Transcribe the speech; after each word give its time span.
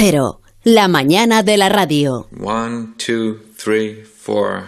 Cero, 0.00 0.40
la 0.62 0.86
mañana 0.86 1.42
de 1.42 1.56
la 1.56 1.68
radio. 1.68 2.28
One, 2.40 2.94
two, 2.98 3.40
three, 3.56 4.04
four. 4.04 4.66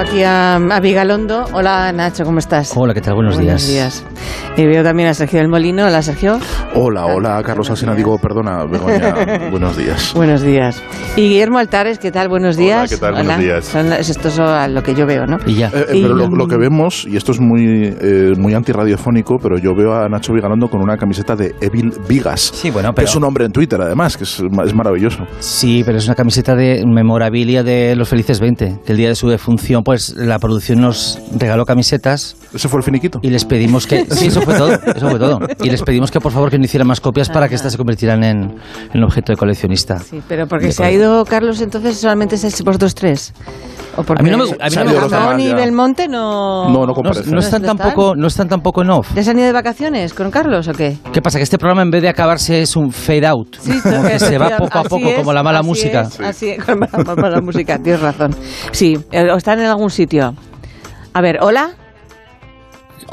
Veo 0.00 0.08
aquí 0.08 0.22
a, 0.22 0.56
a 0.56 0.80
Vigalondo. 0.80 1.44
Hola 1.52 1.92
Nacho, 1.92 2.24
¿cómo 2.24 2.38
estás? 2.38 2.72
Hola, 2.76 2.94
¿qué 2.94 3.00
tal? 3.00 3.14
Buenos, 3.14 3.36
Buenos 3.36 3.66
días. 3.66 4.04
Y 4.56 4.66
veo 4.66 4.82
también 4.82 5.08
a 5.08 5.14
Sergio 5.14 5.38
del 5.40 5.48
Molino. 5.48 5.86
Hola 5.86 6.02
Sergio. 6.02 6.38
Hola, 6.74 7.06
hola, 7.06 7.42
Carlos 7.44 7.70
Alsina. 7.70 7.94
Digo, 7.94 8.18
perdona, 8.18 8.64
Begoña. 8.66 9.48
buenos 9.50 9.76
días. 9.76 10.12
Buenos 10.14 10.42
días. 10.42 10.82
Y 11.16 11.22
Guillermo 11.28 11.58
Altares, 11.58 11.98
¿qué 11.98 12.10
tal? 12.10 12.28
Buenos 12.28 12.56
Hola, 12.56 12.64
días. 12.64 12.90
¿qué 12.90 12.96
tal? 12.96 13.12
Buenos 13.12 13.34
Hola. 13.34 13.42
días. 13.42 13.64
Son 13.64 13.92
esto 13.92 14.28
es 14.28 14.38
lo 14.72 14.82
que 14.82 14.94
yo 14.94 15.06
veo, 15.06 15.26
¿no? 15.26 15.38
Y 15.46 15.54
ya. 15.56 15.68
Eh, 15.68 15.86
eh, 15.90 15.96
Y- 15.98 16.02
pero 16.02 16.14
lo, 16.14 16.28
lo 16.28 16.46
que 16.46 16.56
vemos, 16.56 17.06
y 17.06 17.16
esto 17.16 17.32
es 17.32 17.40
muy, 17.40 17.94
eh, 18.00 18.32
muy 18.38 18.54
antirradiofónico, 18.54 19.36
pero 19.42 19.58
yo 19.58 19.74
veo 19.74 19.94
a 19.94 20.08
Nacho 20.08 20.32
Vigalondo 20.32 20.68
con 20.68 20.82
una 20.82 20.96
camiseta 20.96 21.36
de 21.36 21.54
Evil 21.60 21.92
Vigas. 22.08 22.40
Sí, 22.54 22.70
bueno, 22.70 22.90
Que 22.90 22.96
pero... 22.96 23.08
es 23.08 23.16
un 23.16 23.24
hombre 23.24 23.44
en 23.46 23.52
Twitter, 23.52 23.80
además, 23.80 24.16
que 24.16 24.24
es, 24.24 24.40
es 24.66 24.74
maravilloso. 24.74 25.24
Sí, 25.38 25.82
pero 25.84 25.98
es 25.98 26.06
una 26.06 26.14
camiseta 26.14 26.54
de 26.54 26.84
memorabilia 26.86 27.62
de 27.62 27.94
Los 27.96 28.08
Felices 28.08 28.40
20, 28.40 28.78
que 28.84 28.92
el 28.92 28.98
día 28.98 29.08
de 29.08 29.14
su 29.14 29.28
defunción, 29.28 29.82
pues 29.90 30.14
la 30.14 30.38
producción 30.38 30.80
nos 30.80 31.18
regaló 31.36 31.66
camisetas 31.66 32.36
¿Ese 32.54 32.68
fue 32.68 32.78
el 32.78 32.84
finiquito? 32.84 33.18
y 33.24 33.30
les 33.30 33.44
pedimos 33.44 33.88
que... 33.88 34.06
Sí, 34.08 34.26
eso 34.26 34.40
fue 34.42 34.54
todo, 34.54 34.72
eso 34.72 35.10
fue 35.10 35.18
todo. 35.18 35.40
Y 35.64 35.68
les 35.68 35.82
pedimos 35.82 36.12
que 36.12 36.20
por 36.20 36.30
favor 36.30 36.48
que 36.48 36.58
no 36.58 36.64
hicieran 36.64 36.86
más 36.86 37.00
copias 37.00 37.28
para 37.28 37.48
que 37.48 37.56
estas 37.56 37.72
se 37.72 37.76
convirtieran 37.76 38.22
en, 38.22 38.54
en 38.94 39.02
objeto 39.02 39.32
de 39.32 39.36
coleccionista. 39.36 39.98
Sí, 39.98 40.22
pero 40.28 40.46
porque 40.46 40.70
se 40.70 40.84
ha 40.84 40.92
ido 40.92 41.24
Carlos, 41.24 41.60
entonces 41.60 41.96
solamente 41.96 42.36
es 42.36 42.62
vosotros 42.62 42.94
tres. 42.94 43.32
¿O 44.00 44.04
porque 44.04 44.20
A 44.20 44.24
mí 44.24 44.30
no 44.30 44.38
me- 44.38 44.44
a 44.44 44.68
mí 44.68 44.76
no 44.76 44.84
me 44.84 44.98
gusta. 45.00 45.36
y. 45.38 45.52
Belmonte 45.54 46.08
no... 46.08 46.68
No, 46.68 46.80
no 46.80 46.86
No, 46.86 46.94
comparecen. 46.94 47.32
no 47.34 47.40
están 47.40 47.62
¿Dónde 47.62 47.82
tampoco, 47.82 48.14
no 48.16 48.26
están 48.26 48.48
tampoco 48.48 48.82
en 48.82 48.90
off. 48.90 49.10
¿Ya 49.14 49.22
se 49.22 49.30
han 49.30 49.38
ido 49.38 49.46
de 49.46 49.52
vacaciones 49.52 50.14
con 50.14 50.30
Carlos 50.30 50.68
o 50.68 50.72
qué? 50.72 50.96
¿Qué 51.12 51.20
pasa? 51.20 51.38
Que 51.38 51.42
este 51.44 51.58
programa 51.58 51.82
en 51.82 51.90
vez 51.90 52.02
de 52.02 52.08
acabarse 52.08 52.62
es 52.62 52.76
un 52.76 52.90
fade 52.92 53.26
out. 53.26 53.56
como 53.82 54.02
que 54.08 54.18
se 54.18 54.38
va 54.38 54.56
poco 54.56 54.78
a 54.78 54.82
poco, 54.84 55.08
es, 55.08 55.16
como 55.18 55.32
la 55.32 55.42
mala 55.42 55.58
así 55.60 55.68
música. 55.68 56.00
es, 56.02 56.20
así 56.20 56.48
es, 56.50 56.64
como 56.64 56.86
la 56.90 57.14
mala 57.14 57.40
música, 57.40 57.78
tienes 57.78 58.00
razón. 58.00 58.34
Sí, 58.72 58.96
eh, 59.12 59.30
o 59.32 59.36
están 59.36 59.60
en 59.60 59.66
algún 59.66 59.90
sitio. 59.90 60.34
A 61.12 61.20
ver, 61.20 61.38
¿hola? 61.42 61.70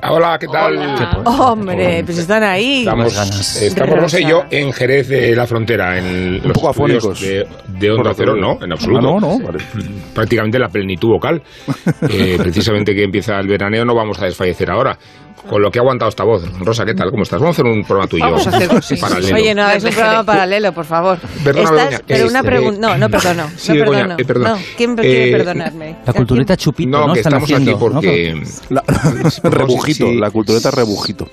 Hola, 0.03 0.37
¿qué 0.39 0.47
tal? 0.47 0.77
Hombre, 1.25 2.03
pues 2.05 2.17
están 2.19 2.43
ahí. 2.43 2.79
Estamos, 2.79 3.61
estamos 3.61 3.99
Rosa 3.99 4.19
y 4.19 4.27
yo 4.27 4.43
en 4.49 4.71
Jerez 4.73 5.07
de 5.07 5.35
la 5.35 5.47
Frontera, 5.47 5.97
en 5.97 6.41
los 6.43 6.51
poco 6.53 6.69
afónicos. 6.69 7.19
de, 7.21 7.47
de 7.67 7.91
Onda 7.91 8.13
Cero, 8.15 8.35
no, 8.35 8.59
en 8.61 8.71
absoluto. 8.71 8.99
Ah, 8.99 9.19
no, 9.19 9.19
no, 9.19 9.39
vale. 9.39 9.59
Prácticamente 10.13 10.59
la 10.59 10.69
plenitud 10.69 11.09
vocal. 11.09 11.41
Eh, 12.09 12.35
precisamente 12.37 12.93
que 12.93 13.03
empieza 13.03 13.39
el 13.39 13.47
veraneo, 13.47 13.83
no 13.83 13.93
vamos 13.95 14.21
a 14.21 14.25
desfallecer 14.25 14.69
ahora. 14.69 14.97
Con 15.49 15.61
lo 15.61 15.71
que 15.71 15.79
ha 15.79 15.81
aguantado 15.81 16.09
esta 16.09 16.23
voz. 16.23 16.43
Rosa, 16.59 16.85
¿qué 16.85 16.93
tal? 16.93 17.09
¿Cómo 17.11 17.23
estás? 17.23 17.39
Vamos 17.39 17.57
a 17.57 17.61
hacer 17.61 17.71
un 17.71 17.83
programa 17.83 18.07
tú 18.07 18.17
y 18.17 18.19
yo. 18.19 18.25
Vamos 18.25 18.47
a 18.47 18.49
hacerlo, 18.49 18.81
sí. 18.81 18.95
paralelo. 18.97 19.35
Oye, 19.35 19.55
no, 19.55 19.69
es 19.69 19.83
un 19.83 19.91
programa 19.91 20.23
paralelo, 20.23 20.73
por 20.73 20.85
favor. 20.85 21.19
Perdona, 21.43 21.63
Estás- 21.69 21.75
Begoña, 21.89 21.99
pero 22.07 22.27
una 22.27 22.39
este, 22.39 22.49
pregunta. 22.51 22.79
No, 22.81 22.97
no 22.97 23.09
perdono. 23.09 23.49
sí, 23.57 23.67
no 23.73 23.73
Begoña, 23.75 24.17
perdono. 24.17 24.47
eh. 24.47 24.59
No, 24.59 24.65
¿quién 24.75 24.95
quiere 24.95 25.29
Eh, 25.29 25.31
perdonarme? 25.37 25.95
La 26.05 26.13
cultureta 26.13 26.57
chupito, 26.57 26.89
¿no? 26.89 27.07
No, 27.07 27.13
que 27.13 27.19
Están 27.19 27.33
estamos 27.41 27.43
haciendo, 27.51 27.71
aquí 27.71 27.85
¿no? 27.85 27.91
porque... 27.93 28.43
La- 28.69 28.83
rebujito, 29.49 30.07
sí. 30.07 30.15
la 30.17 30.31
cultureta 30.31 30.71
rebujito. 30.71 31.29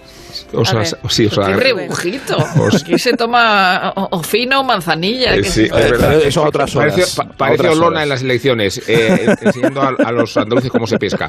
O 0.55 0.63
A 0.63 0.65
sea, 0.65 0.79
ver. 0.81 0.89
sí, 1.09 1.27
o 1.27 1.31
sea, 1.31 1.47
¡Qué 1.47 1.55
rebujito! 1.57 2.37
Os- 2.61 2.83
Aquí 2.83 2.99
se 2.99 3.13
toma 3.15 3.93
o, 3.97 4.09
o 4.19 4.23
fino 4.23 4.61
o 4.61 4.65
manzanilla. 4.65 5.35
Eh, 5.35 5.39
que 5.43 5.45
sí, 5.45 5.51
se- 5.51 5.65
es 5.67 5.91
verdad. 5.91 6.15
Eso 6.23 6.45
a 6.45 6.49
otras 6.49 6.75
horas. 6.77 6.95
Parece, 6.95 7.17
pa- 7.17 7.23
A 7.25 7.29
parece 7.37 7.61
otras 7.63 7.73
Olona 7.77 7.87
horas. 7.89 8.03
en 8.05 8.09
las 8.09 8.23
elecciones, 8.23 8.83
eh, 8.89 9.35
enseñando 9.43 9.83
a, 9.83 9.89
a 10.05 10.13
los 10.13 10.37
andaluces 10.37 10.71
cómo 10.71 10.87
se 10.87 10.99
pesca. 10.99 11.29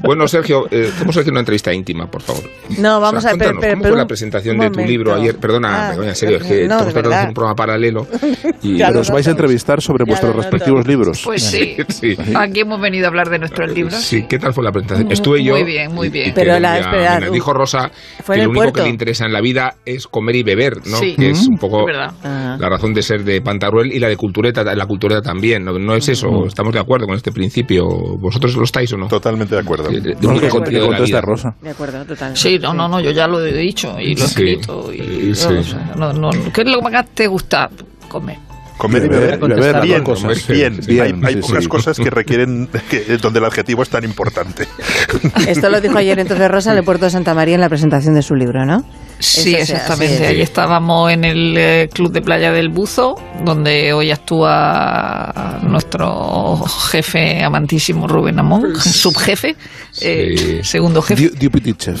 Bueno, 0.00 0.26
Sergio, 0.26 0.66
eh, 0.70 0.90
hacemos 0.94 1.16
aquí 1.16 1.30
una 1.30 1.40
entrevista 1.40 1.72
íntima, 1.72 2.10
por 2.10 2.22
favor. 2.22 2.42
No, 2.78 3.00
vamos 3.00 3.18
O 3.18 3.20
sea, 3.20 3.32
a 3.32 3.34
ver. 3.36 3.54
¿Cómo 3.54 3.82
fue 3.82 3.96
la 3.96 4.06
presentación 4.06 4.58
de 4.58 4.70
tu 4.70 4.80
libro 4.80 5.14
ayer? 5.14 5.36
Perdona, 5.36 5.90
Ah, 5.90 5.94
en 5.94 6.14
serio, 6.16 6.38
es 6.38 6.42
que 6.44 6.66
no, 6.66 6.74
estamos 6.74 6.92
tratando 6.92 7.08
de 7.10 7.14
hacer 7.16 7.28
un 7.28 7.34
programa 7.34 7.56
paralelo. 7.56 8.06
Y, 8.62 8.76
Ya 8.76 8.88
Pero 8.88 9.00
os 9.00 9.10
vais 9.10 9.26
a 9.26 9.30
entrevistar 9.30 9.80
sobre 9.80 10.04
Ya 10.04 10.10
vuestros 10.10 10.36
respectivos 10.36 10.86
libros. 10.86 11.22
Pues 11.24 11.42
sí. 11.42 11.76
sí. 11.88 12.16
Aquí 12.34 12.60
hemos 12.60 12.80
venido 12.80 13.06
a 13.06 13.08
hablar 13.08 13.30
de 13.30 13.38
nuestros 13.38 13.70
libros. 13.72 13.94
Sí, 14.00 14.26
¿qué 14.28 14.38
tal 14.38 14.52
fue 14.52 14.62
la 14.64 14.70
presentación? 14.72 15.10
Estuve 15.10 15.42
yo. 15.42 15.54
Muy 15.54 15.64
bien, 15.64 15.92
muy 15.94 16.08
bien. 16.10 16.32
Pero 16.34 16.58
la- 16.58 17.20
dijo 17.32 17.52
Rosa 17.52 17.90
fue 18.24 18.36
el 18.40 18.48
único 18.48 18.72
que 18.72 18.82
le 18.82 18.88
interesa 18.88 19.24
en 19.26 19.32
la 19.32 19.40
vida 19.40 19.76
es 19.84 20.06
comer 20.06 20.36
y 20.36 20.42
beber, 20.42 20.76
¿no? 20.86 20.96
Sí. 20.96 21.14
Que 21.16 21.30
es 21.30 21.46
un 21.48 21.56
poco 21.58 21.80
Es 21.80 21.86
verdad. 21.86 22.12
Ajá. 22.22 22.56
la 22.58 22.68
razón 22.68 22.92
de 22.94 23.02
ser 23.02 23.24
de 23.24 23.40
Pantaruel 23.40 23.92
y 23.92 23.98
la 23.98 24.08
de 24.08 24.16
Cultureta, 24.16 24.62
la 24.62 24.86
Cultureta 24.86 25.20
también. 25.22 25.64
No, 25.64 25.78
no 25.78 25.94
es 25.94 26.08
eso, 26.08 26.46
estamos 26.46 26.72
de 26.72 26.80
acuerdo 26.80 27.06
con 27.06 27.16
este 27.16 27.32
principio. 27.32 27.84
¿Vosotros 28.18 28.54
lo 28.56 28.64
estáis 28.64 28.92
o 28.92 28.96
no? 28.96 29.08
Totalmente 29.08 29.54
de 29.54 29.60
acuerdo. 29.60 29.88
De- 29.88 30.00
de- 30.00 30.14
de 30.14 30.16
No, 30.26 30.34
de 30.38 30.42
la 30.46 30.48
contesta 30.50 31.02
vida. 31.04 31.20
Rosa. 31.20 31.54
De 31.60 31.70
acuerdo, 31.70 32.04
total. 32.04 32.36
Sí, 32.36 32.58
no, 32.58 32.72
no, 32.74 32.88
no, 32.88 33.00
yo 33.00 33.10
ya 33.10 33.26
lo 33.26 33.44
he 33.44 33.52
dicho 33.52 33.98
y 33.98 34.14
lo 34.16 34.24
he 34.24 34.28
Sí. 34.28 34.44
escrito. 34.44 34.92
Y, 34.92 35.34
Sí. 35.34 35.48
no, 35.96 36.12
no, 36.12 36.30
¿Qué 36.52 36.62
es 36.62 36.68
lo 36.68 36.80
que 36.80 36.90
más 36.90 37.08
te 37.14 37.26
gusta 37.26 37.68
comer? 38.08 38.38
Comer 38.80 39.04
y 39.04 39.08
Beber, 39.08 39.38
beber. 39.38 39.56
beber, 39.60 39.82
bien, 39.82 40.02
cosas. 40.02 40.46
bien, 40.48 40.80
Bien, 40.86 41.02
Hay, 41.22 41.34
hay 41.34 41.34
sí, 41.34 41.40
pocas 41.42 41.64
sí. 41.64 41.68
cosas 41.68 41.98
que 41.98 42.08
requieren 42.08 42.66
que, 42.88 43.18
donde 43.18 43.38
el 43.38 43.44
adjetivo 43.44 43.82
es 43.82 43.90
tan 43.90 44.04
importante. 44.04 44.66
Esto 45.46 45.68
lo 45.68 45.82
dijo 45.82 45.98
ayer 45.98 46.18
entonces 46.18 46.50
Rosa 46.50 46.72
en 46.72 46.78
el 46.78 46.84
puerto 46.84 47.04
de 47.04 47.10
Santa 47.10 47.34
María 47.34 47.56
en 47.56 47.60
la 47.60 47.68
presentación 47.68 48.14
de 48.14 48.22
su 48.22 48.34
libro, 48.34 48.64
¿no? 48.64 48.82
Sí, 49.18 49.54
Eso 49.54 49.74
exactamente. 49.74 50.26
Ahí 50.28 50.40
estábamos 50.40 51.12
en 51.12 51.24
el 51.24 51.54
eh, 51.58 51.90
Club 51.92 52.10
de 52.10 52.22
Playa 52.22 52.52
del 52.52 52.70
Buzo, 52.70 53.16
donde 53.44 53.92
hoy 53.92 54.10
actúa 54.10 55.60
nuestro 55.62 56.64
jefe 56.90 57.42
amantísimo 57.44 58.08
Rubén 58.08 58.38
Amón, 58.38 58.74
subjefe, 58.80 59.56
eh, 60.00 60.34
Sí. 60.38 60.58
segundo 60.62 61.02
jefe. 61.02 61.28
Deputy 61.38 61.74
Chef. 61.74 62.00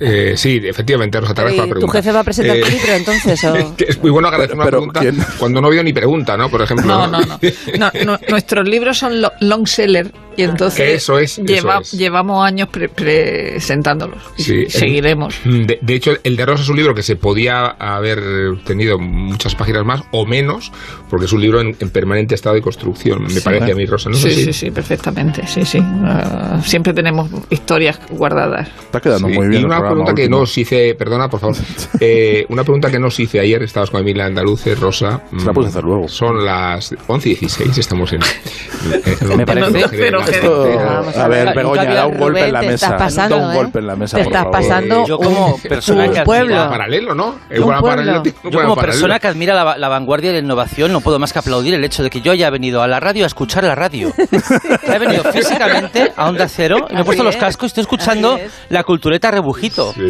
Eh, 0.00 0.34
sí, 0.36 0.60
efectivamente, 0.64 1.20
Rosa, 1.20 1.34
te 1.34 1.40
agradezco 1.42 1.62
la 1.62 1.66
¿Y 1.66 1.68
¿Tu 1.68 1.74
pregunta. 1.74 1.98
jefe 1.98 2.12
va 2.12 2.20
a 2.20 2.24
presentar 2.24 2.56
tu 2.58 2.66
Eh, 2.66 2.70
libro 2.70 2.92
entonces? 2.92 3.44
O? 3.44 3.74
que 3.76 3.84
es 3.88 3.98
muy 4.00 4.10
bueno 4.10 4.28
agradecer 4.28 4.54
una 4.56 4.64
Pero, 4.64 4.78
pregunta 4.78 5.00
¿quién? 5.00 5.16
cuando 5.38 5.60
no 5.60 5.68
veo 5.70 5.82
ni 5.82 5.92
pregunta, 5.92 6.36
¿no? 6.36 6.48
Por 6.48 6.62
ejemplo. 6.62 6.86
No, 6.86 7.06
no, 7.06 7.20
no. 7.20 7.38
No, 7.78 7.90
no, 8.04 8.18
nuestros 8.28 8.68
libros 8.68 8.98
son 8.98 9.20
lo- 9.20 9.32
long 9.40 9.66
seller 9.66 10.10
y 10.36 10.42
entonces 10.42 10.76
Que 10.80 10.94
eso 10.94 11.18
es, 11.18 11.38
eso 11.38 11.42
lleva- 11.44 11.78
es. 11.80 11.92
llevamos 11.92 12.44
años 12.44 12.68
pre- 12.68 12.88
presentándolos. 12.88 14.22
Y 14.36 14.42
Sí, 14.42 14.64
seguiremos. 14.68 15.34
De, 15.44 15.78
de 15.80 15.94
hecho, 15.94 16.12
el 16.22 16.36
de 16.36 16.46
Rosa 16.46 16.62
es 16.62 16.68
un 16.68 16.76
libro 16.76 16.94
que 16.94 17.02
se 17.02 17.16
podía 17.16 17.66
haber 17.78 18.20
tenido 18.64 18.98
muchas 18.98 19.54
páginas 19.54 19.84
más 19.84 20.02
o 20.12 20.26
menos, 20.26 20.72
porque 21.10 21.26
es 21.26 21.32
un 21.32 21.40
libro 21.40 21.60
en, 21.60 21.76
en 21.78 21.90
permanente 21.90 22.34
estado 22.34 22.54
de 22.54 22.62
construcción, 22.62 23.22
me 23.22 23.40
parece 23.40 23.72
a 23.72 23.74
mí, 23.74 23.86
Rosa. 23.86 24.10
¿no 24.10 24.16
Sí, 24.16 24.28
así? 24.28 24.44
sí, 24.44 24.52
sí, 24.52 24.70
perfectamente. 24.70 25.46
Sí, 25.46 25.64
sí. 25.64 25.78
Ah, 25.82 26.60
siempre 26.62 26.92
tenemos 26.92 27.28
historias 27.50 27.98
guardadas. 28.10 28.68
Está 28.68 29.00
quedando 29.00 29.28
Sí, 29.28 29.34
muy 29.34 29.48
bien. 29.48 29.62
y 29.62 29.64
una 29.64 29.80
pregunta 29.80 30.12
que 30.14 30.22
último. 30.22 30.36
no 30.38 30.42
os 30.44 30.58
hice, 30.58 30.94
perdona, 30.94 31.28
por 31.28 31.40
favor. 31.40 31.56
Eh, 32.00 32.44
una 32.50 32.62
pregunta 32.62 32.90
que 32.90 32.98
no 32.98 33.06
os 33.06 33.18
hice 33.18 33.40
ayer, 33.40 33.62
estabas 33.62 33.90
con 33.90 34.00
Emilia 34.00 34.26
Andaluces, 34.26 34.78
Rosa. 34.78 35.22
Se 35.36 35.46
la 35.46 35.52
puedes 35.52 35.70
hacer 35.70 35.82
luego. 35.84 36.08
Son 36.08 36.44
las 36.44 36.94
11 37.06 37.30
y 37.30 37.34
16, 37.36 37.78
estamos 37.78 38.12
en. 38.12 38.20
en- 38.22 39.28
Me 39.36 39.46
parece- 39.46 39.68
Esto- 40.30 41.20
a 41.22 41.28
ver. 41.28 41.54
Begoña, 41.54 41.94
da 41.94 42.06
un 42.06 42.18
golpe 42.18 42.44
en 42.46 42.52
la 42.52 42.60
mesa. 42.62 42.86
estás 42.86 43.02
pasando, 43.02 43.36
da 43.38 43.46
un 43.48 43.52
¿eh? 43.52 43.56
golpe 43.56 43.78
en 43.78 43.86
la 43.86 43.96
mesa, 43.96 44.16
Te 44.18 44.24
por 44.24 44.32
estás 44.32 44.42
favor. 44.44 44.58
pasando 44.60 45.06
Yo 45.06 45.18
como 45.18 45.58
persona 45.58 46.04
un 46.04 46.12
que 46.12 46.22
pueblo. 46.22 46.54
admira- 46.56 46.70
paralelo, 46.70 47.14
¿no? 47.14 47.26
Un 47.50 47.80
pueblo. 47.80 48.22
Yo 48.24 48.30
como 48.60 48.74
paralelo. 48.74 48.76
persona 48.76 49.18
que 49.18 49.26
admira 49.28 49.54
la, 49.54 49.76
la 49.78 49.88
vanguardia 49.88 50.30
y 50.30 50.34
la 50.34 50.38
innovación 50.40 50.92
no 50.92 51.00
puedo 51.00 51.18
más 51.18 51.32
que 51.32 51.38
aplaudir 51.38 51.74
el 51.74 51.84
hecho 51.84 52.02
de 52.02 52.10
que 52.10 52.20
yo 52.20 52.32
haya 52.32 52.50
venido 52.50 52.82
a 52.82 52.88
la 52.88 53.00
radio 53.00 53.24
a 53.24 53.26
escuchar 53.26 53.64
la 53.64 53.74
radio. 53.74 54.12
He 54.86 54.98
venido 54.98 55.24
físicamente 55.32 56.12
a 56.16 56.28
Onda 56.28 56.48
Cero 56.48 56.86
y 56.90 56.94
me 56.94 57.00
he 57.00 57.04
puesto 57.04 57.22
los 57.24 57.36
cascos 57.36 57.64
y 57.64 57.66
estoy 57.68 57.82
escuchando 57.82 58.36
es. 58.36 58.50
la 58.68 58.82
cultureta 58.84 59.30
rebujito. 59.30 59.92
Sí. 59.92 60.00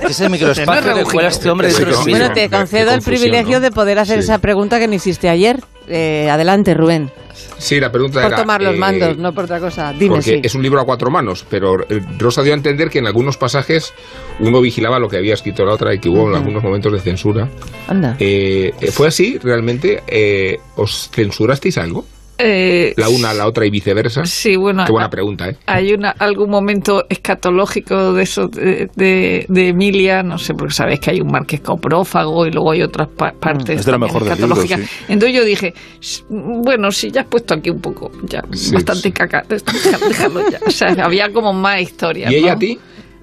Que 0.00 0.06
es 0.12 0.20
el 0.20 0.30
microespacio 0.30 0.94
que 0.94 1.04
cuela 1.04 1.28
este 1.28 1.50
hombre 1.50 1.72
de. 1.72 1.84
Bueno, 2.08 2.30
te 2.32 2.48
concedo 2.50 2.92
el 2.92 3.02
privilegio 3.02 3.60
de 3.60 3.70
poder 3.70 3.98
hacer 3.98 4.18
esa 4.18 4.38
pregunta 4.38 4.78
que 4.78 4.88
no 4.88 4.94
hiciste 4.94 5.28
ayer. 5.28 5.60
Eh, 5.88 6.28
adelante, 6.30 6.74
Rubén. 6.74 7.10
Sí, 7.58 7.78
la 7.80 7.90
pregunta 7.92 8.20
Por 8.22 8.32
era. 8.32 8.36
tomar 8.40 8.62
los 8.62 8.74
eh, 8.74 8.78
mandos, 8.78 9.16
no 9.18 9.32
por 9.34 9.44
otra 9.44 9.60
cosa. 9.60 9.92
Dime 9.92 10.16
porque 10.16 10.22
sí. 10.22 10.40
es 10.42 10.54
un 10.54 10.62
libro 10.62 10.80
a 10.80 10.84
cuatro 10.84 11.10
manos, 11.10 11.44
pero 11.48 11.80
eh, 11.88 12.00
Rosa 12.18 12.42
dio 12.42 12.52
a 12.52 12.56
entender 12.56 12.88
que 12.90 12.98
en 12.98 13.06
algunos 13.06 13.36
pasajes 13.36 13.92
uno 14.38 14.60
vigilaba 14.60 14.98
lo 14.98 15.08
que 15.08 15.16
había 15.16 15.34
escrito 15.34 15.64
la 15.64 15.72
otra 15.74 15.94
y 15.94 15.98
que 15.98 16.08
hubo 16.08 16.24
Ujú. 16.24 16.34
algunos 16.36 16.62
momentos 16.62 16.92
de 16.92 17.00
censura. 17.00 17.48
Anda. 17.88 18.16
Eh, 18.18 18.72
eh, 18.80 18.90
¿Fue 18.90 19.08
así 19.08 19.38
realmente? 19.38 20.02
Eh, 20.06 20.58
¿Os 20.76 21.10
censurasteis 21.12 21.76
algo? 21.78 22.04
Eh, 22.42 22.94
la 22.96 23.08
una 23.08 23.30
a 23.30 23.34
la 23.34 23.46
otra 23.46 23.66
y 23.66 23.70
viceversa? 23.70 24.24
Sí, 24.24 24.56
bueno. 24.56 24.84
Qué 24.86 24.92
buena 24.92 25.06
a- 25.06 25.10
pregunta, 25.10 25.48
¿eh? 25.48 25.56
Hay 25.66 25.92
una, 25.92 26.10
algún 26.10 26.50
momento 26.50 27.04
escatológico 27.08 28.12
de 28.14 28.22
eso 28.22 28.48
de, 28.48 28.88
de- 28.96 29.46
de 29.48 29.68
Emilia, 29.68 30.22
no 30.22 30.38
sé, 30.38 30.54
porque 30.54 30.72
sabéis 30.74 31.00
que 31.00 31.10
hay 31.10 31.20
un 31.20 31.30
marqués 31.30 31.60
coprófago 31.60 32.46
y 32.46 32.50
luego 32.50 32.70
hay 32.72 32.82
otras 32.82 33.08
pa- 33.08 33.32
partes 33.32 33.80
Es 33.80 33.86
de 33.86 33.92
lo 33.92 33.98
también 33.98 34.14
mejor 34.14 34.28
del 34.28 34.38
libro, 34.38 34.62
escatológicas. 34.62 34.80
sí. 35.06 35.12
Entonces 35.12 35.36
yo 35.36 35.44
dije, 35.44 35.74
"S- 36.00 36.22
bueno, 36.28 36.90
si 36.92 37.10
ya 37.10 37.22
has 37.22 37.26
puesto 37.26 37.54
aquí 37.54 37.70
un 37.70 37.80
poco, 37.80 38.10
ya 38.24 38.42
Sí, 38.52 38.72
bastante 38.74 39.02
sí. 39.02 39.12
caca, 39.12 39.44
déjalo, 39.48 40.08
déjalo 40.08 40.50
ya. 40.50 40.58
O 40.66 40.70
sea, 40.70 40.88
había 41.04 41.32
como 41.32 41.52
más 41.52 41.80
historias. 41.80 42.32
¿Y 42.32 42.36
ella 42.36 42.48
¿no? 42.48 42.52
a 42.54 42.58
ti? 42.58 42.78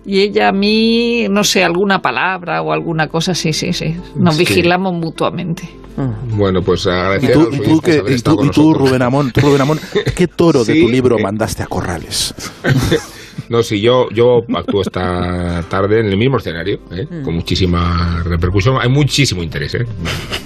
Y 0.05 0.21
ella 0.21 0.49
a 0.49 0.51
mí, 0.53 1.27
no 1.29 1.43
sé, 1.43 1.63
alguna 1.65 2.01
palabra 2.01 2.61
o 2.61 2.71
alguna 2.71 3.07
cosa, 3.09 3.35
sí, 3.35 3.51
sí, 3.51 3.73
sí. 3.73 3.93
Nos 4.15 4.35
Sí. 4.35 4.45
vigilamos 4.45 4.93
mutuamente. 4.93 5.67
Bueno, 5.97 6.61
pues 6.61 6.85
¿Y 6.85 6.89
agradecer 6.89 7.31
a 7.31 7.33
tú, 7.33 7.39
los 7.45 7.55
y 7.55 7.57
tú, 7.57 7.81
haber 7.83 8.13
y 8.13 8.21
tú, 8.21 8.45
y 8.45 8.49
tú. 8.51 8.73
Rubén 8.73 9.01
Amón, 9.01 9.31
tú, 9.31 9.41
Rubén 9.41 9.61
Amón, 9.61 9.79
¿qué 10.15 10.27
toro 10.27 10.63
de 10.63 10.73
Sí, 10.73 10.81
tu 10.81 10.89
libro 10.89 11.17
eh. 11.17 11.23
mandaste 11.23 11.63
a 11.63 11.67
Corrales? 11.67 12.33
No, 13.49 13.63
sí, 13.63 13.79
yo, 13.81 14.09
yo 14.11 14.41
actúo 14.55 14.81
esta 14.81 15.63
tarde 15.69 16.01
en 16.01 16.07
el 16.07 16.17
mismo 16.17 16.37
escenario, 16.37 16.79
¿eh? 16.91 17.07
con 17.23 17.35
muchísima 17.35 18.21
repercusión. 18.25 18.77
Hay 18.81 18.89
muchísimo 18.89 19.41
interés. 19.43 19.75
¿eh? 19.75 19.85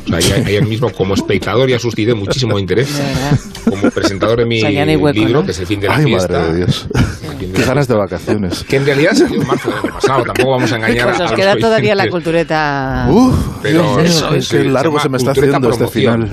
O 0.05 0.21
sea, 0.21 0.35
hay, 0.37 0.43
hay 0.45 0.55
el 0.55 0.67
mismo, 0.67 0.91
como 0.91 1.13
espectador 1.13 1.69
ya 1.69 1.79
suscité 1.79 2.13
muchísimo 2.13 2.59
interés. 2.59 3.01
Como 3.67 3.89
presentador 3.91 4.39
de 4.39 4.45
mi 4.45 4.57
O 4.63 4.69
sea, 4.69 4.85
no 4.85 4.91
hueco, 4.93 5.19
libro, 5.19 5.39
¿no? 5.39 5.45
que 5.45 5.51
es 5.51 5.59
el 5.59 5.67
fin 5.67 5.79
de 5.79 5.87
la 5.87 5.95
Ay, 5.95 6.05
fiesta. 6.05 6.33
madre 6.39 6.51
de 6.51 6.57
Dios. 6.57 6.87
Qué 7.55 7.63
ganas 7.63 7.87
de 7.87 7.95
vacaciones. 7.95 8.63
Que 8.63 8.75
en 8.77 8.85
realidad 8.85 9.13
salió 9.13 9.41
en 9.41 9.47
marzo 9.47 9.69
del 9.69 9.79
año 9.79 9.93
pasado, 9.93 10.23
tampoco 10.23 10.51
vamos 10.51 10.71
a 10.71 10.75
engañar 10.75 11.07
Pues 11.07 11.19
a, 11.21 11.25
os 11.25 11.31
a 11.31 11.35
queda 11.35 11.55
todavía 11.57 11.95
la 11.95 12.09
cultureta. 12.09 13.07
Uf, 13.09 13.35
Pero 13.61 13.99
eso 13.99 14.33
es, 14.35 14.49
qué 14.49 14.57
se 14.57 14.63
largo 14.65 14.99
se 14.99 15.09
me 15.09 15.17
está 15.17 15.31
haciendo 15.31 15.69
este 15.69 15.87
final. 15.87 16.31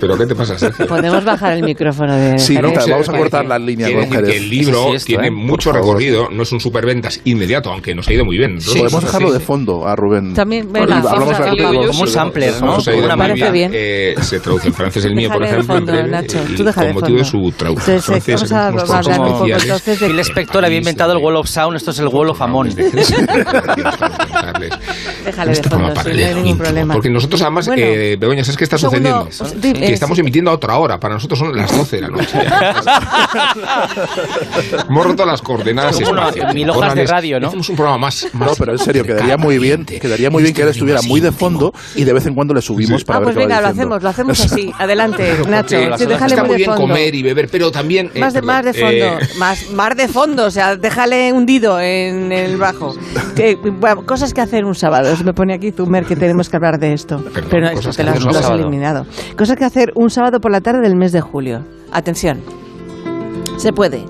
¿Pero 0.00 0.16
qué 0.16 0.26
te 0.26 0.34
pasa, 0.34 0.58
Sergio? 0.58 0.86
Podemos 0.86 1.24
bajar 1.24 1.52
el 1.52 1.62
micrófono 1.62 2.16
de 2.16 2.38
Sí, 2.38 2.56
vamos 2.56 3.08
a 3.08 3.12
cortar 3.12 3.44
la 3.46 3.58
línea 3.58 3.86
Quiere 3.88 4.02
con 4.08 4.10
decir 4.10 4.24
que 4.26 4.32
Jerez. 4.32 4.42
el 4.42 4.50
libro 4.50 4.72
Eso 4.78 4.88
sí, 4.90 4.96
esto, 4.96 5.06
tiene 5.06 5.26
¿eh? 5.28 5.30
mucho 5.30 5.72
recorrido, 5.72 6.28
no 6.30 6.42
es 6.42 6.52
un 6.52 6.60
superventas 6.60 7.20
inmediato, 7.24 7.70
aunque 7.70 7.94
nos 7.94 8.08
ha 8.08 8.12
ido 8.12 8.24
muy 8.24 8.38
bien. 8.38 8.60
Sí. 8.60 8.78
Podemos 8.78 9.00
Sí, 9.00 9.06
dejarlo 9.06 9.28
sí, 9.28 9.34
de 9.34 9.40
sí. 9.40 9.44
fondo 9.46 9.86
a 9.86 9.94
Rubén. 9.96 10.34
También, 10.34 10.72
venga, 10.72 10.96
hablamos 10.96 11.38
a. 11.38 11.50
Como 11.50 12.00
un 12.00 12.08
sampler, 12.08 12.54
¿no? 12.62 12.78
Eh, 13.72 14.14
se 14.20 14.40
traduce 14.40 14.68
en 14.68 14.74
francés 14.74 15.04
el 15.04 15.14
mío, 15.14 15.30
por 15.30 15.44
ejemplo, 15.44 15.74
con 15.74 15.84
motivo 16.94 17.18
de 17.18 17.24
su 17.24 17.52
traducción 17.56 17.96
Entonces, 17.96 18.04
francesa, 18.24 18.70
vamos 18.70 18.82
que 18.82 18.82
a 18.82 18.84
unos 18.84 18.90
hablar 18.90 19.04
trabajos 19.04 19.18
un 19.18 19.24
poco 19.32 19.42
oficiales. 19.42 19.64
entonces 19.64 20.00
de- 20.00 20.06
Phil 20.06 20.18
Spector 20.20 20.64
había 20.64 20.78
inventado 20.78 21.12
el 21.12 21.18
Wall 21.18 21.36
of 21.36 21.46
Sound, 21.48 21.76
esto 21.76 21.90
es 21.90 21.98
el 21.98 22.08
Wall 22.08 22.30
of 22.30 22.40
Amon. 22.42 22.68
Déjale 25.24 25.50
de 25.50 25.52
Este 25.52 25.68
fondo, 25.68 25.92
no 25.94 26.00
hay 26.10 26.34
ningún 26.34 26.58
problema. 26.58 26.94
Porque 26.94 27.10
nosotros 27.10 27.42
además, 27.42 27.68
eh, 27.76 28.16
Begoña, 28.18 28.44
¿sabes 28.44 28.56
qué 28.56 28.64
está 28.64 28.78
sucediendo? 28.78 29.28
Que 29.90 29.94
estamos 29.94 30.18
emitiendo 30.18 30.50
a 30.50 30.54
otra 30.54 30.76
hora, 30.78 30.98
para 30.98 31.14
nosotros 31.14 31.38
son 31.38 31.56
las 31.56 31.76
12 31.76 31.96
de 31.96 32.02
la 32.02 32.08
noche. 32.08 32.38
Hemos 34.88 35.06
roto 35.06 35.26
las 35.26 35.42
coordenadas 35.42 36.00
espaciales. 36.00 36.54
mil 36.54 36.70
hojas 36.70 36.94
de 36.94 37.06
radio, 37.06 37.40
¿no? 37.40 37.48
Hacemos 37.48 37.68
un 37.68 37.76
programa 37.76 37.98
más, 37.98 38.26
No, 38.32 38.46
más 38.46 38.58
pero 38.58 38.72
en 38.72 38.78
serio, 38.78 39.04
quedaría 39.04 39.36
muy 39.36 39.58
bien, 39.58 39.84
quedaría 39.84 40.30
muy 40.30 40.42
bien 40.42 40.54
que 40.54 40.62
él 40.62 40.68
estuviera 40.68 41.00
muy 41.02 41.20
de 41.20 41.32
fondo 41.32 41.72
y 41.94 42.04
de 42.04 42.12
vez 42.12 42.26
en 42.26 42.34
cuando 42.34 42.54
le 42.54 42.62
subimos 42.62 43.04
para 43.04 43.18
Ah, 43.18 43.20
ver 43.20 43.34
pues 43.34 43.36
qué 43.36 43.40
va 43.42 43.46
venga, 43.46 43.60
lo 43.60 43.68
diciendo. 43.68 43.94
hacemos, 43.96 44.02
lo 44.02 44.08
hacemos 44.08 44.40
así. 44.52 44.72
Adelante, 44.78 45.34
Nacho. 45.48 45.76
Porque 45.80 45.98
Sí, 45.98 46.06
déjale 46.06 46.34
está 46.34 46.42
muy 46.42 46.48
muy 46.50 46.52
de 46.52 46.56
bien 46.58 46.70
fondo. 46.70 46.82
comer 46.82 47.14
y 47.14 47.22
beber, 47.22 47.48
pero 47.50 47.70
también... 47.70 48.10
eh, 48.14 48.20
Más 48.20 48.32
de, 48.34 48.40
perdón, 48.40 48.54
más 48.56 48.64
de 48.64 48.72
fondo, 48.74 48.96
eh, 48.96 49.18
más, 49.38 49.70
más 49.70 49.96
de 49.96 50.08
fondo, 50.08 50.44
o 50.46 50.50
sea, 50.50 50.76
déjale 50.76 51.32
hundido 51.32 51.80
en 51.80 52.32
el 52.32 52.56
bajo. 52.56 52.94
Que, 53.36 53.56
bueno, 53.56 54.04
cosas 54.06 54.32
que 54.34 54.40
hacer 54.40 54.64
un 54.64 54.74
sábado. 54.74 55.14
Se 55.16 55.24
me 55.24 55.32
pone 55.34 55.54
aquí 55.54 55.72
Zumer 55.72 56.04
que 56.04 56.16
tenemos 56.16 56.48
que 56.48 56.56
hablar 56.56 56.78
de 56.78 56.92
esto. 56.92 57.18
Perdón, 57.32 57.48
Pero 57.50 57.66
no, 57.66 57.72
cosas 57.74 57.90
esto 57.90 57.96
te 57.96 57.96
que 57.96 58.04
lo 58.04 58.10
has, 58.10 58.16
hacer 58.16 58.26
un 58.28 58.32
lo 58.32 58.38
has 58.38 58.44
sábado. 58.44 58.60
eliminado. 58.60 59.06
Cosas 59.36 59.56
que 59.56 59.64
hacer 59.64 59.79
un 59.94 60.10
sábado 60.10 60.40
por 60.40 60.50
la 60.50 60.60
tarde 60.60 60.80
del 60.80 60.96
mes 60.96 61.12
de 61.12 61.20
julio. 61.20 61.64
Atención. 61.92 62.40
Se 63.56 63.72
puede 63.72 64.04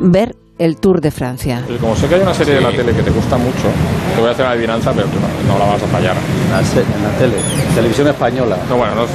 ver 0.00 0.34
el 0.58 0.76
Tour 0.76 1.00
de 1.00 1.10
Francia. 1.10 1.62
Como 1.80 1.96
sé 1.96 2.06
que 2.08 2.14
hay 2.16 2.20
una 2.20 2.34
serie 2.34 2.54
de 2.54 2.60
la 2.60 2.70
Sí. 2.70 2.76
tele 2.76 2.92
que 2.92 3.02
te 3.02 3.10
gusta 3.10 3.36
mucho, 3.36 3.68
te 4.14 4.20
voy 4.20 4.28
a 4.28 4.32
hacer 4.32 4.44
una 4.44 4.52
adivinanza, 4.52 4.92
pero 4.92 5.06
tú 5.08 5.16
no, 5.18 5.52
no 5.52 5.58
la 5.58 5.72
vas 5.72 5.82
a 5.82 5.86
fallar. 5.86 6.14
En 6.16 7.02
la 7.02 7.18
tele, 7.18 7.34
televisión 7.74 8.08
española. 8.08 8.56
No, 8.68 8.76
bueno, 8.76 8.94
no 8.94 9.06
sé. 9.06 9.14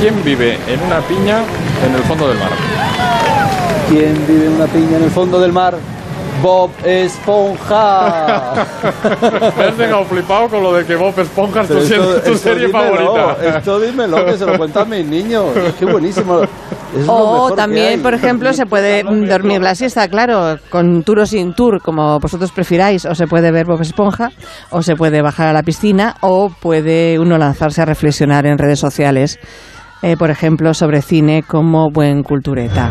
¿Quién 0.00 0.22
vive 0.24 0.58
en 0.68 0.80
una 0.82 1.00
piña 1.00 1.38
en 1.86 1.94
el 1.94 2.02
fondo 2.02 2.28
del 2.28 2.38
mar? 2.38 2.50
¿Quién 3.88 4.14
vive 4.26 4.46
en 4.46 4.52
una 4.52 4.66
piña 4.66 4.96
en 4.96 5.04
el 5.04 5.10
fondo 5.10 5.38
del 5.40 5.52
mar? 5.52 5.76
Bob 6.42 6.70
Esponja. 6.84 8.66
Me 9.56 9.64
has 9.64 9.78
dejado 9.78 10.04
flipado 10.04 10.48
con 10.48 10.62
lo 10.62 10.74
de 10.74 10.84
que 10.84 10.96
Bob 10.96 11.18
Esponja 11.18 11.60
es 11.62 11.68
tu, 11.68 11.80
serie- 11.80 11.98
tu 12.04 12.32
esto 12.32 12.36
serie 12.36 12.66
dímelo, 12.66 13.14
favorita. 13.14 13.58
Esto 13.58 13.80
dímelo, 13.80 14.24
que 14.26 14.36
se 14.36 14.46
lo 14.46 14.56
cuentan 14.58 14.88
mis 14.90 15.06
niños. 15.06 15.46
Qué 15.78 15.84
buenísimo. 15.84 16.40
Es 16.42 16.48
O 17.06 17.52
también, 17.54 18.02
por 18.02 18.12
ejemplo, 18.14 18.52
se 18.52 18.66
puede 18.66 19.02
dormir 19.02 19.62
la 19.62 19.74
siesta, 19.74 20.08
claro, 20.08 20.58
con 20.68 21.02
tour 21.04 21.20
o 21.20 21.26
sin 21.26 21.54
tour, 21.54 21.80
como 21.80 22.18
vosotros 22.20 22.50
prefiráis, 22.52 23.04
o 23.06 23.14
se 23.14 23.26
puede 23.26 23.50
ver 23.50 23.64
Bob 23.66 23.80
Esponja, 23.80 24.30
o 24.70 24.82
se 24.82 24.94
puede 24.96 25.22
bajar 25.22 25.48
a 25.48 25.52
la 25.52 25.62
piscina, 25.62 26.16
o 26.20 26.50
puede 26.50 27.18
uno 27.18 27.38
lanzarse 27.38 27.80
a 27.82 27.84
reflexionar 27.86 28.44
en 28.46 28.58
redes 28.58 28.78
sociales, 28.80 29.38
eh, 30.02 30.16
por 30.18 30.30
ejemplo, 30.30 30.74
sobre 30.74 31.00
cine 31.00 31.42
como 31.46 31.90
buen 31.90 32.22
cultureta. 32.24 32.90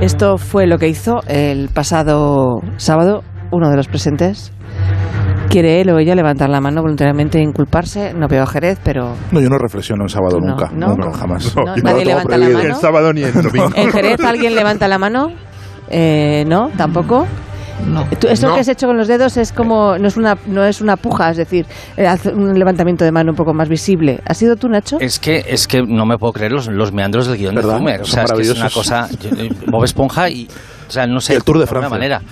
Esto 0.00 0.38
fue 0.38 0.66
lo 0.66 0.78
que 0.78 0.88
hizo 0.88 1.20
el 1.26 1.68
pasado 1.70 2.60
sábado 2.76 3.22
uno 3.50 3.68
de 3.70 3.76
los 3.76 3.88
presentes. 3.88 4.52
¿Quiere 5.48 5.80
él 5.80 5.90
o 5.90 5.98
ella 5.98 6.14
levantar 6.14 6.50
la 6.50 6.60
mano 6.60 6.82
voluntariamente 6.82 7.38
e 7.38 7.42
inculparse? 7.42 8.12
No 8.14 8.28
veo 8.28 8.42
a 8.42 8.46
Jerez, 8.46 8.78
pero 8.84 9.14
No, 9.32 9.40
yo 9.40 9.48
no 9.48 9.56
reflexiono 9.58 10.04
en 10.04 10.08
sábado 10.10 10.38
No, 10.40 10.48
nunca, 10.50 10.70
no. 10.72 10.88
nunca, 10.88 11.12
jamás. 11.18 11.56
No, 11.56 11.64
nadie 11.82 12.04
levanta 12.04 12.36
la 12.36 12.48
mano. 12.48 12.60
El 12.60 12.74
sábado 12.74 13.12
ni 13.12 13.22
el 13.22 13.32
domingo. 13.42 13.70
¿En 13.74 13.90
Jerez 13.90 14.20
alguien 14.20 14.54
levanta 14.54 14.86
la 14.88 14.98
mano? 14.98 15.28
Eh, 15.88 16.44
¿No? 16.46 16.68
¿Tampoco? 16.76 17.26
No. 17.86 18.06
Esto 18.10 18.48
No. 18.48 18.54
que 18.54 18.60
has 18.60 18.68
hecho 18.68 18.86
con 18.86 18.96
los 18.96 19.08
dedos 19.08 19.36
es 19.36 19.52
como 19.52 19.98
no 19.98 20.08
es 20.08 20.16
una 20.16 20.36
no 20.46 20.64
es 20.64 20.80
una 20.80 20.96
puja, 20.96 21.30
es 21.30 21.36
decir, 21.36 21.66
eh, 21.96 22.06
hace 22.06 22.30
un 22.32 22.58
levantamiento 22.58 23.04
de 23.04 23.12
mano 23.12 23.30
un 23.32 23.36
poco 23.36 23.54
más 23.54 23.68
visible. 23.68 24.20
¿Ha 24.26 24.34
sido 24.34 24.56
tú, 24.56 24.68
Nacho? 24.68 24.98
Es 25.00 25.18
que, 25.18 25.44
es 25.48 25.66
que 25.66 25.82
no 25.82 26.04
me 26.06 26.18
puedo 26.18 26.32
creer 26.32 26.52
los, 26.52 26.66
los 26.68 26.92
meandros 26.92 27.26
del 27.26 27.38
guion 27.38 27.54
de. 27.54 27.62
Zumer. 27.62 28.02
O 28.02 28.04
sea, 28.04 28.24
es 28.24 28.32
que 28.32 28.42
es 28.42 28.50
una 28.56 28.70
cosa. 28.70 29.08
Bob 29.66 29.84
Esponja 29.84 30.28
y. 30.28 30.48
O 30.88 30.90
sea, 30.90 31.06
no 31.06 31.20
sé. 31.20 31.34
El 31.34 31.44
Tour 31.44 31.58
de 31.58 31.64
alguna 31.64 31.88
Francia. 31.88 31.90
manera. 31.90 32.22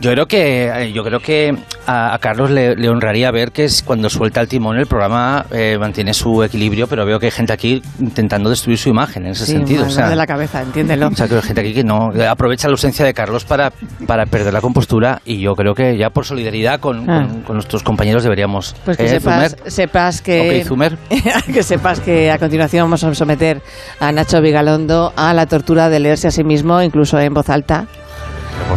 Yo 0.00 0.12
creo 0.12 0.26
que 0.26 0.68
eh, 0.68 0.92
yo 0.92 1.02
creo 1.02 1.18
que 1.18 1.56
a, 1.86 2.14
a 2.14 2.18
Carlos 2.20 2.50
le, 2.50 2.76
le 2.76 2.88
honraría 2.88 3.30
ver 3.32 3.50
que 3.50 3.64
es 3.64 3.82
cuando 3.82 4.08
suelta 4.08 4.40
el 4.40 4.46
timón 4.46 4.78
el 4.78 4.86
programa 4.86 5.44
eh, 5.50 5.76
mantiene 5.80 6.14
su 6.14 6.42
equilibrio, 6.44 6.86
pero 6.86 7.04
veo 7.04 7.18
que 7.18 7.26
hay 7.26 7.32
gente 7.32 7.52
aquí 7.52 7.82
intentando 7.98 8.48
destruir 8.48 8.78
su 8.78 8.88
imagen 8.90 9.26
en 9.26 9.32
ese 9.32 9.46
Sí, 9.46 9.52
sentido. 9.52 9.86
O 9.86 9.90
sea, 9.90 10.08
de 10.08 10.14
la 10.14 10.26
cabeza, 10.26 10.62
entiéndelo. 10.62 11.08
o 11.08 11.14
sea, 11.16 11.26
que 11.26 11.34
hay 11.34 11.42
gente 11.42 11.60
aquí 11.62 11.74
que 11.74 11.82
no 11.82 12.10
eh, 12.14 12.26
aprovecha 12.28 12.68
la 12.68 12.72
ausencia 12.72 13.04
de 13.04 13.12
Carlos 13.12 13.44
para, 13.44 13.72
para 14.06 14.26
perder 14.26 14.52
la 14.52 14.60
compostura 14.60 15.20
y 15.24 15.40
yo 15.40 15.54
creo 15.54 15.74
que 15.74 15.96
ya 15.98 16.10
por 16.10 16.24
solidaridad 16.24 16.78
con, 16.78 17.08
Ah. 17.10 17.26
con- 17.26 17.42
con 17.42 17.56
nuestros 17.56 17.82
compañeros 17.82 18.22
deberíamos. 18.22 18.76
Pues 18.84 18.96
que 18.96 19.04
¿Eh, 19.06 19.08
sepas, 19.08 19.56
sepas 19.66 20.20
que 20.22 21.62
sepas 21.62 22.00
que 22.00 22.30
a 22.30 22.38
continuación 22.38 22.84
vamos 22.84 23.02
a 23.02 23.14
someter 23.14 23.60
a 24.00 24.12
Nacho 24.12 24.40
Vigalondo 24.40 25.12
a 25.16 25.34
la 25.34 25.46
tortura 25.46 25.88
de 25.88 25.98
leerse 26.00 26.28
a 26.28 26.30
sí 26.30 26.44
mismo, 26.44 26.80
incluso 26.82 27.18
en 27.18 27.34
voz 27.34 27.48
alta. 27.50 27.86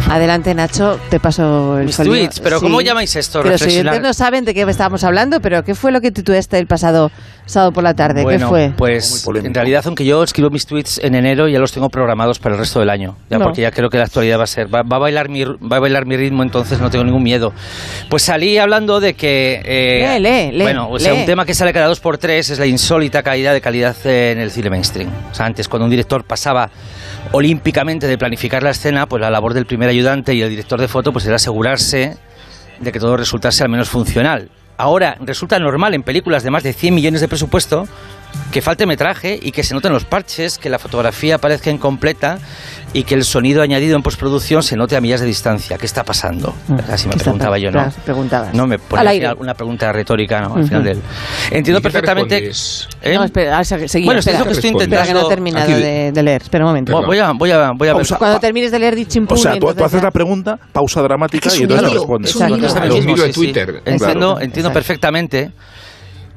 Adelante, 0.08 0.54
Nacho, 0.54 0.98
te 1.10 1.20
paso 1.20 1.78
el 1.78 1.86
Mis 1.86 1.96
folio. 1.96 2.12
tweets, 2.12 2.40
pero 2.40 2.58
Sí. 2.58 2.64
¿cómo 2.64 2.80
llamáis 2.80 3.14
esto? 3.16 3.42
Los 3.42 3.60
oyentes 3.62 4.00
no 4.00 4.12
saben 4.14 4.44
de 4.44 4.54
qué 4.54 4.62
estábamos 4.62 5.04
hablando, 5.04 5.40
pero 5.40 5.62
¿qué 5.64 5.74
fue 5.74 5.92
lo 5.92 6.00
que 6.00 6.10
titulaste 6.10 6.58
el 6.58 6.66
pasado 6.66 7.10
sábado 7.46 7.72
por 7.72 7.82
la 7.84 7.94
tarde? 7.94 8.22
Bueno, 8.22 8.46
¿Qué 8.46 8.50
fue? 8.50 8.72
Pues 8.76 9.26
en 9.26 9.52
realidad, 9.54 9.82
aunque 9.86 10.04
yo 10.04 10.22
escribo 10.22 10.50
mis 10.50 10.66
tweets 10.66 10.98
en 11.02 11.14
enero, 11.14 11.48
ya 11.48 11.58
los 11.58 11.72
tengo 11.72 11.88
programados 11.90 12.38
para 12.38 12.54
el 12.54 12.58
resto 12.60 12.80
del 12.80 12.90
año. 12.90 13.16
Ya 13.30 13.38
No. 13.38 13.44
porque 13.44 13.60
ya 13.62 13.70
creo 13.70 13.90
que 13.90 13.98
la 13.98 14.04
actualidad 14.04 14.38
va 14.38 14.44
a 14.44 14.46
ser. 14.46 14.72
Va, 14.74 14.82
va 14.82 14.96
a 14.96 15.00
bailar 15.00 15.28
mi, 15.28 15.44
va 15.44 15.76
a 15.76 15.80
bailar 15.80 16.06
mi 16.06 16.16
ritmo, 16.16 16.42
entonces 16.42 16.80
no 16.80 16.90
tengo 16.90 17.04
ningún 17.04 17.22
miedo. 17.22 17.52
Pues 18.08 18.22
salí 18.22 18.58
hablando 18.58 19.00
de 19.00 19.14
que. 19.14 19.60
eh, 19.64 20.18
Lee, 20.18 20.20
lee, 20.20 20.52
lee, 20.58 20.62
Bueno, 20.64 20.88
o 20.90 20.98
sea, 20.98 21.12
lee. 21.12 21.20
un 21.20 21.26
tema 21.26 21.44
que 21.44 21.54
sale 21.54 21.72
cada 21.72 21.86
dos 21.86 22.00
por 22.00 22.18
tres 22.18 22.50
es 22.50 22.58
la 22.58 22.66
insólita 22.66 23.22
caída 23.22 23.52
de 23.52 23.60
calidad 23.60 23.96
en 24.04 24.38
el 24.38 24.50
cine 24.50 24.70
mainstream. 24.70 25.10
O 25.30 25.34
sea, 25.34 25.46
antes, 25.46 25.68
cuando 25.68 25.84
un 25.84 25.90
director 25.90 26.24
pasaba 26.24 26.70
olímpicamente 27.30 28.06
de 28.06 28.18
planificar 28.18 28.62
la 28.62 28.70
escena, 28.70 29.06
pues 29.06 29.20
la 29.20 29.30
labor 29.30 29.54
del 29.54 29.66
primer 29.66 29.88
ayudante 29.88 30.34
y 30.34 30.42
el 30.42 30.50
director 30.50 30.80
de 30.80 30.88
foto 30.88 31.12
pues 31.12 31.24
era 31.26 31.36
asegurarse 31.36 32.16
de 32.80 32.92
que 32.92 32.98
todo 32.98 33.16
resultase 33.16 33.62
al 33.62 33.68
menos 33.68 33.88
funcional. 33.88 34.50
Ahora 34.76 35.16
resulta 35.20 35.58
normal 35.58 35.94
en 35.94 36.02
películas 36.02 36.42
de 36.42 36.50
más 36.50 36.62
de 36.62 36.72
100 36.72 36.94
millones 36.94 37.20
de 37.20 37.28
presupuesto 37.28 37.86
que 38.50 38.60
falte 38.60 38.86
metraje 38.86 39.38
y 39.40 39.50
que 39.52 39.62
se 39.62 39.74
noten 39.74 39.92
los 39.92 40.04
parches, 40.04 40.58
que 40.58 40.68
la 40.68 40.78
fotografía 40.78 41.38
parezca 41.38 41.70
incompleta 41.70 42.38
y 42.92 43.04
que 43.04 43.14
el 43.14 43.24
sonido 43.24 43.62
añadido 43.62 43.96
en 43.96 44.02
postproducción 44.02 44.62
se 44.62 44.76
note 44.76 44.94
a 44.96 45.00
millas 45.00 45.20
de 45.20 45.26
distancia. 45.26 45.78
¿Qué 45.78 45.86
está 45.86 46.04
pasando? 46.04 46.54
Así 46.90 47.08
me 47.08 47.14
Mm. 47.14 47.18
Preguntaba 47.18 47.58
yo, 47.58 47.70
¿no? 47.70 47.88
preguntabas. 48.04 48.52
No, 48.54 48.66
me 48.66 48.78
ponía 48.78 49.34
una 49.38 49.54
pregunta 49.54 49.90
retórica, 49.92 50.40
¿no? 50.40 50.56
Al 50.56 50.64
final 50.66 50.84
del... 50.84 51.00
Entiendo 51.50 51.78
¿Y 51.78 51.82
perfectamente... 51.82 52.50
¿Eh? 53.02 53.14
No, 53.14 53.24
espera, 53.24 53.64
seguí, 53.64 54.04
Bueno, 54.04 54.20
espera. 54.20 54.38
es 54.38 54.44
lo 54.44 54.46
que 54.46 54.52
estoy 54.52 54.70
Responde. 54.70 54.84
Espera, 54.84 55.06
que 55.06 55.12
no 55.14 55.18
he 55.18 55.22
intentando... 55.22 55.28
terminado 55.28 55.70
de, 55.70 56.12
de 56.12 56.22
leer. 56.22 56.42
Espera 56.42 56.64
un 56.64 56.70
momento. 56.70 56.92
Voy 57.06 57.18
a, 57.18 57.32
voy 57.32 57.50
a, 57.50 57.70
voy 57.74 57.88
a 57.88 57.94
ver... 57.94 58.06
Cuando 58.18 58.38
termines 58.40 58.70
de 58.70 58.78
leer, 58.78 58.94
di 58.96 59.06
chimpún. 59.06 59.38
O 59.38 59.40
sea, 59.40 59.58
tú, 59.58 59.72
tú 59.74 59.84
haces 59.84 60.02
la 60.02 60.10
pregunta, 60.10 60.58
pausa 60.72 61.00
dramática 61.00 61.48
y 61.56 61.62
entonces 61.62 61.92
respondes. 61.92 62.30
es 62.30 62.36
un 62.36 62.50
hilo, 63.08 63.22
de. 63.24 63.32
Twitter. 63.32 63.82
Entiendo, 63.86 64.38
entiendo 64.40 64.72
perfectamente 64.72 65.52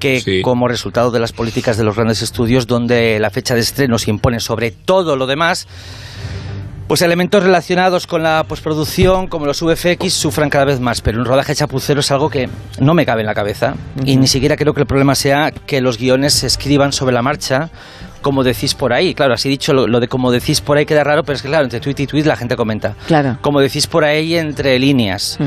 que 0.06 0.22
Sí. 0.22 0.42
como 0.42 0.68
resultado 0.68 1.12
de 1.12 1.20
las 1.20 1.32
políticas 1.34 1.78
de 1.78 1.84
los 1.84 1.96
grandes 1.96 2.22
estudios, 2.22 2.68
donde 2.68 3.20
la 3.20 3.30
fecha 3.30 3.56
de 3.56 3.62
estreno 3.62 3.98
se 4.00 4.10
impone 4.12 4.40
sobre 4.40 4.72
todo 4.72 5.16
lo 5.16 5.28
demás, 5.28 5.68
pues 6.88 7.02
elementos 7.02 7.42
relacionados 7.42 8.06
con 8.06 8.22
la 8.22 8.44
postproducción, 8.48 9.28
como 9.28 9.48
los 9.48 9.60
VFX, 9.62 10.14
sufran 10.14 10.50
cada 10.52 10.66
vez 10.66 10.80
más. 10.80 11.02
Pero 11.02 11.18
un 11.20 11.26
rodaje 11.26 11.56
chapucero 11.56 12.02
es 12.02 12.12
algo 12.12 12.30
que 12.30 12.48
no 12.80 12.94
me 12.94 13.06
cabe 13.08 13.22
en 13.22 13.26
la 13.28 13.34
cabeza. 13.34 13.74
Y 14.06 14.18
ni 14.18 14.28
siquiera 14.28 14.56
creo 14.56 14.74
que 14.76 14.82
el 14.82 14.86
problema 14.88 15.16
sea 15.16 15.50
que 15.52 15.82
los 15.82 15.98
guiones 15.98 16.34
se 16.34 16.46
escriban 16.46 16.92
sobre 16.94 17.14
la 17.16 17.24
marcha, 17.24 17.72
como 18.22 18.44
decís 18.44 18.76
por 18.76 18.94
ahí. 18.94 19.16
Claro, 19.16 19.34
así 19.34 19.50
dicho, 19.50 19.74
lo, 19.74 19.88
lo 19.88 20.00
de 20.00 20.08
como 20.08 20.32
decís 20.32 20.62
por 20.62 20.78
ahí 20.78 20.86
queda 20.86 21.04
raro, 21.04 21.24
pero 21.24 21.36
es 21.36 21.42
que 21.42 21.48
claro, 21.48 21.64
entre 21.64 21.80
tweet 21.80 21.96
y 21.98 22.06
tweet 22.08 22.24
la 22.24 22.36
gente 22.36 22.56
comenta. 22.56 22.96
Claro. 23.08 23.40
Como 23.42 23.62
decís 23.62 23.88
por 23.88 24.04
ahí 24.04 24.36
entre 24.36 24.78
líneas. 24.78 25.40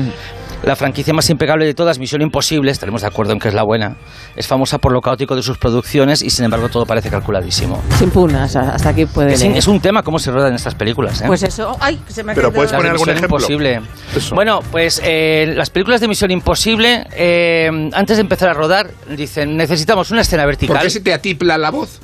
La 0.63 0.75
franquicia 0.75 1.13
más 1.13 1.29
impecable 1.29 1.65
de 1.65 1.73
todas, 1.73 1.99
Misión 1.99 2.21
Imposible, 2.21 2.71
estaremos 2.71 3.01
de 3.01 3.07
acuerdo 3.07 3.31
en 3.33 3.39
que 3.39 3.47
es 3.47 3.53
la 3.53 3.63
buena, 3.63 3.95
es 4.35 4.45
famosa 4.45 4.77
por 4.77 4.91
lo 4.91 5.01
caótico 5.01 5.35
de 5.35 5.41
sus 5.41 5.57
producciones 5.57 6.21
y 6.21 6.29
sin 6.29 6.45
embargo 6.45 6.67
todo 6.67 6.85
parece 6.85 7.09
calculadísimo. 7.09 7.81
Sin 7.97 8.09
punas, 8.09 8.55
hasta 8.55 8.89
aquí 8.89 9.05
puede 9.05 9.33
Es, 9.33 9.41
es 9.41 9.67
un 9.67 9.79
tema 9.79 10.03
cómo 10.03 10.19
se 10.19 10.31
rodan 10.31 10.53
estas 10.53 10.75
películas. 10.75 11.21
¿eh? 11.21 11.25
Pues 11.27 11.43
eso. 11.43 11.77
¡Ay! 11.79 11.99
Se 12.07 12.23
me 12.23 12.33
ha 12.33 12.35
Pero 12.35 12.51
puedes 12.51 12.73
poner 12.73 12.91
algún 12.91 13.09
ejemplo. 13.09 13.37
Imposible. 13.37 13.81
Eso. 14.15 14.35
Bueno, 14.35 14.59
pues 14.71 15.01
eh, 15.03 15.53
las 15.55 15.69
películas 15.69 16.01
de 16.01 16.07
Misión 16.09 16.31
Imposible, 16.31 17.07
eh, 17.15 17.69
antes 17.93 18.17
de 18.17 18.21
empezar 18.21 18.49
a 18.49 18.53
rodar, 18.53 18.91
dicen, 19.15 19.55
necesitamos 19.55 20.11
una 20.11 20.21
escena 20.21 20.45
vertical. 20.45 20.75
¿Por 20.75 20.83
qué 20.83 20.89
se 20.89 20.99
te 20.99 21.13
atipla 21.13 21.57
la 21.57 21.71
voz? 21.71 21.99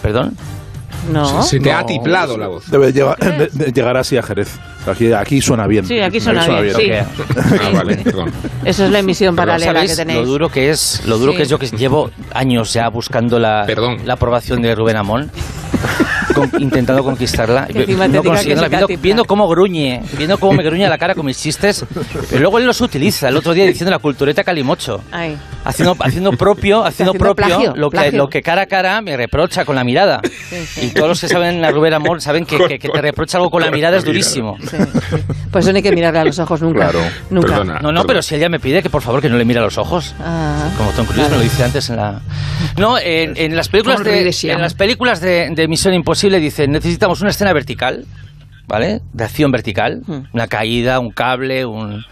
Perdón. 0.00 0.36
No. 1.12 1.42
Se 1.42 1.60
te 1.60 1.70
ha 1.72 1.80
atiplado 1.80 2.36
la 2.36 2.48
voz. 2.48 2.68
Debe 2.70 2.92
llevar- 2.92 3.16
de- 3.18 3.48
de 3.52 3.72
llegar 3.72 3.96
así 3.96 4.16
a 4.16 4.22
Jerez. 4.22 4.48
Aquí, 4.86 5.12
aquí 5.12 5.40
suena 5.40 5.66
bien. 5.66 5.84
Sí, 5.86 6.00
aquí 6.00 6.20
suena 6.20 6.46
bien, 6.60 6.74
sí. 6.76 6.90
Ah, 7.62 7.70
vale, 7.72 7.96
perdón. 7.96 8.32
Eso 8.64 8.84
es 8.84 8.90
la 8.90 8.98
emisión 9.00 9.34
Pero 9.34 9.46
paralela 9.46 9.72
¿sabéis 9.72 9.90
que 9.92 9.96
tenéis. 9.96 10.20
lo 10.20 10.26
duro 10.26 10.48
que 10.48 10.70
es, 10.70 11.02
lo 11.06 11.18
duro 11.18 11.32
Sí. 11.32 11.36
que 11.38 11.42
es 11.44 11.48
yo 11.48 11.58
que 11.58 11.66
llevo 11.68 12.10
años 12.32 12.72
ya 12.72 12.88
buscando 12.88 13.38
la, 13.38 13.64
Perdón. 13.66 13.98
la 14.04 14.14
aprobación 14.14 14.62
de 14.62 14.74
Rubén 14.74 14.96
Amón, 14.96 15.30
con- 16.36 16.62
intentando 16.62 17.02
conquistarla, 17.02 17.66
no 18.08 18.22
consiguiéndola, 18.22 18.68
viendo, 18.68 18.86
viendo 19.00 19.24
cómo 19.24 19.48
gruñe, 19.48 20.02
viendo 20.16 20.38
cómo 20.38 20.52
me 20.52 20.62
gruñe 20.62 20.88
la 20.88 20.98
cara 20.98 21.14
con 21.14 21.26
mis 21.26 21.38
chistes, 21.40 21.84
pero 22.28 22.40
luego 22.42 22.58
él 22.58 22.66
los 22.66 22.80
utiliza. 22.80 23.28
El 23.28 23.36
otro 23.36 23.52
día 23.54 23.64
diciendo 23.66 23.90
la 23.90 23.98
cultureta 23.98 24.44
calimocho. 24.44 25.02
Ay. 25.10 25.36
Haciendo, 25.64 25.96
haciendo 25.98 26.32
propio, 26.32 26.84
haciendo, 26.84 27.12
Haciendo 27.12 27.12
propio 27.14 27.34
plagio, 27.46 27.72
lo, 27.76 27.90
que, 27.90 27.96
plagio. 27.96 28.18
lo 28.18 28.28
que 28.28 28.42
cara 28.42 28.62
a 28.62 28.66
cara 28.66 29.00
me 29.02 29.16
reprocha 29.16 29.64
con 29.64 29.74
la 29.76 29.82
mirada. 29.84 30.20
Y 30.80 30.88
todos 30.90 31.08
los 31.08 31.20
que 31.20 31.28
saben 31.28 31.64
a 31.64 31.70
Rubén 31.70 31.94
Amón 31.94 32.20
saben 32.20 32.44
que, 32.44 32.58
que- 32.58 32.78
que 32.78 32.88
te 32.88 33.00
reprocha 33.02 33.38
algo 33.38 33.50
con 33.50 33.62
la 33.62 33.70
mirada 33.70 33.92
la 33.92 33.98
es 33.98 34.04
durísimo. 34.04 34.56
Sí, 34.60 34.76
sí. 34.76 35.16
Pues 35.50 35.66
no 35.66 35.74
hay 35.74 35.82
que 35.82 35.92
mirarle 35.92 36.20
a 36.20 36.24
los 36.24 36.38
ojos 36.38 36.60
nunca. 36.60 36.90
Claro. 36.90 37.00
Nunca. 37.30 37.48
Perdona. 37.48 37.74
No, 37.74 37.80
no, 37.80 38.00
Perdón. 38.00 38.06
pero 38.08 38.22
si 38.22 38.34
ella 38.34 38.48
me 38.48 38.60
pide 38.60 38.82
que 38.82 38.90
por 38.90 39.00
favor 39.02 39.22
que 39.22 39.28
no 39.28 39.36
le 39.38 39.44
mire 39.44 39.58
a 39.60 39.62
los 39.62 39.78
ojos. 39.78 40.14
Ah. 40.20 40.68
Como 40.76 40.90
Tom 40.90 41.06
Cruise 41.06 41.30
me 41.30 41.36
lo 41.36 41.42
dice 41.42 41.64
antes 41.64 41.88
en 41.88 41.96
la... 41.96 42.20
No, 42.76 42.98
en, 42.98 43.36
en 43.36 43.56
las 43.56 43.68
películas, 43.68 44.02
de, 44.04 44.28
en 44.52 44.60
las 44.60 44.74
películas 44.74 45.20
de, 45.20 45.48
de 45.54 45.68
Misión 45.68 45.94
Imposible 45.94 46.25
dicen 46.40 46.72
necesitamos 46.72 47.20
una 47.20 47.30
escena 47.30 47.52
vertical, 47.52 48.04
¿vale? 48.66 49.00
De 49.12 49.24
acción 49.24 49.50
vertical. 49.52 50.02
Hmm. 50.06 50.20
Una 50.32 50.46
caída, 50.48 50.98
un 51.00 51.10
cable, 51.10 51.64
un... 51.64 52.04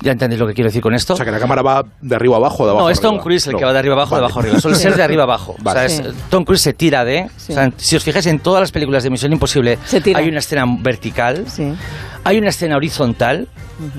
¿Ya 0.00 0.10
entendéis 0.10 0.40
lo 0.40 0.48
que 0.48 0.54
quiero 0.54 0.66
decir 0.68 0.82
con 0.82 0.94
esto? 0.94 1.14
O 1.14 1.16
sea, 1.16 1.24
que 1.24 1.30
la 1.30 1.38
cámara 1.38 1.62
va 1.62 1.84
de 2.00 2.16
arriba 2.16 2.34
abajo 2.36 2.64
o 2.64 2.66
de 2.66 2.72
abajo 2.72 2.86
no, 2.86 2.90
es 2.90 3.00
Tom. 3.00 3.18
Cruise 3.20 3.46
el 3.46 3.52
No. 3.52 3.58
que 3.60 3.64
va 3.64 3.72
de 3.72 3.78
arriba 3.78 3.94
abajo, 3.94 4.16
de 4.16 4.20
Vale. 4.20 4.24
abajo 4.32 4.40
arriba. 4.40 4.58
Suele 4.60 4.76
ser 4.76 4.96
de 4.96 5.02
arriba 5.04 5.22
abajo. 5.22 5.54
Vale. 5.60 5.86
O 5.86 5.88
sea, 5.88 6.08
es-. 6.08 6.14
Tom 6.28 6.44
Cruise 6.44 6.60
se 6.60 6.72
tira 6.72 7.04
de... 7.04 7.30
Sí. 7.36 7.52
o 7.52 7.54
sea, 7.54 7.70
si 7.76 7.94
os 7.94 8.02
fijáis 8.02 8.26
en 8.26 8.40
todas 8.40 8.60
las 8.60 8.72
películas 8.72 9.04
de 9.04 9.10
Misión 9.10 9.32
Imposible, 9.32 9.78
Se 9.84 10.00
tira. 10.00 10.18
hay 10.18 10.28
una 10.28 10.40
escena 10.40 10.64
vertical, 10.80 11.44
Sí. 11.46 11.72
hay 12.24 12.36
una 12.38 12.48
escena 12.48 12.76
horizontal, 12.76 13.46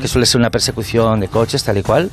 que 0.02 0.10
suele 0.10 0.26
ser 0.26 0.40
una 0.42 0.50
persecución 0.50 1.22
de 1.22 1.30
coches, 1.30 1.64
tal 1.64 1.78
y 1.78 1.84
cual. 1.84 2.10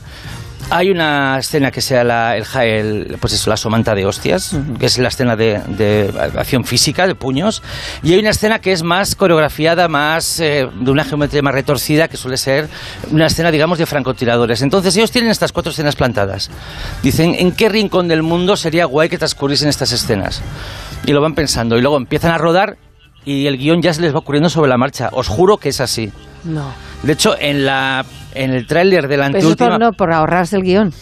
Hay 0.68 0.90
una 0.90 1.38
escena 1.38 1.70
que 1.70 1.80
sea 1.80 2.04
la, 2.04 2.36
el, 2.36 2.44
el- 2.62 3.16
pues 3.20 3.32
eso, 3.32 3.50
la 3.50 3.56
somanta 3.56 3.94
de 3.94 4.04
hostias, 4.06 4.56
que 4.78 4.86
es 4.86 4.98
la 4.98 5.08
escena 5.08 5.34
de, 5.34 5.58
de 5.66 6.12
acción 6.36 6.64
física, 6.64 7.06
de 7.08 7.14
puños. 7.16 7.62
Y 8.02 8.12
hay 8.12 8.20
una 8.20 8.30
escena 8.30 8.60
que 8.60 8.70
es 8.72 8.82
más 8.82 9.16
coreografiada, 9.16 9.88
más 9.88 10.38
eh, 10.38 10.68
de 10.72 10.90
una 10.90 11.02
geometría 11.04 11.42
más 11.42 11.54
retorcida, 11.54 12.06
que 12.06 12.16
suele 12.16 12.36
ser 12.36 12.68
una 13.10 13.26
escena, 13.26 13.50
digamos, 13.50 13.78
de 13.78 13.86
francotiradores. 13.86 14.62
Entonces 14.62 14.96
ellos 14.96 15.10
tienen 15.10 15.30
estas 15.30 15.50
cuatro 15.50 15.72
escenas 15.72 15.96
plantadas. 15.96 16.50
Dicen, 17.02 17.34
¿en 17.36 17.50
qué 17.52 17.68
rincón 17.68 18.06
del 18.06 18.22
mundo 18.22 18.56
sería 18.56 18.84
guay 18.84 19.08
que 19.08 19.18
transcurriesen 19.18 19.68
estas 19.68 19.90
escenas? 19.90 20.40
Y 21.04 21.12
lo 21.12 21.20
van 21.20 21.34
pensando. 21.34 21.78
Y 21.78 21.80
luego 21.80 21.96
empiezan 21.96 22.30
a 22.30 22.38
rodar 22.38 22.76
y 23.24 23.46
el 23.46 23.58
guion 23.58 23.82
ya 23.82 23.92
se 23.92 24.02
les 24.02 24.14
va 24.14 24.18
ocurriendo 24.18 24.48
sobre 24.50 24.68
la 24.68 24.76
marcha. 24.76 25.08
Os 25.12 25.26
juro 25.26 25.56
que 25.56 25.70
es 25.70 25.80
así. 25.80 26.12
No. 26.44 26.72
De 27.02 27.12
hecho, 27.12 27.34
en 27.38 27.64
la 27.64 28.04
en 28.34 28.52
el 28.52 28.66
tráiler 28.66 29.08
de 29.08 29.16
la 29.16 29.26
Pero 29.26 29.38
eso 29.38 29.48
es 29.48 29.52
anteúltima... 29.52 29.70
por, 29.70 29.80
no, 29.80 29.92
por 29.92 30.12
ahorrarse 30.12 30.56
el 30.56 30.62
guion. 30.62 30.92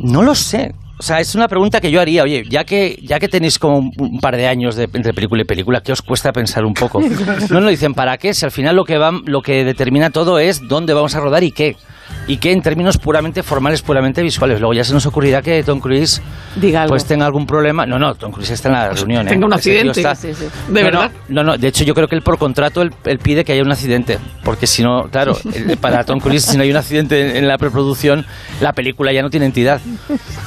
No 0.00 0.22
lo 0.22 0.34
sé. 0.34 0.72
O 0.98 1.02
sea, 1.02 1.20
es 1.20 1.34
una 1.36 1.46
pregunta 1.46 1.80
que 1.80 1.90
yo 1.90 2.00
haría. 2.00 2.24
Oye, 2.24 2.42
ya 2.48 2.64
que, 2.64 2.98
ya 3.02 3.20
que 3.20 3.28
tenéis 3.28 3.58
como 3.58 3.78
un, 3.78 3.92
un 3.98 4.18
par 4.18 4.36
de 4.36 4.48
años 4.48 4.74
de, 4.74 4.84
entre 4.84 5.12
película 5.12 5.42
y 5.42 5.44
película, 5.44 5.80
¿qué 5.80 5.92
os 5.92 6.02
cuesta 6.02 6.32
pensar 6.32 6.64
un 6.64 6.74
poco? 6.74 7.00
No 7.50 7.60
nos 7.60 7.70
dicen 7.70 7.94
para 7.94 8.18
qué, 8.18 8.34
si 8.34 8.44
al 8.44 8.50
final 8.50 8.74
lo 8.74 8.84
que, 8.84 8.98
va, 8.98 9.12
lo 9.24 9.40
que 9.40 9.64
determina 9.64 10.10
todo 10.10 10.38
es 10.38 10.66
dónde 10.66 10.94
vamos 10.94 11.14
a 11.14 11.20
rodar 11.20 11.44
y 11.44 11.52
qué. 11.52 11.76
Y 12.26 12.36
qué 12.36 12.52
en 12.52 12.60
términos 12.60 12.98
puramente 12.98 13.42
formales, 13.42 13.80
puramente 13.80 14.20
visuales. 14.22 14.60
Luego 14.60 14.74
ya 14.74 14.84
se 14.84 14.92
nos 14.92 15.06
ocurrirá 15.06 15.40
que 15.40 15.62
Tom 15.62 15.80
Cruise 15.80 16.20
Diga 16.56 16.82
algo. 16.82 16.92
pues 16.92 17.06
tenga 17.06 17.24
algún 17.24 17.46
problema. 17.46 17.86
No, 17.86 17.98
no, 17.98 18.14
Tom 18.16 18.32
Cruise 18.32 18.50
está 18.50 18.68
en 18.68 18.74
la 18.74 18.90
reunión. 18.90 19.26
¿eh? 19.26 19.30
Tenga 19.30 19.46
un 19.46 19.52
Ese 19.54 19.62
tío 19.70 19.90
accidente. 19.90 20.00
está- 20.00 20.14
Sí, 20.14 20.34
sí. 20.34 20.44
¿De 20.72 20.80
no, 20.82 20.86
verdad? 20.86 21.10
No, 21.28 21.42
no, 21.42 21.56
de 21.56 21.68
hecho 21.68 21.84
yo 21.84 21.94
creo 21.94 22.06
que 22.06 22.16
él 22.16 22.22
por 22.22 22.36
contrato 22.36 22.82
él, 22.82 22.92
él 23.04 23.18
pide 23.18 23.44
que 23.44 23.52
haya 23.52 23.62
un 23.62 23.72
accidente, 23.72 24.18
porque 24.44 24.66
si 24.66 24.82
no, 24.82 25.04
claro, 25.10 25.38
para 25.80 26.04
Tom 26.04 26.20
Cruise 26.20 26.44
si 26.44 26.56
no 26.58 26.64
hay 26.64 26.70
un 26.70 26.76
accidente 26.76 27.30
en, 27.30 27.36
en 27.36 27.48
la 27.48 27.56
preproducción, 27.56 28.26
la 28.60 28.72
película 28.74 29.10
ya 29.12 29.22
no 29.22 29.30
tiene 29.30 29.46
entidad. 29.46 29.80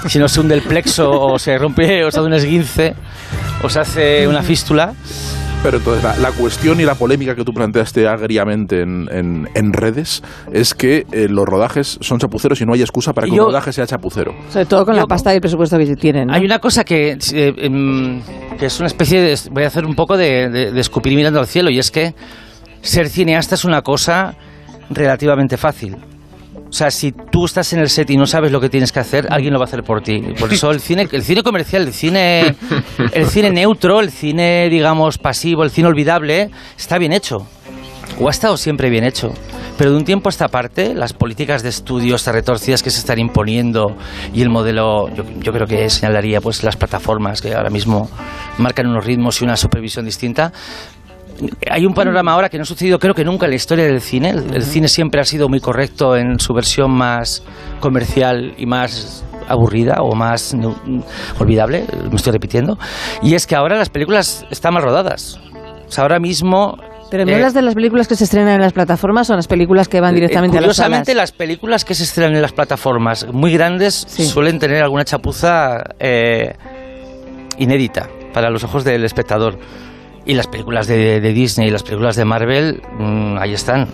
Si 0.08 0.20
no 0.20 0.28
se 0.28 0.40
hunde 0.40 0.54
el 0.56 0.62
plexo 0.62 1.10
o 1.10 1.40
se 1.40 1.58
rompe 1.58 2.04
o 2.04 2.12
se 2.12 2.20
hace 2.20 2.28
un 2.28 2.34
esguince 2.34 2.94
o 3.64 3.70
se 3.70 3.80
hace 3.80 4.28
una 4.28 4.44
fístula. 4.44 4.94
Pero 5.64 5.78
entonces 5.78 6.04
la, 6.04 6.18
la 6.18 6.32
cuestión 6.32 6.80
y 6.82 6.86
la 6.86 6.96
polémica 6.96 7.36
que 7.36 7.44
tú 7.46 7.54
planteaste 7.54 8.08
agriamente 8.08 8.82
en, 8.82 9.08
en- 9.12 9.48
en 9.54 9.74
redes 9.74 10.24
es 10.52 10.74
que 10.74 11.06
eh, 11.12 11.28
los 11.30 11.46
rodajes 11.46 12.00
son 12.02 12.18
chapuceros 12.18 12.60
y 12.62 12.66
no 12.66 12.74
hay 12.74 12.82
excusa 12.82 13.14
para 13.14 13.28
que 13.28 13.36
Yo- 13.36 13.44
un 13.44 13.50
rodaje 13.50 13.72
sea 13.72 13.86
chapucero. 13.86 14.34
Sobre 14.50 14.66
todo 14.66 14.86
con 14.86 14.96
Yo- 14.96 15.02
la 15.02 15.06
pasta 15.08 15.32
y 15.32 15.36
el 15.36 15.42
presupuesto 15.42 15.78
que 15.78 15.96
tienen. 15.96 16.30
¿no? 16.30 16.34
Hay 16.34 16.44
una 16.46 16.58
cosa 16.58 16.84
que, 16.84 17.12
eh, 17.12 17.54
em, 17.58 18.22
que 18.58 18.66
es 18.66 18.80
una 18.80 18.88
especie 18.88 19.22
de... 19.22 19.38
Voy 19.52 19.64
a 19.64 19.68
hacer 19.68 19.86
un 19.86 19.94
poco 19.94 20.18
de, 20.18 20.50
de- 20.50 20.72
de 20.72 20.82
escupir 20.82 21.16
mirando 21.16 21.40
al 21.40 21.46
cielo 21.48 21.70
y 21.70 21.78
es 21.78 21.92
que 21.92 22.16
ser 22.82 23.08
cineasta 23.08 23.54
es 23.54 23.64
una 23.64 23.84
cosa 23.84 24.34
relativamente 24.90 25.58
fácil. 25.58 25.96
O 26.72 26.74
sea, 26.74 26.90
si 26.90 27.12
tú 27.12 27.44
estás 27.44 27.74
en 27.74 27.80
el 27.80 27.90
set 27.90 28.10
y 28.12 28.16
no 28.16 28.26
sabes 28.26 28.50
lo 28.50 28.62
que 28.62 28.70
tienes 28.70 28.94
que 28.94 29.02
hacer, 29.02 29.28
alguien 29.30 29.52
lo 29.52 29.60
va 29.60 29.66
a 29.66 29.68
hacer 29.68 29.84
por 29.84 30.02
ti. 30.02 30.22
Por 30.40 30.54
eso 30.54 30.72
el 30.72 30.80
cine, 30.80 31.06
el 31.12 31.22
cine 31.22 31.44
comercial, 31.44 31.84
el 31.84 31.94
cine, 31.94 32.56
el 33.12 33.28
cine 33.28 33.52
neutro, 33.52 34.00
el 34.00 34.10
cine, 34.10 34.70
digamos, 34.70 35.18
pasivo, 35.18 35.66
el 35.66 35.70
cine 35.70 35.90
olvidable, 35.90 36.50
está 36.78 36.98
bien 36.98 37.12
hecho. 37.12 37.46
O 38.22 38.30
ha 38.30 38.32
estado 38.32 38.56
siempre 38.56 38.90
bien 38.90 39.04
hecho. 39.04 39.34
Pero 39.78 39.92
de 39.92 39.98
un 39.98 40.06
tiempo 40.06 40.30
a 40.30 40.32
esta 40.32 40.48
parte, 40.48 40.94
las 40.94 41.12
políticas 41.12 41.62
de 41.62 41.70
estudios 41.70 42.26
retorcidas 42.26 42.82
que 42.84 42.90
se 42.90 43.00
están 43.00 43.20
imponiendo 43.20 43.98
y 44.34 44.42
el 44.42 44.50
modelo, 44.50 45.10
yo, 45.14 45.26
yo 45.42 45.52
creo 45.52 45.68
que 45.68 45.90
señalaría 45.90 46.40
pues 46.40 46.64
las 46.64 46.78
plataformas 46.78 47.42
que 47.42 47.54
ahora 47.54 47.70
mismo 47.70 48.10
marcan 48.60 48.88
unos 48.88 49.06
ritmos 49.06 49.42
y 49.42 49.44
una 49.44 49.58
supervisión 49.58 50.06
distinta, 50.06 50.54
hay 51.70 51.86
un 51.86 51.94
panorama 51.94 52.34
ahora 52.34 52.50
que 52.50 52.58
no 52.58 52.64
ha 52.64 52.66
sucedido 52.66 53.00
creo 53.00 53.14
que 53.14 53.24
nunca 53.24 53.46
en 53.46 53.52
la 53.52 53.56
historia 53.56 53.86
del 53.86 54.02
cine. 54.02 54.30
El, 54.30 54.56
el 54.56 54.64
cine 54.64 54.88
siempre 54.88 55.22
ha 55.22 55.26
sido 55.26 55.50
muy 55.50 55.60
correcto 55.60 56.16
en 56.16 56.40
su 56.40 56.54
versión 56.54 56.92
más 56.92 57.44
comercial 57.80 58.54
y 58.58 58.66
más 58.66 59.24
aburrida 59.48 59.98
o 60.02 60.16
más 60.16 60.56
olvidable, 61.40 61.86
me 62.10 62.16
estoy 62.16 62.34
repitiendo. 62.34 62.78
Y 63.22 63.36
es 63.36 63.46
que 63.48 63.56
ahora 63.56 63.78
las 63.78 63.90
películas 63.90 64.46
están 64.50 64.74
mal 64.74 64.84
rodadas. 64.84 65.40
O 65.88 65.92
sea, 65.92 66.04
ahora 66.04 66.20
mismo... 66.20 66.78
Pero 67.10 67.26
me 67.26 67.34
eh, 67.34 67.36
hablas 67.36 67.54
de 67.54 67.62
las 67.62 67.76
películas 67.76 68.08
que 68.08 68.16
se 68.16 68.24
estrenan 68.24 68.56
en 68.56 68.62
las 68.62 68.72
plataformas 68.72 69.30
o 69.30 69.36
las 69.36 69.48
películas 69.48 69.90
que 69.90 70.00
van 70.00 70.16
directamente 70.16 70.56
eh, 70.56 70.60
a 70.60 70.62
las 70.62 70.78
salas. 70.78 70.88
Curiosamente, 70.90 71.16
las 71.16 71.32
películas 71.34 71.84
que 71.84 71.94
se 71.94 72.04
estrenan 72.04 72.36
en 72.36 72.42
las 72.42 72.54
plataformas 72.54 73.28
muy 73.34 73.52
grandes 73.52 74.06
Sí. 74.08 74.26
suelen 74.26 74.60
tener 74.60 74.82
alguna 74.82 75.04
chapuza 75.04 75.84
eh, 76.00 76.54
inédita 77.58 78.08
para 78.34 78.50
los 78.50 78.64
ojos 78.64 78.86
del 78.86 79.04
espectador. 79.04 79.58
Y 80.26 80.34
las 80.34 80.48
películas 80.48 80.88
de, 80.88 81.20
de 81.20 81.34
Disney 81.34 81.68
y 81.68 81.72
las 81.72 81.84
películas 81.84 82.16
de 82.16 82.26
Marvel, 82.26 82.82
mm, 83.00 83.38
ahí 83.40 83.54
están. 83.54 83.88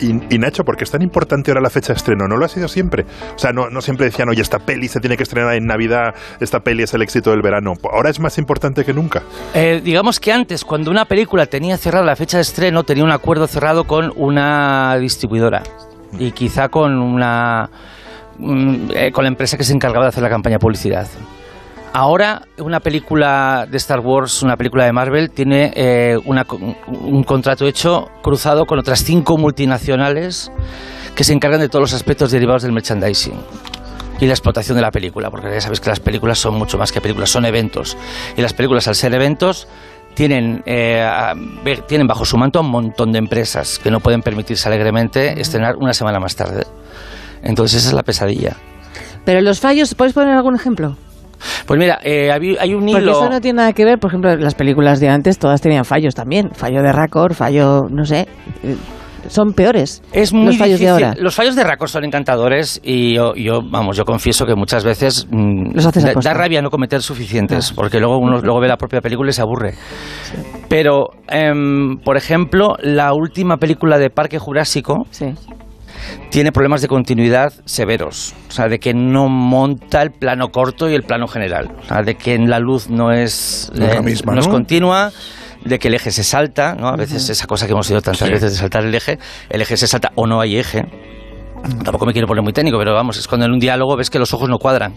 Y, 0.00 0.34
y 0.34 0.38
Nacho, 0.38 0.64
¿por 0.64 0.76
qué 0.76 0.84
es 0.84 0.90
tan 0.90 1.02
importante 1.02 1.50
ahora 1.50 1.60
la 1.60 1.70
fecha 1.70 1.92
de 1.92 1.96
estreno? 1.96 2.26
¿No 2.28 2.36
lo 2.36 2.44
ha 2.44 2.48
sido 2.48 2.68
siempre? 2.68 3.04
O 3.34 3.38
sea, 3.38 3.52
no, 3.52 3.70
no 3.70 3.80
siempre 3.80 4.06
decían, 4.06 4.28
oye, 4.28 4.42
esta 4.42 4.58
peli 4.58 4.88
se 4.88 5.00
tiene 5.00 5.16
que 5.16 5.22
estrenar 5.22 5.54
en 5.54 5.66
Navidad, 5.66 6.14
esta 6.40 6.60
peli 6.60 6.82
es 6.82 6.94
el 6.94 7.02
éxito 7.02 7.30
del 7.30 7.42
verano. 7.42 7.74
Ahora 7.90 8.10
es 8.10 8.20
más 8.20 8.36
importante 8.38 8.84
que 8.84 8.92
nunca. 8.92 9.22
Eh, 9.54 9.80
digamos 9.82 10.20
que 10.20 10.32
antes, 10.32 10.64
cuando 10.64 10.90
una 10.90 11.04
película 11.04 11.46
tenía 11.46 11.76
cerrada 11.76 12.04
la 12.04 12.16
fecha 12.16 12.38
de 12.38 12.42
estreno, 12.42 12.82
tenía 12.82 13.04
un 13.04 13.12
acuerdo 13.12 13.46
cerrado 13.46 13.84
con 13.84 14.12
una 14.16 14.96
distribuidora 14.98 15.62
y 16.18 16.32
quizá 16.32 16.68
con 16.68 17.00
una 17.00 17.70
mm, 18.38 18.90
eh, 18.94 19.12
con 19.12 19.24
la 19.24 19.28
empresa 19.28 19.56
que 19.56 19.64
se 19.64 19.72
encargaba 19.72 20.04
de 20.04 20.08
hacer 20.10 20.22
la 20.22 20.30
campaña 20.30 20.56
de 20.56 20.60
publicidad. 20.60 21.06
Ahora, 21.96 22.42
una 22.58 22.80
película 22.80 23.68
de 23.70 23.76
Star 23.76 24.00
Wars, 24.00 24.42
una 24.42 24.56
película 24.56 24.84
de 24.84 24.92
Marvel, 24.92 25.30
tiene 25.30 25.72
eh, 25.76 26.16
una 26.24 26.44
un 26.88 27.22
contrato 27.22 27.68
hecho 27.68 28.08
cruzado 28.20 28.66
con 28.66 28.80
otras 28.80 29.04
cinco 29.04 29.36
multinacionales 29.38 30.50
que 31.14 31.22
se 31.22 31.32
encargan 31.32 31.60
de 31.60 31.68
todos 31.68 31.82
los 31.82 31.92
aspectos 31.92 32.32
derivados 32.32 32.64
del 32.64 32.72
merchandising. 32.72 33.34
y 34.18 34.26
la 34.26 34.32
explotación 34.32 34.74
de 34.74 34.82
la 34.82 34.90
película, 34.90 35.30
porque 35.30 35.48
ya 35.52 35.60
sabéis 35.60 35.78
que 35.78 35.88
las 35.88 36.00
películas 36.00 36.36
son 36.36 36.54
mucho 36.54 36.78
más 36.78 36.90
que 36.90 37.00
películas, 37.00 37.30
son 37.30 37.44
eventos. 37.44 37.96
Y 38.36 38.42
las 38.42 38.54
películas, 38.54 38.88
al 38.88 38.96
ser 38.96 39.14
eventos, 39.14 39.68
tienen, 40.14 40.64
eh, 40.66 41.06
tienen 41.86 42.08
bajo 42.08 42.24
su 42.24 42.36
manto 42.36 42.58
a 42.58 42.62
un 42.62 42.72
montón 42.72 43.12
de 43.12 43.18
empresas 43.18 43.78
que 43.78 43.92
no 43.92 44.00
pueden 44.00 44.20
permitirse 44.20 44.66
alegremente 44.66 45.40
estrenar 45.40 45.76
una 45.76 45.94
semana 45.94 46.18
más 46.18 46.34
tarde. 46.34 46.64
Entonces 47.44 47.82
esa 47.82 47.90
es 47.90 47.94
la 47.94 48.02
pesadilla. 48.02 48.56
Pero 49.24 49.40
los 49.42 49.60
fallos, 49.60 49.94
¿puedes 49.94 50.12
poner 50.12 50.34
algún 50.34 50.56
ejemplo? 50.56 50.96
Pues 51.66 51.78
mira, 51.78 51.98
eh, 52.02 52.30
hay, 52.30 52.74
un 52.74 52.84
Porque 52.86 53.02
hilo... 53.02 53.12
eso 53.12 53.28
no 53.30 53.40
tiene 53.40 53.58
nada 53.58 53.72
que 53.72 53.84
ver, 53.84 53.98
por 53.98 54.10
ejemplo, 54.10 54.34
las 54.36 54.54
películas 54.54 55.00
de 55.00 55.08
antes 55.08 55.38
todas 55.38 55.60
tenían 55.60 55.84
fallos 55.84 56.14
también. 56.14 56.50
Fallo 56.52 56.82
de 56.82 56.92
récord, 56.92 57.32
fallo, 57.34 57.84
no 57.90 58.04
sé. 58.04 58.26
eh, 58.62 58.76
Son 59.28 59.54
peores 59.54 60.02
Es 60.12 60.34
muy 60.34 60.46
los 60.48 60.58
fallos 60.58 60.78
de 60.78 60.84
difícil. 60.86 61.04
ahora. 61.06 61.14
Los 61.18 61.34
fallos 61.34 61.56
de 61.56 61.64
Raccord 61.64 61.88
son 61.88 62.04
encantadores 62.04 62.78
y 62.84 63.14
yo, 63.14 63.34
yo, 63.34 63.60
vamos, 63.62 63.96
yo 63.96 64.04
confieso 64.04 64.44
que 64.44 64.54
muchas 64.54 64.84
veces 64.84 65.26
mm, 65.30 65.74
Los 65.74 65.86
haces 65.86 66.04
a 66.04 66.12
da, 66.12 66.34
rabia 66.34 66.60
no 66.60 66.68
cometer 66.68 67.00
suficientes, 67.00 67.72
porque 67.72 67.98
luego 68.00 68.18
uno 68.18 68.40
luego 68.42 68.60
ve 68.60 68.68
la 68.68 68.76
propia 68.76 69.00
película 69.00 69.30
y 69.30 69.32
se 69.32 69.40
aburre. 69.40 69.74
Pero, 70.68 71.08
em, 71.28 71.96
por 72.04 72.16
ejemplo, 72.18 72.76
la 72.82 73.14
última 73.14 73.56
película 73.56 73.96
de 73.98 74.10
Parque 74.10 74.38
Jurásico 74.38 75.06
Sí. 75.10 75.26
Tiene 76.30 76.52
problemas 76.52 76.82
de 76.82 76.88
continuidad 76.88 77.52
severos. 77.64 78.34
O 78.48 78.52
sea, 78.52 78.68
de 78.68 78.78
que 78.78 78.94
no 78.94 79.28
monta 79.28 80.02
el 80.02 80.10
plano 80.10 80.50
corto 80.50 80.90
y 80.90 80.94
el 80.94 81.02
plano 81.02 81.28
general. 81.28 81.70
O 81.82 81.86
sea, 81.86 82.02
de 82.02 82.16
que 82.16 82.38
la 82.38 82.58
luz 82.58 82.88
no 82.90 83.12
es, 83.12 83.70
No 83.74 83.84
es 83.84 83.92
la 83.92 83.98
eh, 83.98 84.02
misma, 84.02 84.34
no 84.34 84.40
es 84.40 84.46
¿no? 84.46 84.52
continua 84.52 85.12
de 85.64 85.78
que 85.78 85.88
el 85.88 85.94
eje 85.94 86.10
se 86.10 86.24
salta, 86.24 86.74
¿no? 86.74 86.88
A 86.88 86.96
veces 86.96 87.28
esa 87.30 87.46
cosa 87.46 87.66
que 87.66 87.72
hemos 87.72 87.88
oído 87.88 88.02
tantas 88.02 88.28
veces 88.28 88.52
de 88.52 88.58
saltar 88.58 88.84
el 88.84 88.94
eje, 88.94 89.18
el 89.48 89.62
eje 89.62 89.76
se 89.76 89.86
salta 89.86 90.12
o 90.14 90.26
no 90.26 90.40
hay 90.40 90.58
eje. 90.58 90.86
Tampoco 91.82 92.06
me 92.06 92.12
quiero 92.12 92.26
poner 92.28 92.42
muy 92.42 92.52
técnico, 92.52 92.78
pero 92.78 92.94
vamos, 92.94 93.16
es 93.18 93.26
cuando 93.26 93.46
en 93.46 93.52
un 93.52 93.58
diálogo 93.58 93.96
ves 93.96 94.10
que 94.10 94.18
los 94.18 94.32
ojos 94.34 94.48
no 94.48 94.58
cuadran. 94.58 94.94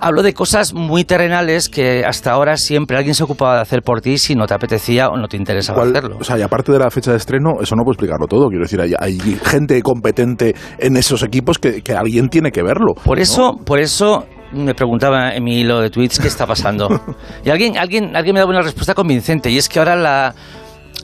Hablo 0.00 0.22
de 0.22 0.34
cosas 0.34 0.74
muy 0.74 1.04
terrenales 1.04 1.68
que 1.68 2.04
hasta 2.04 2.30
ahora 2.32 2.56
siempre 2.56 2.96
alguien 2.96 3.14
se 3.14 3.24
ocupaba 3.24 3.56
de 3.56 3.62
hacer 3.62 3.82
por 3.82 4.00
ti 4.00 4.18
si 4.18 4.34
no 4.34 4.46
te 4.46 4.54
apetecía 4.54 5.08
o 5.08 5.16
no 5.16 5.26
te 5.28 5.36
interesaba 5.36 5.78
¿Cuál- 5.80 5.96
hacerlo. 5.96 6.16
O 6.20 6.24
sea, 6.24 6.38
y 6.38 6.42
aparte 6.42 6.72
de 6.72 6.78
la 6.78 6.90
fecha 6.90 7.10
de 7.10 7.16
estreno, 7.16 7.54
eso 7.60 7.74
no 7.74 7.82
puede 7.84 7.94
explicarlo 7.94 8.26
todo. 8.26 8.48
Quiero 8.48 8.64
decir, 8.64 8.80
hay, 8.80 8.92
hay 8.98 9.18
gente 9.44 9.80
competente 9.82 10.54
en 10.78 10.96
esos 10.96 11.22
equipos 11.22 11.58
que, 11.58 11.82
que 11.82 11.94
alguien 11.94 12.28
tiene 12.28 12.50
que 12.52 12.62
verlo. 12.62 12.94
Por 13.04 13.16
¿no? 13.18 13.22
eso, 13.22 13.56
por 13.64 13.78
eso 13.80 14.26
me 14.52 14.74
preguntaba 14.74 15.30
en 15.34 15.44
mi 15.44 15.60
hilo 15.60 15.80
de 15.80 15.90
tweets 15.90 16.18
qué 16.20 16.28
está 16.28 16.46
pasando. 16.46 16.88
Y 17.44 17.50
alguien, 17.50 17.76
alguien, 17.78 18.14
alguien 18.16 18.34
me 18.34 18.40
daba 18.40 18.50
una 18.50 18.62
respuesta 18.62 18.94
convincente, 18.94 19.50
y 19.50 19.58
es 19.58 19.68
que 19.68 19.78
ahora 19.78 19.96
la- 19.96 20.34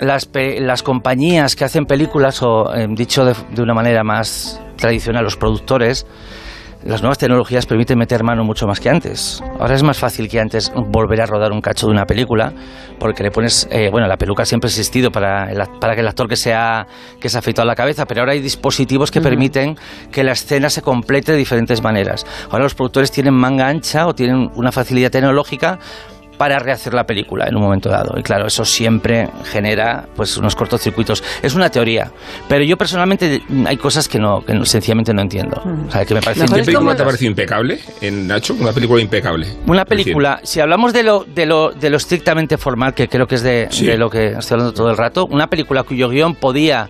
las, 0.01 0.29
las 0.33 0.83
compañías 0.83 1.57
que 1.57 1.65
hacen 1.65 1.85
películas, 1.85 2.43
o 2.43 2.75
eh, 2.75 2.87
dicho 2.91 3.25
de, 3.25 3.35
de 3.55 3.63
una 3.63 3.75
manera 3.75 4.03
más 4.05 4.61
tradicional, 4.77 5.25
los 5.25 5.37
productores, 5.37 6.07
las 6.85 7.01
nuevas 7.01 7.17
tecnologías 7.17 7.65
permiten 7.65 7.99
meter 7.99 8.23
mano 8.23 8.45
mucho 8.45 8.67
más 8.67 8.79
que 8.79 8.91
antes. 8.91 9.43
Ahora 9.59 9.75
es 9.75 9.83
más 9.83 9.99
fácil 9.99 10.29
que 10.29 10.39
antes 10.39 10.71
volver 10.91 11.23
a 11.23 11.27
rodar 11.27 11.51
un 11.51 11.63
cacho 11.63 11.87
de 11.87 11.93
una 11.93 12.05
película, 12.05 12.53
porque 12.99 13.23
le 13.23 13.31
pones, 13.31 13.67
eh, 13.71 13.89
bueno, 13.91 14.07
la 14.07 14.19
peluca 14.19 14.45
siempre 14.45 14.69
ha 14.69 14.71
existido 14.71 15.11
para, 15.11 15.51
el 15.51 15.63
para 15.81 15.95
que 15.95 16.03
el 16.03 16.09
actor 16.09 16.29
que 16.29 16.37
sea 16.37 16.87
que 17.19 17.31
se 17.31 17.39
ha 17.39 17.41
afeitado 17.41 17.67
la 17.67 17.75
cabeza, 17.75 18.05
pero 18.05 18.21
ahora 18.21 18.33
hay 18.33 18.41
dispositivos 18.41 19.11
que 19.11 19.23
permiten 19.23 19.77
que 20.13 20.23
la 20.25 20.33
escena 20.33 20.69
se 20.69 20.83
complete 20.83 21.33
de 21.33 21.39
diferentes 21.39 21.83
maneras. 21.83 22.27
Ahora 22.51 22.65
los 22.65 22.75
productores 22.75 23.11
tienen 23.11 23.33
manga 23.33 23.67
ancha 23.67 24.07
o 24.07 24.15
tienen 24.15 24.51
una 24.55 24.71
facilidad 24.71 25.11
tecnológica 25.11 25.79
para 26.39 26.59
rehacer 26.59 26.95
la 26.95 27.05
película 27.07 27.47
en 27.47 27.57
un 27.57 27.63
momento 27.63 27.89
dado. 27.89 28.19
Y 28.19 28.23
claro, 28.23 28.47
eso 28.47 28.65
siempre 28.65 29.29
genera 29.45 30.07
pues 30.17 30.37
unos 30.37 30.55
cortocircuitos. 30.57 31.23
Es 31.43 31.55
una 31.55 31.71
teoría, 31.71 32.11
pero 32.49 32.65
yo 32.65 32.77
personalmente 32.77 33.43
mm, 33.49 33.67
hay 33.67 33.77
cosas 33.77 34.09
que 34.09 34.19
no, 34.19 34.45
que 34.45 34.55
no- 34.55 34.65
sencillamente 34.65 35.15
no 35.15 35.23
entiendo. 35.23 35.63
O 35.89 35.91
sea, 35.91 36.05
que 36.05 36.15
me 36.15 36.21
parecen 36.21 36.45
Mejor 36.45 36.59
¿Qué 36.59 36.65
película 36.65 36.97
te 36.97 37.03
ha 37.03 37.07
parecido 37.07 37.31
impecable, 37.31 37.79
en 38.01 38.27
Nacho? 38.27 38.55
Una 38.59 38.73
película 38.73 39.01
impecable. 39.03 39.47
Una 39.67 39.85
película, 39.85 40.41
si 40.43 40.61
hablamos 40.61 40.93
de 40.93 41.03
lo, 41.03 41.25
de, 41.25 41.47
lo, 41.47 41.71
de 41.73 41.91
lo 41.91 41.97
estrictamente 41.97 42.59
formal, 42.59 42.95
que 42.95 43.09
creo 43.09 43.27
que 43.27 43.37
es 43.37 43.43
de, 43.43 43.69
Sí. 43.71 43.87
de 43.87 43.97
lo 43.97 44.11
que 44.11 44.33
estoy 44.33 44.55
hablando 44.57 44.73
todo 44.75 44.91
el 44.91 44.97
rato, 44.97 45.27
una 45.27 45.49
película 45.49 45.83
cuyo 45.85 46.09
guion 46.09 46.35
podía 46.35 46.89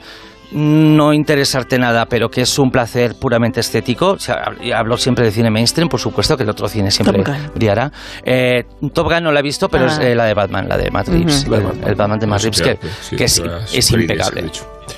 no 0.55 1.13
interesarte 1.13 1.79
nada, 1.79 2.07
pero 2.07 2.29
que 2.31 2.43
es 2.43 2.59
un 2.59 2.71
placer 2.71 3.15
puramente 3.21 3.61
estético. 3.61 4.13
O 4.13 4.19
sea, 4.19 4.53
y 4.63 4.71
hablo 4.73 4.97
siempre 4.97 5.25
de 5.25 5.31
cine 5.33 5.51
mainstream, 5.51 5.89
por 5.89 6.01
supuesto, 6.01 6.37
que 6.37 6.45
el 6.45 6.49
otro 6.51 6.69
cine 6.69 6.91
siempre 6.91 7.23
Top 7.23 7.27
Gun. 7.35 7.51
brillará. 7.55 7.91
Eh, 8.25 8.65
Top 8.93 9.09
Gun 9.11 9.25
no 9.25 9.33
la 9.33 9.41
he 9.41 9.43
visto, 9.43 9.69
pero 9.69 9.85
Ah. 9.85 9.89
es 9.89 9.99
eh, 9.99 10.15
la 10.15 10.25
de 10.27 10.35
Batman, 10.35 10.69
la 10.69 10.77
de 10.79 10.91
Matt 10.91 11.09
Reeves. 11.09 11.45
El, 11.45 11.55
el 11.89 11.95
Batman 11.95 12.19
de 12.19 12.27
Matt 12.27 12.43
Reeves, 12.43 12.63
que, 12.63 12.79
sí, 13.03 13.17
que 13.17 13.25
es, 13.25 13.91
impecable. 13.91 14.45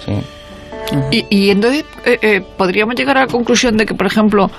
Sí. 0.05 0.13
Y, 1.11 1.27
y 1.31 1.51
entonces 1.51 1.85
eh, 2.05 2.19
eh, 2.23 2.43
podríamos 2.57 2.95
llegar 2.95 3.17
a 3.19 3.23
la 3.23 3.27
conclusión 3.27 3.77
de 3.77 3.87
que, 3.87 3.95
por 3.95 4.07
ejemplo, 4.07 4.51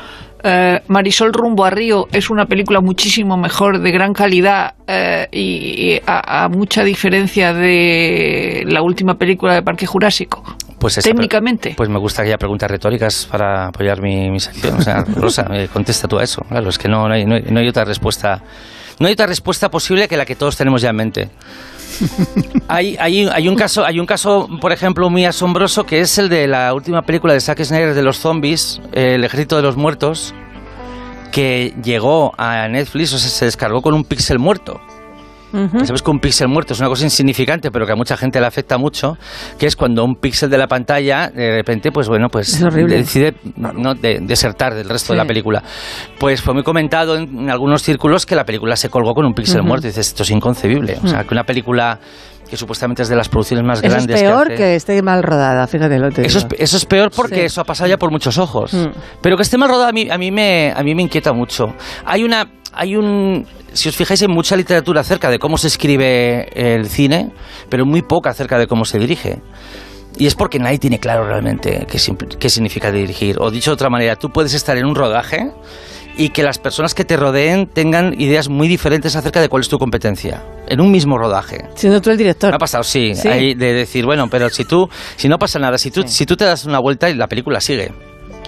eh, 0.43 0.81
Marisol 0.87 1.31
rumbo 1.31 1.63
a 1.63 1.69
Río 1.69 2.07
es 2.11 2.29
una 2.29 2.45
película 2.45 2.81
muchísimo 2.81 3.37
mejor, 3.37 3.79
de 3.79 3.91
gran 3.91 4.13
calidad 4.13 4.73
eh, 4.87 5.27
y, 5.31 5.93
y 5.95 6.01
a, 6.05 6.43
a 6.45 6.49
mucha 6.49 6.83
diferencia 6.83 7.53
de 7.53 8.63
la 8.67 8.81
última 8.81 9.15
película 9.17 9.53
de 9.53 9.61
Parque 9.61 9.85
Jurásico. 9.85 10.43
Pues 10.79 10.97
esa 10.97 11.09
Técnicamente. 11.09 11.73
Pues 11.75 11.89
me 11.89 11.97
gusta 11.97 12.21
que 12.21 12.29
haya 12.29 12.37
preguntas 12.37 12.69
retóricas 12.69 13.27
para 13.31 13.67
apoyar 13.67 14.01
mi, 14.01 14.29
mi 14.29 14.39
sección. 14.39 14.77
O 14.77 14.81
sea, 14.81 15.03
Rosa, 15.15 15.47
eh, 15.51 15.67
contesta 15.73 16.07
tú 16.07 16.19
a 16.19 16.23
eso. 16.23 16.43
Claro, 16.47 16.69
es 16.69 16.77
que 16.77 16.87
no, 16.87 17.07
no, 17.07 17.13
hay, 17.13 17.25
no 17.25 17.35
hay- 17.35 17.45
no 17.49 17.59
hay 17.59 17.67
otra 17.67 17.83
respuesta. 17.85 18.43
No 18.99 19.07
hay 19.07 19.13
otra 19.13 19.27
respuesta 19.27 19.69
posible 19.69 20.07
que 20.07 20.17
la 20.17 20.25
que 20.25 20.35
todos 20.35 20.55
tenemos 20.57 20.81
ya 20.81 20.89
en 20.89 20.95
mente. 20.95 21.29
Hay, 22.67 22.97
hay, 22.99 23.27
hay 23.31 23.47
un 23.47 23.55
caso, 23.55 23.83
hay 23.85 23.99
un 23.99 24.05
caso, 24.05 24.47
por 24.59 24.71
ejemplo, 24.73 25.09
muy 25.09 25.23
asombroso 25.25 25.85
que 25.85 26.01
es 26.01 26.17
el 26.17 26.27
de 26.29 26.45
la 26.45 26.73
última 26.73 27.01
película 27.03 27.33
de 27.33 27.39
Zack 27.39 27.63
Snyder 27.63 27.93
de 27.95 28.03
los 28.03 28.19
zombies, 28.19 28.81
eh, 28.91 29.15
El 29.15 29.23
ejército 29.23 29.55
de 29.55 29.61
los 29.63 29.77
muertos, 29.77 30.35
que 31.31 31.73
llegó 31.83 32.33
a 32.37 32.67
Netflix, 32.67 33.13
o 33.13 33.17
sea, 33.17 33.29
se 33.29 33.45
descargó 33.45 33.81
con 33.81 33.93
un 33.93 34.03
píxel 34.03 34.37
muerto. 34.37 34.81
Sabes 35.51 36.01
que 36.01 36.11
un 36.11 36.19
píxel 36.19 36.47
muerto 36.47 36.73
es 36.73 36.79
una 36.79 36.89
cosa 36.89 37.03
insignificante, 37.05 37.71
pero 37.71 37.85
que 37.85 37.93
a 37.93 37.95
mucha 37.95 38.17
gente 38.17 38.39
le 38.39 38.47
afecta 38.47 38.77
mucho, 38.77 39.17
que 39.57 39.65
es 39.65 39.75
cuando 39.75 40.03
un 40.03 40.15
píxel 40.15 40.49
de 40.49 40.57
la 40.57 40.67
pantalla, 40.67 41.29
de 41.29 41.51
repente, 41.55 41.91
pues 41.91 42.07
bueno, 42.09 42.27
pues 42.29 42.53
Es 42.53 42.63
horrible. 42.63 42.97
decide 42.97 43.33
no 43.55 43.93
de- 43.95 44.19
desertar 44.21 44.75
del 44.75 44.89
resto 44.89 45.13
de 45.13 45.17
Sí. 45.19 45.23
la 45.23 45.27
película. 45.27 45.63
Pues 46.19 46.41
fue 46.41 46.53
muy 46.53 46.63
comentado 46.63 47.15
en, 47.15 47.39
en 47.39 47.49
algunos 47.49 47.81
círculos 47.81 48.25
que 48.25 48.35
la 48.35 48.45
película 48.45 48.75
se 48.75 48.89
colgó 48.89 49.13
con 49.13 49.25
un 49.25 49.33
píxel 49.33 49.63
muerto. 49.63 49.87
Y 49.87 49.89
dices, 49.91 50.07
esto 50.07 50.23
es 50.23 50.31
inconcebible. 50.31 50.97
O 51.03 51.07
sea, 51.07 51.23
que 51.23 51.33
una 51.33 51.43
película 51.43 51.99
que 52.49 52.55
supuestamente 52.55 53.01
es 53.03 53.09
de 53.09 53.15
las 53.17 53.27
producciones 53.27 53.65
más 53.65 53.79
Eso 53.79 53.87
es 53.87 53.93
grandes 53.93 54.21
peor 54.21 54.47
que, 54.47 54.55
que, 54.55 54.63
hace- 54.63 54.75
esté 54.75 55.01
mal 55.01 55.21
rodada, 55.21 55.67
fíjate 55.67 55.99
lo 55.99 56.09
te 56.11 56.25
eso 56.25 56.37
es, 56.37 56.47
digo. 56.47 56.55
eso 56.63 56.77
es 56.77 56.85
peor 56.85 57.11
porque 57.13 57.35
Sí. 57.35 57.41
eso 57.41 57.59
ha 57.61 57.65
pasado 57.65 57.89
ya 57.89 57.97
por 57.97 58.09
muchos 58.09 58.37
ojos. 58.37 58.73
Mm. 58.73 58.85
Pero 59.21 59.35
que 59.35 59.43
esté 59.43 59.57
mal 59.57 59.67
rodado 59.67 59.87
a 59.89 59.91
mí, 59.91 60.07
a 60.09 60.17
mí 60.17 60.31
me 60.31 60.71
a 60.75 60.81
mí 60.81 60.95
me 60.95 61.01
inquieta 61.01 61.33
mucho. 61.33 61.65
Hay 62.05 62.23
una 62.23 62.47
hay 62.77 62.95
un 62.95 63.45
si 63.73 63.89
os 63.89 63.95
fijáis 63.95 64.21
hay 64.21 64.27
mucha 64.27 64.55
literatura 64.55 65.01
acerca 65.01 65.29
de 65.29 65.39
cómo 65.39 65.57
se 65.57 65.67
escribe 65.67 66.47
el 66.55 66.87
cine, 66.87 67.31
pero 67.69 67.85
muy 67.85 68.01
poca 68.01 68.29
acerca 68.31 68.57
de 68.57 68.67
cómo 68.67 68.85
se 68.85 68.97
dirige. 68.99 69.41
Y 70.17 70.25
es 70.25 70.33
porque 70.33 70.57
nadie 70.57 70.79
tiene 70.79 70.99
claro 70.99 71.25
realmente 71.25 71.85
qué, 71.89 71.99
qué 72.39 72.49
significa 72.49 72.91
dirigir. 72.91 73.37
O 73.39 73.51
dicho 73.51 73.69
de 73.71 73.75
otra 73.75 73.89
manera, 73.89 74.15
tú 74.15 74.29
puedes 74.29 74.53
estar 74.55 74.75
en 74.77 74.85
un 74.85 74.95
rodaje 74.95 75.51
y 76.17 76.29
que 76.29 76.41
las 76.41 76.57
personas 76.57 76.95
que 76.95 77.05
te 77.05 77.15
rodeen 77.15 77.67
tengan 77.67 78.19
ideas 78.19 78.49
muy 78.49 78.67
diferentes 78.67 79.15
acerca 79.15 79.39
de 79.39 79.49
cuál 79.49 79.61
es 79.61 79.69
tu 79.69 79.77
competencia. 79.77 80.43
En 80.67 80.81
un 80.81 80.91
mismo 80.91 81.17
rodaje. 81.17 81.65
Siendo 81.75 82.01
tú 82.01 82.09
el 82.09 82.17
director. 82.17 82.53
Ha 82.53 82.57
pasado, 82.57 82.83
sí, 82.83 83.13
Sí. 83.13 83.27
ahí 83.27 83.53
de 83.53 83.73
decir, 83.73 84.05
bueno, 84.05 84.27
pero 84.29 84.49
si 84.49 84.65
tú, 84.65 84.89
si 85.15 85.29
no 85.29 85.37
pasa 85.37 85.59
nada, 85.59 85.77
si 85.77 85.91
tú, 85.91 86.03
si 86.07 86.25
tú 86.25 86.35
te 86.35 86.45
das 86.45 86.65
una 86.65 86.79
vuelta 86.79 87.09
y 87.09 87.13
la 87.13 87.27
película 87.27 87.61
sigue. 87.61 87.91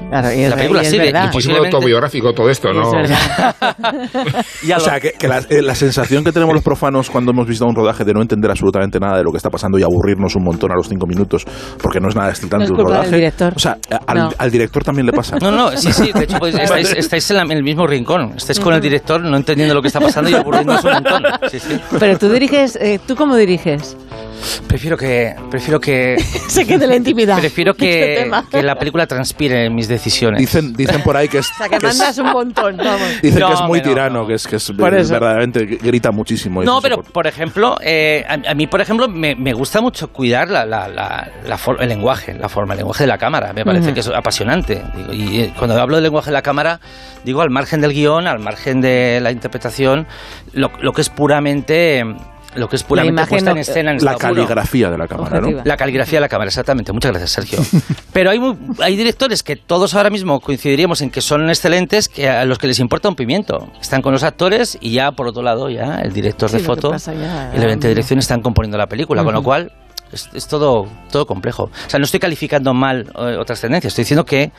Claro, 0.10 0.32
y 0.34 0.42
es, 0.42 0.50
La 0.50 0.56
película 0.56 0.82
y 0.82 0.86
es 0.86 0.92
sigue, 0.92 1.10
y 1.10 1.32
Posiblemente- 1.32 1.76
autobiográfico 1.76 2.34
todo 2.34 2.50
esto, 2.50 2.70
¿no? 2.74 2.92
Y 4.64 4.72
O 4.72 4.80
sea, 4.80 5.00
que, 5.00 5.12
que 5.14 5.28
la, 5.28 5.40
eh, 5.50 5.62
la 5.62 5.76
sensación 5.76 6.24
que 6.24 6.32
tenemos 6.32 6.54
los 6.54 6.64
profanos 6.64 7.10
cuando 7.10 7.32
hemos 7.32 7.48
visto 7.48 7.66
un 7.66 7.76
rodaje 7.76 8.04
de 8.04 8.14
no 8.14 8.22
entender 8.22 8.50
absolutamente 8.50 9.00
nada 9.00 9.18
de 9.18 9.24
lo 9.24 9.32
que 9.32 9.38
está 9.38 9.50
pasando 9.50 9.78
y 9.78 9.84
aburrirnos 9.84 10.36
un 10.36 10.44
montón 10.44 10.72
a 10.72 10.76
los 10.76 10.88
cinco 10.88 11.06
minutos 11.08 11.46
porque 11.82 12.00
no 12.00 12.10
es 12.10 12.16
nada 12.16 12.30
excitante 12.30 12.66
No 12.68 12.74
es 12.76 12.80
un 12.80 12.86
rodaje. 12.86 13.16
director. 13.16 13.54
O 13.56 13.60
sea, 13.60 13.78
al, 14.08 14.18
No. 14.18 14.30
al 14.38 14.52
director 14.52 14.84
también 14.84 15.06
le 15.06 15.14
pasa. 15.14 15.38
No, 15.42 15.52
no, 15.52 15.72
sí, 15.78 15.92
sí, 15.92 16.12
de 16.14 16.24
hecho 16.24 16.38
pues, 16.40 16.56
estáis, 16.60 16.92
estáis 16.94 17.30
en, 17.32 17.38
la- 17.38 17.44
en 17.44 17.52
el 17.52 17.64
mismo 17.64 17.86
rincón. 17.88 18.34
Estáis 18.36 18.60
con 18.60 18.74
el 18.74 18.82
director 18.82 19.22
no 19.22 19.36
entendiendo 19.38 19.74
lo 19.74 19.82
que 19.82 19.88
está 19.88 20.00
pasando 20.00 20.30
y 20.30 20.34
aburriéndose 20.34 20.88
un 20.88 20.94
montón. 20.94 21.24
Sí, 21.52 21.60
sí. 21.60 21.80
Pero 22.00 22.18
tú 22.18 22.30
diriges, 22.30 22.76
eh, 22.82 23.00
¿tú 23.06 23.16
cómo 23.16 23.36
diriges? 23.36 23.96
Prefiero 24.68 24.98
que, 24.98 25.36
prefiero 25.50 25.80
que, 25.80 26.16
Se 26.48 26.66
quede 26.66 26.88
la 26.88 26.96
intimidad. 26.96 27.38
prefiero 27.40 27.72
Este 27.72 27.86
que, 27.86 28.16
tema. 28.24 28.46
que 28.50 28.62
la 28.64 28.76
película 28.76 29.06
transpire 29.08 29.66
en 29.66 29.76
mis 29.76 29.88
decisiones. 29.88 30.40
Dicen, 30.40 30.74
dicen 30.74 31.02
por 31.02 31.18
ahí 31.18 31.28
que 31.28 31.40
es, 31.40 31.50
O 31.52 31.54
sea, 31.58 31.70
que 31.70 31.78
que 31.78 31.88
es- 31.88 32.18
un 32.18 32.32
montón, 32.32 32.78
vamos. 32.78 33.02
dicen 33.22 33.40
No, 33.40 33.48
que 33.50 33.54
es 33.54 33.62
muy 33.62 33.82
tirano, 33.82 34.22
no. 34.22 34.28
que 34.28 34.36
es, 34.36 34.48
que 34.48 34.56
es 34.58 34.76
verdaderamente 34.76 35.66
grita 35.66 36.12
muchísimo. 36.12 36.64
No, 36.64 36.82
pero 36.82 37.02
por- 37.04 37.28
ejemplo, 37.28 37.78
eh, 37.82 38.26
a, 38.28 38.52
a 38.52 38.54
mí, 38.56 38.66
por 38.68 38.82
ejemplo, 38.82 39.08
me, 39.08 39.36
me 39.36 39.54
gusta 39.54 39.82
mucho 39.82 40.12
cuidar 40.12 40.50
la, 40.50 40.66
la, 40.66 40.88
la, 40.88 41.30
la 41.46 41.58
for- 41.58 41.82
el 41.82 41.90
lenguaje, 41.90 42.34
la 42.34 42.50
forma, 42.50 42.74
el 42.74 42.80
lenguaje 42.80 43.04
de 43.04 43.08
la 43.08 43.18
cámara. 43.18 43.54
Me 43.54 43.64
parece 43.66 43.94
que 43.94 44.00
es 44.00 44.08
apasionante. 44.08 44.82
Digo, 44.96 45.14
y 45.14 45.42
eh, 45.42 45.54
cuando 45.58 45.80
hablo 45.80 45.96
del 45.98 46.04
lenguaje 46.04 46.28
de 46.32 46.34
la 46.34 46.42
cámara, 46.42 46.80
digo 47.24 47.42
al 47.42 47.50
margen 47.50 47.82
del 47.82 47.94
guion, 47.94 48.26
al 48.28 48.40
margen 48.40 48.82
de 48.82 49.20
la 49.22 49.32
interpretación, 49.32 50.08
lo, 50.54 50.72
lo 50.82 50.94
que 50.94 51.02
es 51.02 51.10
puramente 51.10 52.04
lo 52.56 52.68
que 52.68 52.76
es 52.76 52.84
puramente 52.84 53.14
imagen 53.14 53.30
puesta 53.30 53.52
en 53.52 53.58
escena 53.58 53.92
en 53.92 54.04
La 54.04 54.16
caligrafía 54.16 54.90
de 54.90 54.98
la 54.98 55.08
cámara, 55.08 55.40
¿no? 55.40 55.62
La 55.64 55.78
caligrafía 55.78 56.18
de 56.18 56.22
la 56.22 56.30
cámara, 56.30 56.48
exactamente. 56.48 56.92
Muchas 56.92 57.12
gracias, 57.12 57.32
Sergio. 57.32 57.60
Pero 58.14 58.32
hay, 58.32 58.40
hay 58.82 58.96
directores 58.96 59.44
que 59.44 59.56
todos 59.56 59.94
ahora 59.94 60.10
mismo 60.10 60.40
coincidiríamos 60.40 61.02
en 61.02 61.12
que 61.12 61.22
son 61.22 61.48
excelentes, 61.50 62.10
que 62.10 62.28
a 62.28 62.46
los 62.46 62.58
que 62.58 62.68
les 62.68 62.80
importa 62.80 63.10
un 63.10 63.16
pimiento. 63.16 63.72
Están 63.80 64.02
con 64.02 64.14
los 64.14 64.24
actores 64.24 64.78
y 64.82 64.92
ya, 64.94 65.12
por 65.12 65.28
otro 65.28 65.44
lado, 65.44 65.70
ya 65.70 66.00
el 66.02 66.12
director 66.12 66.50
Sí, 66.50 66.58
de 66.58 66.64
foto 66.64 66.96
ya, 66.96 67.52
y 67.56 67.60
la 67.60 67.70
gente 67.70 67.88
de 67.88 67.90
dirección 67.90 68.20
están 68.20 68.42
componiendo 68.42 68.78
la 68.78 68.88
película, 68.88 69.24
con 69.24 69.34
lo 69.34 69.44
cual 69.44 69.72
es, 70.12 70.30
es 70.34 70.48
todo, 70.48 70.88
todo 71.12 71.26
complejo. 71.26 71.64
O 71.64 71.90
sea, 71.90 72.00
no 72.00 72.06
estoy 72.06 72.20
calificando 72.20 72.74
mal 72.74 73.12
eh, 73.16 73.38
otras 73.40 73.62
tendencias, 73.62 73.92
estoy 73.92 74.04
diciendo 74.04 74.26
que, 74.26 74.52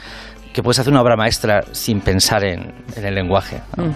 que 0.53 0.63
puedes 0.63 0.79
hacer 0.79 0.93
una 0.93 1.03
obra 1.03 1.17
maestra 1.17 1.65
sin 1.73 2.01
pensar 2.01 2.45
en, 2.45 2.73
en 2.97 3.05
el 3.05 3.15
lenguaje. 3.15 3.61
¿no? 3.77 3.93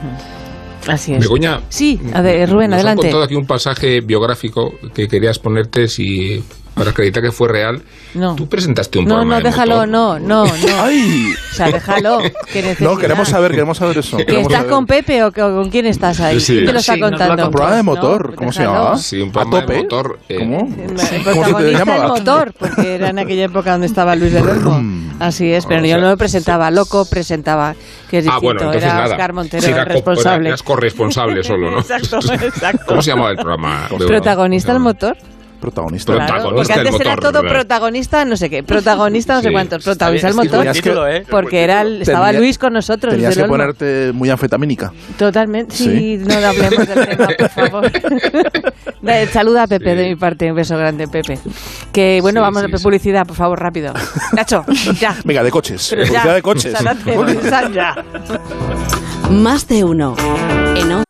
Así 0.89 1.15
es. 1.15 1.21
Begoña, 1.21 1.63
Sí, 1.69 2.01
a 2.13 2.21
ver, 2.21 2.51
Rubén, 2.51 2.71
nos 2.71 2.77
adelante. 2.79 3.07
han 3.07 3.13
contado 3.13 3.23
aquí 3.25 3.35
un 3.35 3.47
pasaje 3.47 4.01
biográfico 4.01 4.75
que 4.95 5.09
querías 5.09 5.39
ponerte 5.39 5.89
si 5.89 6.43
para 6.75 6.91
acreditar 6.91 7.23
que 7.23 7.33
fue 7.33 7.49
real. 7.49 7.83
No. 8.15 8.35
Tú 8.37 8.49
presentaste 8.49 8.99
un 8.99 9.05
No, 9.07 9.11
programa 9.17 9.35
no, 9.35 9.39
de 9.39 9.45
déjalo, 9.51 9.75
motor. 9.77 9.89
no, 9.89 10.19
no, 10.19 10.45
no. 10.47 10.53
¡Ay! 10.83 11.33
O 11.51 11.55
sea, 11.55 11.67
déjalo. 11.71 12.19
qué 12.53 12.77
No, 12.81 12.97
queremos 12.97 13.29
saber, 13.29 13.51
queremos 13.53 13.79
saber 13.79 13.99
eso. 13.99 14.17
¿Que 14.17 14.27
queremos 14.27 14.47
estás 14.49 14.59
saber. 14.63 14.73
con 14.73 14.87
Pepe 14.87 15.23
o, 15.25 15.31
que- 15.33 15.43
o 15.43 15.55
con 15.55 15.71
quién 15.71 15.87
estás 15.87 16.21
ahí? 16.21 16.41
Sí. 16.41 16.55
¿Quién 16.55 16.67
te 16.67 16.73
lo 16.73 16.79
está 16.81 16.95
Sí, 16.95 17.01
contando? 17.01 17.45
Un 17.47 17.51
programa 17.51 17.77
de 17.77 17.83
No, 17.83 17.91
motor, 17.95 18.35
¿cómo 18.35 18.53
se 18.53 18.63
llamaba? 18.65 18.99
Sí, 18.99 19.21
un 19.21 19.29
¿A 19.31 19.33
programa 19.33 19.67
de 19.67 19.83
motor, 19.83 20.19
eh, 20.29 20.39
¿Cómo? 20.39 20.59
¿Cómo 20.61 20.99
se 20.99 21.07
te 21.19 21.21
protagonista 21.23 21.79
llamaba? 21.79 22.03
el 22.05 22.09
motor, 22.11 22.55
porque 22.59 22.95
era 22.97 23.09
en 23.11 23.19
aquella 23.19 23.45
época 23.45 23.73
donde 23.73 23.87
estaba 23.87 24.15
Luis 24.17 24.33
del 24.33 24.49
Olmo. 24.49 25.13
Así 25.21 25.53
es, 25.53 25.67
pero 25.67 25.81
O 25.81 25.85
yo 25.85 25.95
sea, 25.95 25.99
no 26.03 26.11
lo 26.11 26.17
presentaba, 26.17 26.71
loco 26.71 27.05
presentaba, 27.07 27.75
que 28.11 28.19
es 28.19 28.27
Ah, 28.27 28.33
distinto, 28.33 28.41
bueno, 28.43 28.61
entonces 28.61 28.83
era 28.83 28.95
nada. 28.95 29.07
Oscar 29.11 29.33
Montero 29.33 29.63
Sí, 29.63 29.71
era 29.71 29.83
el 29.83 29.89
responsable. 29.89 30.49
Eras 30.49 30.63
corresponsable 30.63 31.43
solo, 31.45 31.71
¿no? 31.71 31.79
Exacto, 31.85 32.19
exacto. 32.33 32.85
¿Cómo 32.89 33.03
se 33.03 33.11
llamaba 33.11 33.31
el 33.31 33.37
programa? 33.37 33.89
¿Protagonista 34.07 34.73
el 34.73 34.81
motor? 34.81 35.17
Protagonista. 35.65 36.13
Claro. 36.13 36.55
Porque 36.55 36.73
antes 36.73 36.95
era 37.01 37.11
motor, 37.13 37.21
todo 37.33 37.43
¿verdad? 37.43 37.57
protagonista, 37.57 38.25
no 38.27 38.37
sé 38.37 38.51
qué, 38.51 38.63
protagonista 38.63 39.35
no 39.37 39.43
sé 39.43 39.51
cuántos, 39.51 39.83
protagonista 39.83 40.29
el 40.29 40.35
motor, 40.35 40.67
es 40.67 40.73
que 40.77 40.83
título, 40.83 41.09
¿eh? 41.09 41.25
porque 41.31 41.65
era 41.65 41.81
el- 41.81 42.03
estaba 42.03 42.27
Tenía- 42.27 42.41
Luis 42.41 42.59
con 42.59 42.73
nosotros. 42.75 43.15
Tenías 43.15 43.37
que 43.37 43.45
ponerte 43.45 44.13
muy 44.13 44.29
anfetamínica. 44.31 44.93
Totalmente, 45.19 45.75
sí, 45.75 45.85
Sí. 45.85 46.17
no 46.19 46.35
hablemos 46.35 46.87
del 46.87 47.07
tema, 47.09 47.29
por 47.39 47.49
favor. 47.71 47.93
Da- 49.01 49.27
Saluda 49.29 49.63
a 49.63 49.67
Pepe 49.67 49.91
Sí. 49.93 49.97
de 49.97 50.09
mi 50.11 50.17
parte, 50.17 50.51
un 50.51 50.57
beso 50.57 50.77
grande, 50.77 51.09
Pepe. 51.09 51.39
Que 51.93 52.19
bueno, 52.21 52.41
Sí, 52.41 52.43
vamos 52.43 52.63
sí, 52.63 52.71
a 52.73 52.77
sí. 52.79 52.83
publicidad, 52.85 53.27
por 53.27 53.37
favor, 53.37 53.59
rápido. 53.61 53.93
Nacho, 54.35 54.65
ya. 55.01 55.17
Venga, 55.25 55.43
de 55.43 55.51
coches. 55.51 55.91
Ya, 55.91 55.97
Publicidad 55.97 56.35
de 56.35 56.43
coches. 56.43 56.75
Ya. 57.73 57.97
Más 59.31 59.67
de 59.69 59.85
uno. 59.85 60.15
En 60.77 60.93
O- 60.93 61.05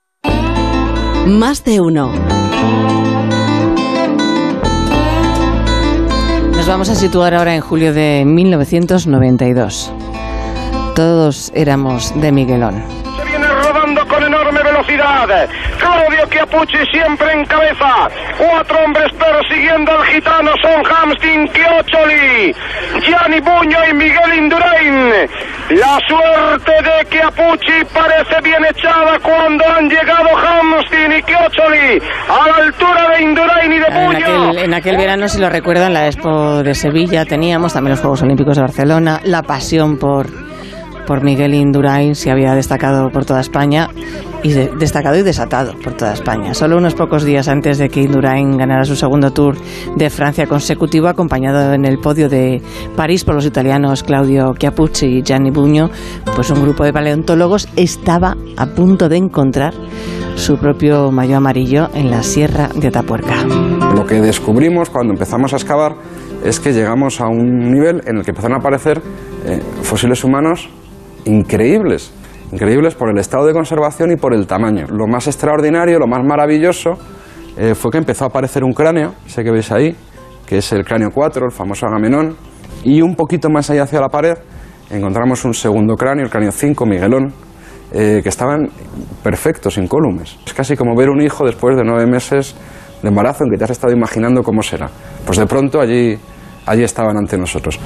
Más 1.27 1.65
de 1.65 1.81
uno. 1.81 2.13
Nos 6.65 6.71
vamos 6.71 6.89
a 6.89 6.95
situar 6.95 7.35
ahora 7.35 7.55
en 7.55 7.61
julio 7.61 7.93
de 7.93 8.25
1992. 8.25 9.93
Todos 10.97 11.53
éramos 11.55 12.19
de 12.19 12.33
Miguelón. 12.33 12.83
Se 13.19 13.25
viene 13.27 13.47
rodando 13.47 14.09
con 14.09 14.23
enorme 14.23 14.63
velocidad. 14.63 15.47
Claudio 15.85 16.27
Chiapucci 16.31 16.79
siempre 16.91 17.31
en 17.33 17.45
cabeza. 17.45 18.09
Cuatro 18.39 18.79
hombres 18.85 19.13
persiguiendo 19.13 19.93
al 19.93 20.05
gitano 20.07 20.51
son 20.63 20.81
Hamstin, 20.83 21.47
Chioccioli, 21.53 22.55
Gianni 23.05 23.41
Buño 23.41 23.79
y 23.91 23.95
Miguel 23.95 24.35
Indurain. 24.39 25.29
La 25.71 25.99
suerte 26.09 26.73
de 26.73 27.11
Chiapucci 27.11 27.85
parece 27.93 28.41
bien 28.43 28.65
echada 28.65 29.19
cuando 29.21 29.63
han 29.67 29.91
llegado 29.91 30.29
Hamstin 30.35 31.13
y 31.19 31.23
Chioccioli 31.23 32.01
a 32.31 32.49
la 32.49 32.57
altura 32.65 33.11
de 33.11 33.23
Indurain 33.23 33.73
y 33.73 33.79
de 33.79 33.87
En 33.87 34.07
Buño. 34.07 34.19
aquel, 34.19 34.59
en 34.65 34.75
aquel 34.75 34.97
verano, 34.97 35.29
si 35.29 35.39
lo 35.39 35.51
recuerdan, 35.51 35.93
la 35.93 36.07
Expo 36.07 36.63
de 36.63 36.75
Sevilla 36.75 37.27
teníamos 37.27 37.75
también 37.75 37.91
los 37.91 38.01
Juegos 38.01 38.23
Olímpicos 38.23 38.57
de 38.57 38.63
Barcelona, 38.63 39.21
la 39.25 39.43
pasión 39.43 39.99
por, 39.99 40.29
por 41.07 41.23
Miguel 41.23 41.53
Indurain 41.53 42.15
se 42.15 42.31
había 42.31 42.55
destacado 42.55 43.11
por 43.11 43.27
toda 43.27 43.41
España 43.41 43.89
y 44.45 44.53
de- 44.53 44.71
destacado 44.79 45.17
y 45.19 45.23
desatado 45.23 45.73
por 45.83 45.95
toda 45.95 46.13
España. 46.13 46.55
Solo 46.55 46.77
unos 46.77 46.95
pocos 46.95 47.25
días 47.25 47.49
antes 47.49 47.79
de 47.79 47.89
que 47.89 48.03
Indurain 48.03 48.57
ganara 48.57 48.85
su 48.85 48.95
segundo 48.95 49.33
Tour 49.33 49.57
de 49.97 50.11
Francia 50.11 50.47
consecutivo, 50.47 51.09
acompañado 51.09 51.73
en 51.73 51.85
el 51.85 51.99
podio 51.99 52.29
de 52.29 52.63
París 52.95 53.25
por 53.25 53.35
los 53.35 53.47
italianos 53.47 54.03
Claudio 54.05 54.55
Chiapucci 54.57 55.07
y 55.07 55.23
Gianni 55.23 55.51
Buño, 55.51 55.91
pues 56.37 56.51
un 56.51 56.63
grupo 56.63 56.85
de 56.85 56.93
paleontólogos 56.93 57.69
estaba 57.75 58.37
a 58.57 58.67
punto 58.67 59.09
de 59.09 59.17
encontrar 59.17 59.75
su 60.37 60.59
propio 60.59 61.11
mayo 61.11 61.37
amarillo 61.39 61.89
en 61.95 62.11
la 62.11 62.23
Sierra 62.23 62.69
de 62.75 62.89
Atapuerca. 62.89 63.45
Lo 63.95 64.05
que 64.05 64.21
descubrimos 64.21 64.91
cuando 64.91 65.13
empezamos 65.15 65.53
a 65.53 65.57
excavar 65.57 65.95
es 66.45 66.61
que 66.61 66.73
llegamos 66.73 67.21
a 67.21 67.29
un 67.29 67.71
nivel 67.71 68.03
en 68.07 68.19
el 68.19 68.25
que 68.25 68.33
empezaron 68.33 68.57
a 68.57 68.59
aparecer 68.61 69.01
eh, 69.47 69.61
fósiles 69.83 70.23
humanos 70.25 70.69
increíbles, 71.25 72.13
increíbles 72.55 72.95
por 72.95 73.11
el 73.11 73.19
estado 73.19 73.47
de 73.47 73.53
conservación 73.53 74.13
y 74.13 74.17
por 74.17 74.33
el 74.33 74.47
tamaño. 74.47 74.87
Lo 74.89 75.09
más 75.09 75.27
extraordinario, 75.27 75.99
lo 75.99 76.07
más 76.07 76.25
maravilloso, 76.25 76.93
eh, 77.57 77.75
fue 77.75 77.91
que 77.91 77.99
empezó 77.99 78.25
a 78.25 78.29
aparecer 78.29 78.63
un 78.63 78.73
cráneo, 78.73 79.15
ese 79.27 79.43
que 79.43 79.51
veis 79.51 79.73
ahí, 79.73 79.97
que 80.47 80.59
es 80.59 80.73
el 80.73 80.85
cráneo 80.85 81.11
4, 81.13 81.47
el 81.47 81.53
famoso 81.53 81.87
Agamenón, 81.87 82.37
y 82.85 83.03
un 83.03 83.17
poquito 83.17 83.51
más 83.51 83.71
allá 83.71 83.83
hacia 83.83 84.01
la 84.01 84.09
pared 84.09 84.35
encontramos 84.91 85.45
un 85.45 85.55
segundo 85.55 85.97
cráneo, 85.97 86.25
el 86.25 86.31
cráneo 86.31 86.53
5, 86.53 86.87
Miguelón, 86.87 87.33
eh, 87.93 88.21
que 88.23 88.29
estaban 88.29 88.69
perfectos, 89.23 89.77
incólumes. 89.79 90.39
Es 90.47 90.55
casi 90.55 90.77
como 90.77 90.95
ver 90.95 91.11
un 91.11 91.21
hijo 91.23 91.45
después 91.45 91.77
de 91.77 91.83
nueve 91.85 92.07
meses 92.07 92.55
de 93.03 93.09
embarazo 93.09 93.45
en 93.45 93.51
que 93.51 93.57
te 93.57 93.65
has 93.65 93.71
estado 93.71 93.93
imaginando 93.93 94.43
cómo 94.43 94.63
será. 94.63 94.89
Pues 95.27 95.39
de 95.39 95.47
pronto 95.47 95.81
allí, 95.81 96.17
allí 96.67 96.85
estaban 96.85 97.17
ante 97.17 97.37
nosotros. 97.37 97.81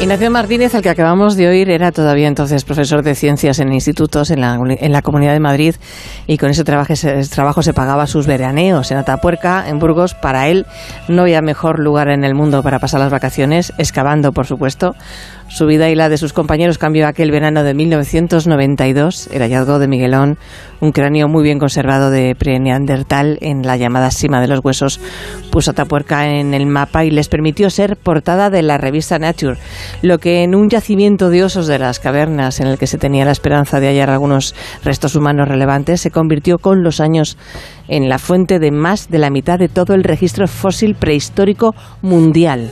Ignacio 0.00 0.30
Martínez, 0.30 0.76
al 0.76 0.82
que 0.82 0.90
acabamos 0.90 1.34
de 1.34 1.48
oír, 1.48 1.70
era 1.70 1.90
todavía 1.90 2.28
entonces 2.28 2.62
profesor 2.62 3.02
de 3.02 3.16
ciencias 3.16 3.58
en 3.58 3.72
institutos 3.72 4.30
en 4.30 4.40
la, 4.40 5.02
Comunidad 5.02 5.32
de 5.32 5.40
Madrid 5.40 5.74
y 6.28 6.38
con 6.38 6.50
ese 6.50 6.62
trabajo, 6.62 6.92
ese 6.92 7.26
trabajo 7.26 7.62
se 7.62 7.74
pagaba 7.74 8.06
sus 8.06 8.28
veraneos 8.28 8.92
en 8.92 8.98
Atapuerca, 8.98 9.68
en 9.68 9.80
Burgos. 9.80 10.14
Para 10.14 10.46
él 10.46 10.66
no 11.08 11.22
había 11.22 11.42
mejor 11.42 11.80
lugar 11.80 12.10
en 12.10 12.22
el 12.22 12.36
mundo 12.36 12.62
para 12.62 12.78
pasar 12.78 13.00
las 13.00 13.10
vacaciones, 13.10 13.72
excavando, 13.76 14.30
por 14.30 14.46
supuesto. 14.46 14.94
Su 15.48 15.64
vida 15.64 15.88
y 15.88 15.94
la 15.94 16.10
de 16.10 16.18
sus 16.18 16.34
compañeros 16.34 16.76
cambió 16.76 17.08
aquel 17.08 17.30
verano 17.30 17.64
de 17.64 17.72
1992, 17.72 19.30
el 19.32 19.40
hallazgo 19.40 19.78
de 19.78 19.88
Miguelón, 19.88 20.36
un 20.80 20.92
cráneo 20.92 21.26
muy 21.26 21.42
bien 21.42 21.58
conservado 21.58 22.10
de 22.10 22.36
pre-neandertal 22.38 23.38
en 23.40 23.66
la 23.66 23.78
llamada 23.78 24.10
cima 24.10 24.42
de 24.42 24.48
los 24.48 24.62
huesos, 24.62 25.00
puso 25.50 25.70
Atapuerca 25.70 26.28
en 26.28 26.52
el 26.52 26.66
mapa 26.66 27.06
y 27.06 27.10
les 27.10 27.28
permitió 27.28 27.70
ser 27.70 27.96
portada 27.96 28.50
de 28.50 28.62
la 28.62 28.76
revista 28.76 29.18
Nature, 29.18 29.58
lo 30.02 30.18
que 30.18 30.42
en 30.42 30.54
un 30.54 30.68
yacimiento 30.68 31.30
de 31.30 31.42
osos 31.44 31.66
de 31.66 31.78
las 31.78 31.98
cavernas 31.98 32.60
en 32.60 32.66
el 32.66 32.76
que 32.76 32.86
se 32.86 32.98
tenía 32.98 33.24
la 33.24 33.32
esperanza 33.32 33.80
de 33.80 33.88
hallar 33.88 34.10
algunos 34.10 34.54
restos 34.84 35.16
humanos 35.16 35.48
relevantes, 35.48 36.02
se 36.02 36.10
convirtió 36.10 36.58
con 36.58 36.82
los 36.82 37.00
años 37.00 37.38
en 37.88 38.10
la 38.10 38.18
fuente 38.18 38.58
de 38.58 38.70
más 38.70 39.08
de 39.08 39.18
la 39.18 39.30
mitad 39.30 39.58
de 39.58 39.68
todo 39.68 39.94
el 39.94 40.04
registro 40.04 40.46
fósil 40.46 40.94
prehistórico 40.94 41.74
mundial. 42.02 42.70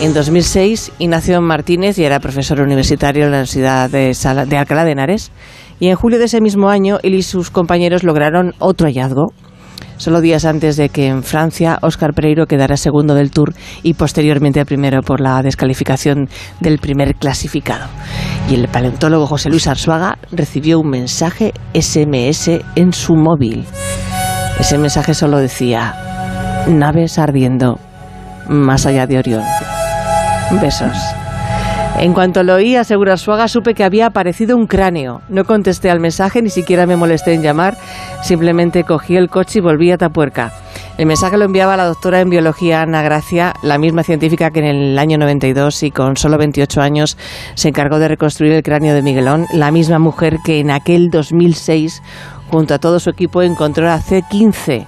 En 0.00 0.14
2006, 0.14 0.92
Ignacio 0.98 1.42
Martínez 1.42 1.96
ya 1.96 2.06
era 2.06 2.20
profesor 2.20 2.62
universitario 2.62 3.26
en 3.26 3.32
la 3.32 3.36
Universidad 3.36 3.90
de, 3.90 4.56
Alcalá 4.56 4.84
de 4.86 4.92
Henares 4.92 5.30
y 5.78 5.88
en 5.88 5.96
julio 5.96 6.18
de 6.18 6.24
ese 6.24 6.40
mismo 6.40 6.70
año 6.70 6.98
él 7.02 7.14
y 7.14 7.22
sus 7.22 7.50
compañeros 7.50 8.02
lograron 8.02 8.54
otro 8.58 8.86
hallazgo. 8.86 9.34
Solo 9.98 10.22
días 10.22 10.46
antes 10.46 10.78
de 10.78 10.88
que 10.88 11.08
en 11.08 11.22
Francia 11.22 11.78
Óscar 11.82 12.14
Pereiro 12.14 12.46
quedara 12.46 12.78
segundo 12.78 13.14
del 13.14 13.30
Tour 13.30 13.52
y 13.82 13.92
posteriormente 13.92 14.64
primero 14.64 15.02
por 15.02 15.20
la 15.20 15.42
descalificación 15.42 16.30
del 16.60 16.78
primer 16.78 17.16
clasificado. 17.16 17.86
Y 18.48 18.54
el 18.54 18.68
paleontólogo 18.68 19.26
José 19.26 19.50
Luis 19.50 19.66
Arzuaga 19.66 20.16
recibió 20.32 20.80
un 20.80 20.88
mensaje 20.88 21.52
SMS 21.74 22.62
en 22.74 22.94
su 22.94 23.16
móvil. 23.16 23.66
Ese 24.58 24.78
mensaje 24.78 25.12
solo 25.12 25.36
decía, 25.36 26.64
naves 26.68 27.18
ardiendo 27.18 27.78
más 28.48 28.86
allá 28.86 29.06
de 29.06 29.18
Orión. 29.18 29.44
Besos. 30.58 30.96
En 31.98 32.12
cuanto 32.12 32.42
lo 32.42 32.54
oí, 32.54 32.76
asegura 32.76 33.16
Suaga, 33.16 33.46
supe 33.46 33.74
que 33.74 33.84
había 33.84 34.06
aparecido 34.06 34.56
un 34.56 34.66
cráneo. 34.66 35.22
No 35.28 35.44
contesté 35.44 35.90
al 35.90 36.00
mensaje, 36.00 36.42
ni 36.42 36.50
siquiera 36.50 36.86
me 36.86 36.96
molesté 36.96 37.34
en 37.34 37.42
llamar, 37.42 37.76
simplemente 38.22 38.84
cogí 38.84 39.16
el 39.16 39.28
coche 39.28 39.58
y 39.58 39.62
volví 39.62 39.92
a 39.92 39.98
Tapuerca. 39.98 40.52
El 40.98 41.06
mensaje 41.06 41.36
lo 41.36 41.44
enviaba 41.44 41.76
la 41.76 41.84
doctora 41.84 42.20
en 42.20 42.30
biología 42.30 42.82
Ana 42.82 43.02
Gracia, 43.02 43.54
la 43.62 43.78
misma 43.78 44.02
científica 44.02 44.50
que 44.50 44.60
en 44.60 44.66
el 44.66 44.98
año 44.98 45.18
92 45.18 45.82
y 45.84 45.90
con 45.90 46.16
solo 46.16 46.36
28 46.38 46.80
años 46.80 47.16
se 47.54 47.68
encargó 47.68 47.98
de 47.98 48.08
reconstruir 48.08 48.52
el 48.52 48.62
cráneo 48.62 48.94
de 48.94 49.02
Miguelón, 49.02 49.46
la 49.52 49.70
misma 49.70 49.98
mujer 49.98 50.38
que 50.44 50.58
en 50.58 50.70
aquel 50.70 51.10
2006, 51.10 52.02
junto 52.50 52.74
a 52.74 52.78
todo 52.78 52.98
su 52.98 53.10
equipo, 53.10 53.42
encontró 53.42 53.90
a 53.90 54.00
C15 54.00 54.86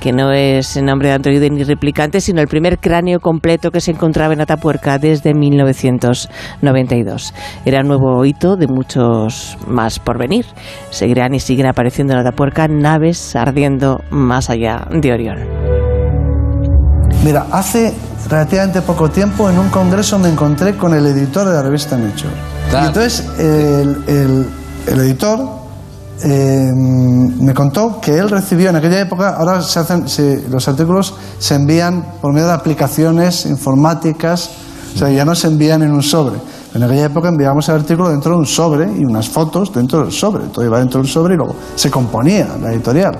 que 0.00 0.12
no 0.12 0.32
es 0.32 0.76
nombre 0.82 1.08
de 1.08 1.14
androide 1.14 1.50
ni 1.50 1.64
replicante, 1.64 2.20
sino 2.20 2.40
el 2.40 2.48
primer 2.48 2.78
cráneo 2.78 3.20
completo 3.20 3.70
que 3.70 3.80
se 3.80 3.92
encontraba 3.92 4.34
en 4.34 4.40
Atapuerca 4.40 4.98
desde 4.98 5.34
1992. 5.34 7.34
Era 7.64 7.80
un 7.80 7.88
nuevo 7.88 8.24
hito 8.24 8.56
de 8.56 8.66
muchos 8.66 9.56
más 9.66 9.98
por 9.98 10.18
venir. 10.18 10.46
Seguirán 10.90 11.34
y 11.34 11.40
siguen 11.40 11.66
apareciendo 11.66 12.12
en 12.14 12.20
Atapuerca 12.20 12.68
naves 12.68 13.36
ardiendo 13.36 14.00
más 14.10 14.50
allá 14.50 14.86
de 14.90 15.12
Orión. 15.12 15.38
Mira, 17.24 17.46
hace 17.50 17.92
relativamente 18.28 18.82
poco 18.82 19.08
tiempo 19.10 19.48
en 19.50 19.58
un 19.58 19.68
congreso 19.70 20.18
me 20.18 20.28
encontré 20.28 20.76
con 20.76 20.94
el 20.94 21.06
editor 21.06 21.48
de 21.48 21.54
la 21.54 21.62
revista 21.62 21.96
Nature. 21.96 22.30
Y 22.72 22.86
entonces 22.86 23.26
el, 23.38 23.96
el- 24.06 24.46
el 24.86 25.00
editor 25.00 25.55
eh, 26.22 26.72
me 26.74 27.52
contó 27.54 28.00
que 28.00 28.16
él 28.18 28.30
recibió 28.30 28.70
en 28.70 28.76
aquella 28.76 29.00
época, 29.00 29.36
ahora 29.36 29.60
se 29.62 29.78
hacen, 29.80 30.08
se- 30.08 30.48
los 30.48 30.66
artículos 30.68 31.14
se 31.38 31.54
envían 31.54 32.04
por 32.20 32.32
medio 32.32 32.46
de 32.46 32.54
aplicaciones 32.54 33.46
informáticas, 33.46 34.50
o 34.94 34.98
sea, 34.98 35.10
ya 35.10 35.24
no 35.24 35.34
se 35.34 35.48
envían 35.48 35.82
en 35.82 35.92
un 35.92 36.02
sobre. 36.02 36.36
En 36.74 36.82
aquella 36.82 37.06
época 37.06 37.28
enviábamos 37.28 37.68
el 37.68 37.76
artículo 37.76 38.10
dentro 38.10 38.32
de 38.32 38.38
un 38.38 38.46
sobre 38.46 38.90
y 38.92 39.04
unas 39.04 39.28
fotos 39.28 39.72
dentro 39.72 40.00
del 40.02 40.12
sobre. 40.12 40.44
Todo 40.46 40.64
iba 40.64 40.78
dentro 40.78 41.00
del 41.00 41.08
sobre 41.08 41.34
y 41.34 41.36
luego 41.36 41.54
se 41.74 41.90
componía 41.90 42.48
la 42.60 42.72
editorial. 42.72 43.18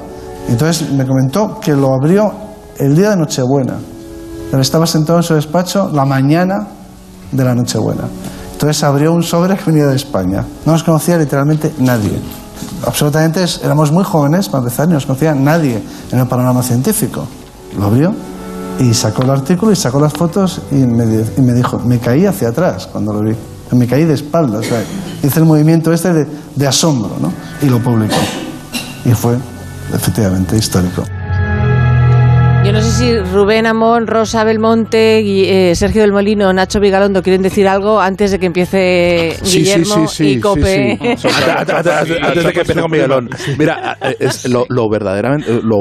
Entonces 0.48 0.90
me 0.92 1.06
comentó 1.06 1.58
que 1.60 1.72
lo 1.72 1.94
abrió 1.94 2.32
el 2.78 2.94
día 2.94 3.10
de 3.10 3.16
Nochebuena. 3.16 3.74
Él 4.52 4.60
estaba 4.60 4.86
sentado 4.86 5.18
en 5.18 5.22
su 5.22 5.34
despacho 5.34 5.90
la 5.92 6.04
mañana 6.04 6.66
de 7.32 7.44
la 7.44 7.54
Nochebuena. 7.54 8.04
Entonces 8.52 8.82
abrió 8.84 9.12
un 9.12 9.22
sobre 9.22 9.56
que 9.56 9.70
venía 9.70 9.86
de 9.86 9.96
España. 9.96 10.44
No 10.64 10.72
nos 10.72 10.82
conocía 10.84 11.16
literalmente 11.18 11.72
nadie. 11.78 12.20
Absolutamente 12.84 13.44
éramos 13.62 13.90
muy 13.90 14.04
jóvenes 14.04 14.48
para 14.48 14.62
empezar, 14.62 14.88
ni 14.88 14.94
nos 14.94 15.06
conocía 15.06 15.34
nadie 15.34 15.82
en 16.10 16.18
el 16.18 16.26
panorama 16.26 16.62
científico. 16.62 17.26
Lo 17.78 17.86
abrió 17.86 18.14
y 18.78 18.92
sacó 18.94 19.22
el 19.22 19.30
artículo 19.30 19.72
y 19.72 19.76
sacó 19.76 20.00
las 20.00 20.12
fotos 20.12 20.60
y 20.70 20.74
me, 20.74 21.06
dijo, 21.54 21.78
me 21.78 21.98
caí 21.98 22.26
hacia 22.26 22.48
atrás 22.48 22.86
cuando 22.86 23.12
lo 23.12 23.20
vi. 23.20 23.34
Me 23.72 23.86
caí 23.86 24.04
de 24.04 24.14
espaldas. 24.14 24.66
o 24.70 25.26
hice 25.26 25.40
el 25.40 25.44
movimiento 25.44 25.92
este 25.92 26.12
de, 26.12 26.26
de 26.54 26.66
asombro, 26.66 27.16
¿no? 27.20 27.32
Y 27.60 27.68
lo 27.68 27.80
publicó. 27.80 28.14
Y 29.04 29.10
fue 29.12 29.36
efectivamente 29.92 30.56
histórico. 30.56 31.02
No 32.76 32.82
sé 32.82 32.90
si 32.90 33.18
Rubén 33.32 33.64
Amón, 33.64 34.06
Rosa 34.06 34.44
Belmonte, 34.44 35.22
Gui- 35.24 35.46
eh, 35.48 35.74
Sergio 35.74 36.02
del 36.02 36.12
Molino, 36.12 36.52
Nacho 36.52 36.78
Vigalondo 36.78 37.22
quieren 37.22 37.40
decir 37.40 37.66
algo 37.68 37.98
antes 38.02 38.30
de 38.32 38.38
que 38.38 38.44
empiece 38.44 39.32
Sí, 39.42 39.44
sí, 39.46 39.58
Guillermo 39.60 40.06
sí, 40.06 40.14
sí, 40.14 40.30
y 40.32 40.40
Cope. 40.40 40.98
sí, 41.16 41.16
sí. 41.16 41.28
Antes- 41.56 42.44
de 42.44 42.52
que 42.52 42.60
empiece 42.60 42.80
con 42.82 42.90
Miguelón. 42.90 43.30
Mira, 43.58 43.96
eh, 44.02 44.16
es 44.20 44.46
lo, 44.50 44.66
lo 44.68 44.90
verdaderamente 44.90 45.50
eh, 45.56 45.60
lo 45.62 45.78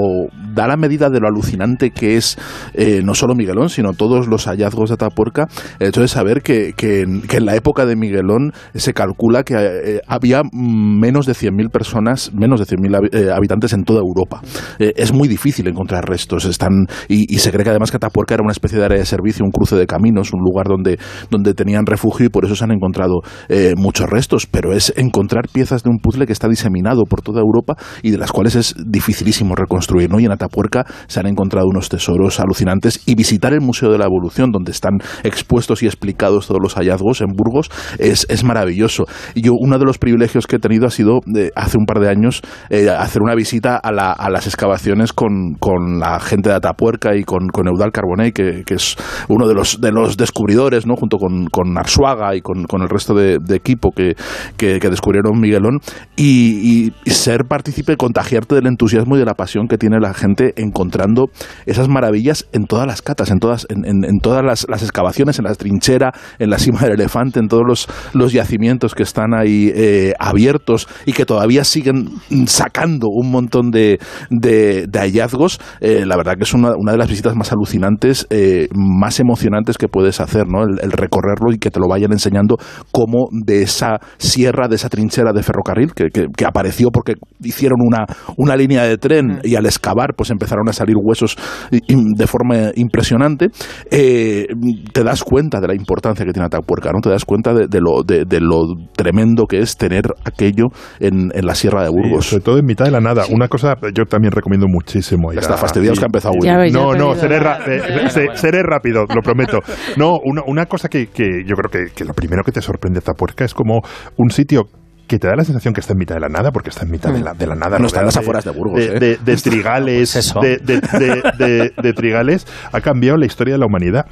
da 0.54 0.68
la 0.68 0.78
medida 0.78 1.10
de 1.10 1.20
lo 1.20 1.28
alucinante 1.28 1.92
que 1.92 2.16
es 2.16 2.38
eh, 2.74 3.02
no 3.04 3.14
solo 3.14 3.36
Miguelón, 3.36 3.68
sino 3.68 3.92
todos 3.92 4.28
los 4.28 4.46
hallazgos 4.48 4.90
de 4.90 4.94
Atapuerca. 4.94 5.48
El 5.80 5.90
hecho 5.90 6.00
de 6.00 6.08
saber 6.08 6.44
que, 6.44 6.72
que 6.78 7.02
en, 7.02 7.24
que 7.24 7.38
en 7.38 7.46
la 7.46 7.58
época 7.58 7.86
de 7.86 7.98
Miguelón 7.98 8.54
se 8.74 8.94
calcula 8.94 9.44
que 9.44 9.56
eh, 9.56 10.02
había 10.08 10.44
menos 10.54 11.26
de 11.26 11.34
100.000 11.34 11.70
personas, 11.72 12.32
menos 12.34 12.62
de 12.66 12.66
100.000 12.78 12.98
habi- 12.98 13.14
eh, 13.14 13.32
habitantes 13.36 13.74
en 13.74 13.84
toda 13.84 14.00
Europa. 14.00 14.40
Eh, 14.80 14.94
es 14.96 15.12
muy 15.12 15.28
difícil 15.28 15.68
encontrar 15.68 16.06
restos. 16.08 16.46
Están 16.46 16.85
y, 17.08 17.38
se 17.40 17.52
cree 17.52 17.64
que 17.64 17.70
además 17.70 17.92
que 17.92 17.98
Atapuerca 17.98 18.34
era 18.34 18.44
una 18.44 18.52
especie 18.52 18.80
de 18.80 18.86
área 18.86 18.98
de 18.98 19.06
servicio, 19.06 19.46
un 19.46 19.52
cruce 19.52 19.76
de 19.76 19.86
caminos, 19.86 20.34
un 20.34 20.40
lugar 20.42 20.68
donde, 20.68 20.98
donde 21.30 21.54
tenían 21.54 21.86
refugio 21.86 22.26
y 22.26 22.30
por 22.30 22.46
eso 22.46 22.56
se 22.56 22.64
han 22.64 22.72
encontrado 22.72 23.22
eh, 23.50 23.74
muchos 23.78 24.10
restos. 24.10 24.48
Pero 24.48 24.74
es 24.74 24.94
encontrar 24.96 25.48
piezas 25.52 25.84
de 25.84 25.90
un 25.90 25.98
puzzle 26.00 26.26
que 26.26 26.34
está 26.34 26.48
diseminado 26.48 27.04
por 27.04 27.22
toda 27.22 27.42
Europa 27.42 27.76
y 28.02 28.12
de 28.12 28.18
las 28.18 28.32
cuales 28.32 28.56
es 28.56 28.76
dificilísimo 28.86 29.56
reconstruir. 29.56 30.10
¿no? 30.10 30.20
Y 30.20 30.26
en 30.26 30.32
Atapuerca 30.32 30.86
se 31.08 31.20
han 31.20 31.28
encontrado 31.28 31.68
unos 31.68 31.90
tesoros 31.90 32.40
alucinantes 32.40 33.02
y 33.06 33.16
visitar 33.16 33.54
el 33.54 33.62
Museo 33.62 33.92
de 33.92 33.98
la 33.98 34.06
Evolución, 34.06 34.52
donde 34.52 34.72
están 34.72 34.94
expuestos 35.24 35.84
y 35.84 35.86
explicados 35.86 36.48
todos 36.48 36.60
los 36.62 36.76
hallazgos 36.76 37.22
en 37.22 37.28
Burgos, 37.36 37.70
es, 38.00 38.26
es 38.30 38.44
maravilloso. 38.44 39.06
Y 39.34 39.42
yo, 39.42 39.52
uno 39.60 39.78
de 39.78 39.86
los 39.86 39.98
privilegios 39.98 40.48
que 40.48 40.58
he 40.58 40.60
tenido 40.60 40.86
ha 40.88 40.92
sido 40.92 41.20
eh, 41.36 41.52
hace 41.56 41.78
un 41.78 41.86
par 41.86 42.00
de 42.00 42.10
años 42.10 42.42
eh, 42.70 42.90
hacer 42.90 43.22
una 43.22 43.36
visita 43.36 43.76
a, 43.78 43.92
la- 43.92 44.12
a 44.12 44.30
las 44.30 44.48
excavaciones 44.48 45.14
con, 45.14 45.54
con 45.60 46.00
la 46.00 46.20
gente 46.20 46.50
de 46.50 46.56
Atapuerca 46.56 46.75
y 47.16 47.24
con, 47.24 47.48
con 47.48 47.68
Eudal 47.68 47.92
Carbonell, 47.92 48.34
que, 48.34 48.64
que 48.66 48.76
es 48.76 48.96
uno 49.28 49.48
de 49.48 49.54
los, 49.54 49.80
de 49.82 49.92
los 49.92 50.18
descubridores, 50.18 50.86
¿no? 50.86 50.96
junto 50.96 51.18
con, 51.18 51.48
con 51.48 51.78
Arzuaga 51.78 52.36
y 52.36 52.42
con, 52.42 52.64
con 52.66 52.82
el 52.82 52.90
resto 52.90 53.14
de, 53.14 53.38
de 53.40 53.56
equipo 53.56 53.92
que, 53.92 54.16
que, 54.58 54.80
que 54.80 54.90
descubrieron 54.90 55.40
Miguelón, 55.40 55.80
y, 56.16 56.86
y- 56.86 56.94
y 57.06 57.10
ser 57.12 57.46
partícipe, 57.48 57.98
contagiarte 57.98 58.56
del 58.56 58.68
entusiasmo 58.68 59.16
y 59.16 59.20
de 59.20 59.26
la 59.26 59.34
pasión 59.34 59.68
que 59.68 59.78
tiene 59.78 60.00
la 60.00 60.14
gente 60.14 60.54
encontrando 60.58 61.26
esas 61.66 61.88
maravillas 61.88 62.46
en 62.54 62.66
todas 62.66 62.86
las 62.88 63.02
catas, 63.02 63.32
en 63.32 63.40
todas, 63.40 63.66
en, 63.70 63.86
en- 63.86 64.04
en 64.06 64.20
todas 64.22 64.44
las, 64.44 64.66
las 64.70 64.82
excavaciones, 64.84 65.40
en 65.40 65.46
la 65.46 65.56
trinchera, 65.56 66.12
en 66.40 66.50
la 66.50 66.58
cima 66.60 66.82
del 66.82 66.94
elefante, 66.94 67.40
en 67.40 67.48
todos 67.48 67.64
los, 67.68 67.88
los 68.14 68.34
yacimientos 68.34 68.94
que 68.96 69.04
están 69.04 69.34
ahí 69.34 69.72
eh, 69.74 70.14
abiertos 70.20 70.88
y 71.06 71.14
que 71.14 71.26
todavía 71.26 71.64
siguen 71.64 72.10
sacando 72.48 73.08
un 73.10 73.32
montón 73.32 73.72
de, 73.72 74.00
de- 74.30 74.86
de 74.88 75.00
hallazgos. 75.00 75.60
Eh, 75.82 76.06
la 76.06 76.16
verdad 76.18 76.36
que 76.38 76.44
es 76.44 76.54
una, 76.66 76.76
una 76.78 76.92
de 76.92 76.98
las 76.98 77.10
visitas 77.10 77.36
más 77.36 77.52
alucinantes, 77.52 78.28
eh, 78.30 78.68
más 78.76 79.20
emocionantes 79.20 79.78
que 79.78 79.88
puedes 79.88 80.20
hacer, 80.20 80.48
¿no? 80.48 80.64
El, 80.64 80.80
el 80.82 80.92
recorrerlo 80.92 81.52
y 81.54 81.58
que 81.58 81.70
te 81.72 81.80
lo 81.80 81.88
vayan 81.88 82.12
enseñando 82.12 82.58
cómo 82.92 83.28
de 83.32 83.62
esa 83.64 84.00
sierra, 84.18 84.68
de 84.68 84.76
esa 84.76 84.90
trinchera 84.90 85.32
de 85.34 85.44
ferrocarril 85.44 85.94
que, 85.94 86.10
que- 86.10 86.28
que 86.36 86.46
apareció 86.46 86.90
porque 86.92 87.14
hicieron 87.42 87.80
una, 87.82 88.06
una 88.38 88.56
línea 88.56 88.84
de 88.84 88.98
tren 88.98 89.40
y 89.44 89.56
al 89.56 89.66
excavar 89.66 90.14
pues 90.16 90.32
empezaron 90.32 90.68
a 90.70 90.74
salir 90.74 90.96
huesos 91.02 91.38
de 91.72 92.28
forma 92.28 92.72
impresionante, 92.76 93.48
eh, 93.92 94.48
te 94.94 95.04
das 95.04 95.24
cuenta 95.24 95.60
de 95.60 95.68
la 95.68 95.76
importancia 95.76 96.26
que 96.26 96.32
tiene 96.32 96.46
Atapuerca, 96.46 96.92
¿no? 96.92 97.00
Te 97.02 97.10
das 97.10 97.26
cuenta 97.26 97.54
de, 97.54 97.68
de 97.68 97.80
lo, 97.82 98.04
de, 98.04 98.26
de 98.26 98.40
lo 98.40 98.64
tremendo 98.96 99.46
que 99.46 99.60
es 99.60 99.78
tener 99.78 100.04
aquello 100.24 100.66
en, 101.00 101.32
en 101.34 101.46
la 101.46 101.56
Sierra 101.56 101.84
de 101.84 101.90
Burgos. 101.90 102.26
sobre 102.28 102.44
todo 102.44 102.58
en 102.58 102.66
mitad 102.66 102.86
de 102.86 102.92
la 102.92 103.00
nada. 103.02 103.24
Una 103.32 103.48
cosa 103.48 103.76
yo 103.96 104.06
también 104.06 104.32
recomiendo 104.32 104.68
muchísimo. 104.68 105.32
Ya 105.34 105.40
está 105.40 105.58
fastidiados 105.58 106.00
que 106.00 106.06
ha 106.06 106.08
empezado 106.08 106.36
Ya 106.44 106.55
No, 106.72 106.94
no, 106.94 107.16
seré, 107.16 107.38
la- 107.40 107.58
ra- 107.58 107.60
eh, 107.68 108.10
se- 108.10 108.36
seré 108.36 108.62
rápido, 108.64 109.06
lo 109.14 109.22
prometo. 109.22 109.60
No, 109.98 110.18
una, 110.24 110.42
una 110.46 110.66
cosa 110.66 110.88
que, 110.90 111.08
que 111.08 111.44
yo 111.46 111.56
creo 111.56 111.70
que, 111.70 111.94
que 111.94 112.06
lo 112.06 112.14
primero 112.14 112.44
que 112.44 112.52
te 112.52 112.62
sorprende 112.62 113.00
de 113.00 113.04
Atapuerca 113.04 113.46
es 113.46 113.54
como 113.54 113.82
un 114.18 114.30
sitio 114.30 114.64
que 115.08 115.20
te 115.20 115.28
da 115.28 115.36
la 115.36 115.44
sensación 115.44 115.72
que 115.76 115.82
está 115.82 115.94
en 115.94 116.00
mitad 116.00 116.16
de 116.16 116.22
la 116.22 116.30
nada, 116.30 116.50
porque 116.52 116.70
está 116.72 116.84
en 116.84 116.90
mitad 116.90 117.12
de 117.14 117.20
la, 117.22 117.34
de 117.36 117.46
la 117.46 117.54
nada. 117.54 117.78
No, 117.78 117.86
está 117.86 118.00
en 118.00 118.06
rodeado 118.06 118.06
las 118.08 118.18
afueras 118.18 118.44
de 118.44 118.50
Burgos, 118.52 118.80
De, 118.80 118.86
¿eh? 118.86 119.00
de- 119.00 119.18
de 119.24 119.38
trigales, 119.44 120.12
Pues 120.14 120.16
eso. 120.16 120.40
de, 120.40 120.58
de- 120.58 120.82
de- 120.82 121.22
de- 121.38 121.74
de 121.80 121.94
trigales, 121.94 122.48
ha 122.72 122.82
cambiado 122.82 123.16
la 123.16 123.28
historia 123.28 123.54
de 123.54 123.60
la 123.60 123.68
humanidad. 123.68 124.08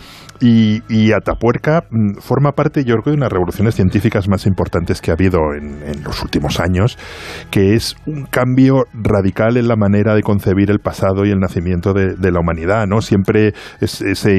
Y, 0.45 0.82
y 0.89 1.13
Atapuerca 1.13 1.86
mm, 1.89 2.15
forma 2.19 2.51
parte, 2.51 2.84
yo 2.84 2.95
creo, 2.97 3.13
de 3.13 3.17
unas 3.17 3.32
revoluciones 3.32 3.75
científicas 3.75 4.27
más 4.27 4.45
importantes 4.45 4.99
que 4.99 5.12
ha 5.12 5.13
habido 5.13 5.39
en, 5.58 5.82
en 5.84 6.03
los 6.03 6.21
últimos 6.21 6.60
años, 6.60 6.97
que 7.49 7.75
es 7.75 7.95
un 8.06 8.25
cambio 8.25 8.84
radical 8.93 9.56
en 9.56 9.69
la 9.69 9.77
manera 9.77 10.15
de 10.15 10.21
concebir 10.21 10.69
el 10.69 10.79
pasado 10.79 11.25
y 11.25 11.32
el 11.32 11.39
nacimiento 11.39 11.93
de, 11.93 12.15
de 12.15 12.32
la 12.32 12.41
humanidad, 12.41 12.88
¿no? 12.88 12.99
Siempre 12.99 13.53
es- 13.79 14.01
ese 14.01 14.32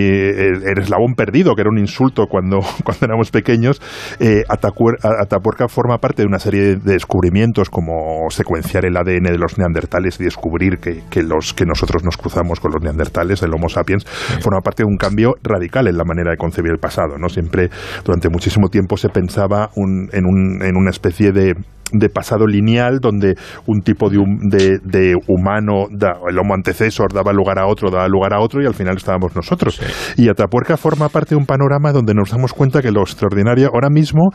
el, 0.48 0.62
el 0.68 0.78
eslabón 0.78 1.14
perdido, 1.14 1.54
que 1.54 1.62
era 1.62 1.70
un 1.70 1.78
insulto 1.78 2.26
cuando, 2.26 2.58
cuando 2.84 3.06
éramos 3.06 3.30
pequeños, 3.30 3.80
eh, 4.20 4.42
Atapuerca 4.48 5.68
forma 5.68 5.96
parte 5.98 6.20
de 6.22 6.28
una 6.28 6.38
serie 6.38 6.76
de 6.76 6.92
descubrimientos 6.92 7.70
como 7.70 8.28
secuenciar 8.28 8.84
el 8.84 8.96
ADN 8.98 9.24
de 9.32 9.38
los 9.38 9.56
neandertales 9.56 10.20
y 10.20 10.24
descubrir 10.24 10.78
que, 10.80 11.02
que 11.08 11.22
los 11.22 11.54
que 11.54 11.64
nosotros 11.64 12.04
nos 12.04 12.18
cruzamos 12.18 12.60
con 12.60 12.72
los 12.72 12.82
neandertales, 12.82 13.42
el 13.42 13.54
Homo 13.54 13.70
sapiens, 13.70 14.04
forma 14.42 14.60
parte 14.60 14.82
de 14.82 14.88
un 14.88 14.98
cambio 14.98 15.36
radical 15.42 15.93
la 15.96 16.04
manera 16.04 16.30
de 16.30 16.36
concebir 16.36 16.72
el 16.72 16.78
pasado, 16.78 17.16
¿no? 17.18 17.28
Siempre 17.28 17.68
durante 18.04 18.28
muchísimo 18.28 18.68
tiempo 18.68 18.96
se 18.96 19.08
pensaba 19.08 19.70
un- 19.76 20.08
en, 20.12 20.24
un- 20.26 20.62
en 20.62 20.76
una 20.76 20.90
especie 20.90 21.32
de 21.32 21.54
de 21.92 22.08
pasado 22.08 22.46
lineal 22.46 22.98
donde 22.98 23.36
un 23.66 23.82
tipo 23.82 24.08
de, 24.10 24.18
de, 24.50 24.78
de 24.82 25.14
humano, 25.28 25.84
da- 25.92 26.18
el 26.28 26.36
homo 26.38 26.54
antecesor, 26.54 27.12
daba 27.12 27.32
lugar 27.32 27.58
a 27.60 27.66
otro, 27.68 27.88
daba 27.90 28.08
lugar 28.08 28.34
a 28.34 28.40
otro 28.40 28.60
y 28.60 28.66
al 28.66 28.74
final 28.74 28.96
estábamos 28.96 29.36
nosotros. 29.36 29.80
Y 30.16 30.28
Atapuerca 30.28 30.76
forma 30.76 31.08
parte 31.08 31.30
de 31.30 31.36
un 31.36 31.46
panorama 31.46 31.92
donde 31.92 32.14
nos 32.14 32.30
damos 32.30 32.52
cuenta 32.52 32.82
que 32.82 32.90
lo 32.90 33.02
extraordinario 33.02 33.68
ahora 33.72 33.90
mismo 33.90 34.30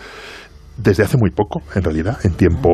desde 0.78 1.04
hace 1.04 1.18
muy 1.18 1.32
poco, 1.32 1.62
en 1.76 1.84
realidad, 1.84 2.18
en 2.24 2.32
tiempo, 2.36 2.70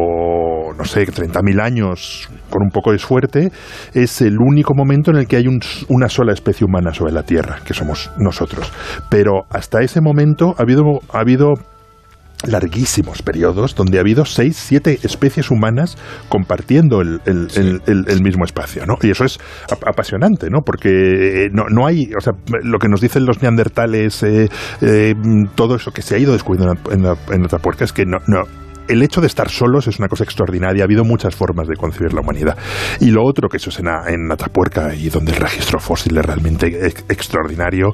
no 0.78 0.86
sé, 0.86 1.06
30.000 1.06 1.60
años, 1.62 2.30
con 2.50 2.62
un 2.64 2.70
poco 2.70 2.92
de 2.92 3.00
suerte, 3.00 3.52
es 3.94 4.22
el 4.22 4.38
único 4.40 4.74
momento 4.74 5.12
en 5.12 5.18
el 5.18 5.28
que 5.28 5.38
hay 5.38 5.48
un- 5.48 5.60
una 5.90 6.10
sola 6.10 6.34
especie 6.34 6.66
humana 6.66 6.94
sobre 6.94 7.14
la 7.14 7.24
Tierra, 7.24 7.60
que 7.66 7.74
somos 7.74 8.12
nosotros. 8.18 8.72
Pero 9.10 9.46
hasta 9.50 9.82
ese 9.82 10.02
momento 10.02 10.56
ha 10.58 10.62
habido, 10.64 10.84
ha 11.14 11.20
habido 11.20 11.54
larguísimos 12.46 13.22
periodos 13.24 13.74
donde 13.76 13.98
ha 13.98 14.02
habido 14.02 14.26
seis, 14.26 14.58
siete 14.58 15.00
especies 15.04 15.50
humanas 15.50 15.98
compartiendo 16.30 17.02
el, 17.02 17.22
el- 17.26 17.48
el- 17.56 17.82
el- 17.88 18.06
el 18.08 18.22
mismo 18.22 18.44
espacio, 18.46 18.86
¿no? 18.86 18.98
Y 19.02 19.10
eso 19.10 19.24
es 19.24 19.40
ap- 19.72 19.88
apasionante, 19.88 20.50
¿no? 20.52 20.60
Porque 20.64 21.46
eh, 21.46 21.50
no, 21.52 21.64
no 21.70 21.88
hay, 21.88 22.12
o 22.16 22.22
sea, 22.22 22.34
lo 22.62 22.78
que 22.78 22.88
nos 22.90 23.02
dicen 23.02 23.26
los 23.26 23.42
neandertales, 23.42 24.22
eh, 24.24 24.50
eh, 24.82 25.16
todo 25.56 25.78
eso 25.78 25.92
que 25.92 26.02
se 26.04 26.16
ha 26.16 26.18
ido 26.20 26.34
descubriendo 26.34 26.74
en, 26.74 26.78
la- 26.84 26.94
en, 26.94 27.04
la- 27.04 27.36
en 27.36 27.46
Atapuerca 27.46 27.86
es 27.86 27.94
que 27.94 28.06
no, 28.06 28.18
no, 28.28 28.44
el 28.88 29.02
hecho 29.02 29.22
de 29.22 29.28
estar 29.28 29.50
solos 29.50 29.88
es 29.88 30.00
una 30.00 30.08
cosa 30.08 30.24
extraordinaria. 30.24 30.84
Ha 30.84 30.86
habido 30.86 31.04
muchas 31.04 31.36
formas 31.36 31.68
de 31.68 31.76
concebir 31.76 32.14
la 32.14 32.22
humanidad. 32.22 32.58
Y 33.00 33.12
lo 33.12 33.24
otro, 33.24 33.50
que 33.50 33.58
eso 33.58 33.70
es 33.70 33.80
en, 33.80 33.88
en 33.88 34.32
Atapuerca 34.32 34.94
y 34.94 35.10
donde 35.10 35.32
el 35.32 35.38
registro 35.38 35.80
fósil 35.80 36.18
es 36.18 36.26
realmente 36.26 36.88
extraordinario, 37.10 37.90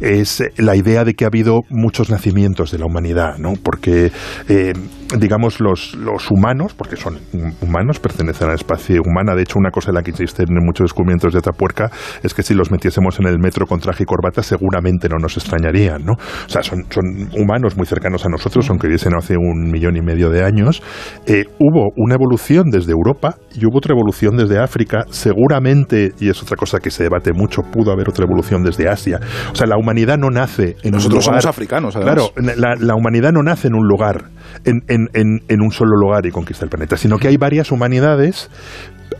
es 0.00 0.42
la 0.56 0.76
idea 0.76 1.04
de 1.04 1.14
que 1.14 1.24
ha 1.24 1.28
habido 1.28 1.60
muchos 1.70 2.10
nacimientos 2.10 2.70
de 2.70 2.78
la 2.78 2.86
humanidad, 2.86 3.38
¿no? 3.38 3.54
Porque, 3.62 4.10
eh, 4.48 4.72
digamos, 5.18 5.60
los, 5.60 5.94
los 5.94 6.30
humanos, 6.30 6.74
porque 6.74 6.96
son 6.96 7.18
humanos, 7.60 7.98
pertenecen 7.98 8.46
a 8.48 8.50
la 8.50 8.56
especie 8.56 8.98
humana. 9.00 9.34
De 9.34 9.42
hecho, 9.42 9.58
una 9.58 9.70
cosa 9.70 9.90
en 9.90 9.96
la 9.96 10.02
que 10.02 10.10
existen 10.10 10.46
muchos 10.50 10.84
descubrimientos 10.84 11.32
de 11.32 11.38
Atapuerca 11.38 11.90
es 12.22 12.34
que 12.34 12.42
si 12.42 12.54
los 12.54 12.70
metiésemos 12.70 13.18
en 13.20 13.26
el 13.26 13.38
metro 13.38 13.66
con 13.66 13.80
traje 13.80 14.02
y 14.02 14.06
corbata, 14.06 14.42
seguramente 14.42 15.08
no 15.08 15.16
nos 15.18 15.36
extrañarían, 15.36 16.04
¿no? 16.04 16.12
O 16.12 16.48
sea, 16.48 16.62
son, 16.62 16.84
son 16.90 17.04
humanos 17.36 17.76
muy 17.76 17.86
cercanos 17.86 18.24
a 18.24 18.28
nosotros, 18.28 18.68
aunque 18.70 18.86
viviesen 18.88 19.14
hace 19.14 19.36
un 19.36 19.70
millón 19.70 19.96
y 19.96 20.02
medio 20.02 20.30
de 20.30 20.33
años. 20.42 20.82
Eh, 21.26 21.44
hubo 21.58 21.92
una 21.96 22.14
evolución 22.14 22.70
desde 22.70 22.92
Europa 22.92 23.36
y 23.54 23.66
hubo 23.66 23.78
otra 23.78 23.92
evolución 23.92 24.36
desde 24.36 24.58
África. 24.58 25.04
Seguramente, 25.10 26.12
y 26.18 26.30
es 26.30 26.42
otra 26.42 26.56
cosa 26.56 26.78
que 26.78 26.90
se 26.90 27.02
debate 27.04 27.32
mucho, 27.32 27.62
pudo 27.62 27.92
haber 27.92 28.08
otra 28.08 28.24
evolución 28.24 28.62
desde 28.62 28.88
Asia. 28.88 29.20
O 29.52 29.54
sea, 29.54 29.66
la 29.66 29.76
humanidad 29.76 30.18
no 30.18 30.30
nace 30.30 30.76
en 30.82 30.92
nosotros 30.92 31.26
un 31.26 31.32
lugar. 31.32 31.42
somos 31.42 31.46
africanos, 31.46 31.96
además. 31.96 32.30
Claro, 32.34 32.56
la, 32.56 32.74
la, 32.78 32.94
humanidad 32.94 33.32
no 33.32 33.42
nace 33.42 33.68
en 33.68 33.74
un 33.74 33.86
lugar, 33.86 34.30
en, 34.64 34.82
en, 34.88 35.08
en, 35.12 35.40
en 35.48 35.60
un 35.60 35.70
solo 35.70 35.96
lugar 35.96 36.26
y 36.26 36.30
conquista 36.30 36.64
el 36.64 36.70
planeta, 36.70 36.96
sino 36.96 37.18
que 37.18 37.28
hay 37.28 37.36
varias 37.36 37.70
humanidades 37.70 38.50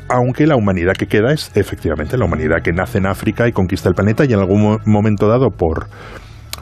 aunque 0.09 0.47
la 0.47 0.57
humanidad 0.57 0.95
que 0.95 1.07
queda 1.07 1.33
es 1.33 1.51
efectivamente 1.55 2.17
la 2.19 2.25
humanidad 2.25 2.63
que 2.63 2.73
nace 2.73 2.99
en 2.99 3.07
África 3.07 3.49
y 3.49 3.53
conquista 3.53 3.89
el 3.89 3.95
planeta 3.95 4.25
y 4.25 4.33
en 4.33 4.41
algún 4.41 4.79
momento 4.85 5.29
dado 5.29 5.51
por 5.51 5.89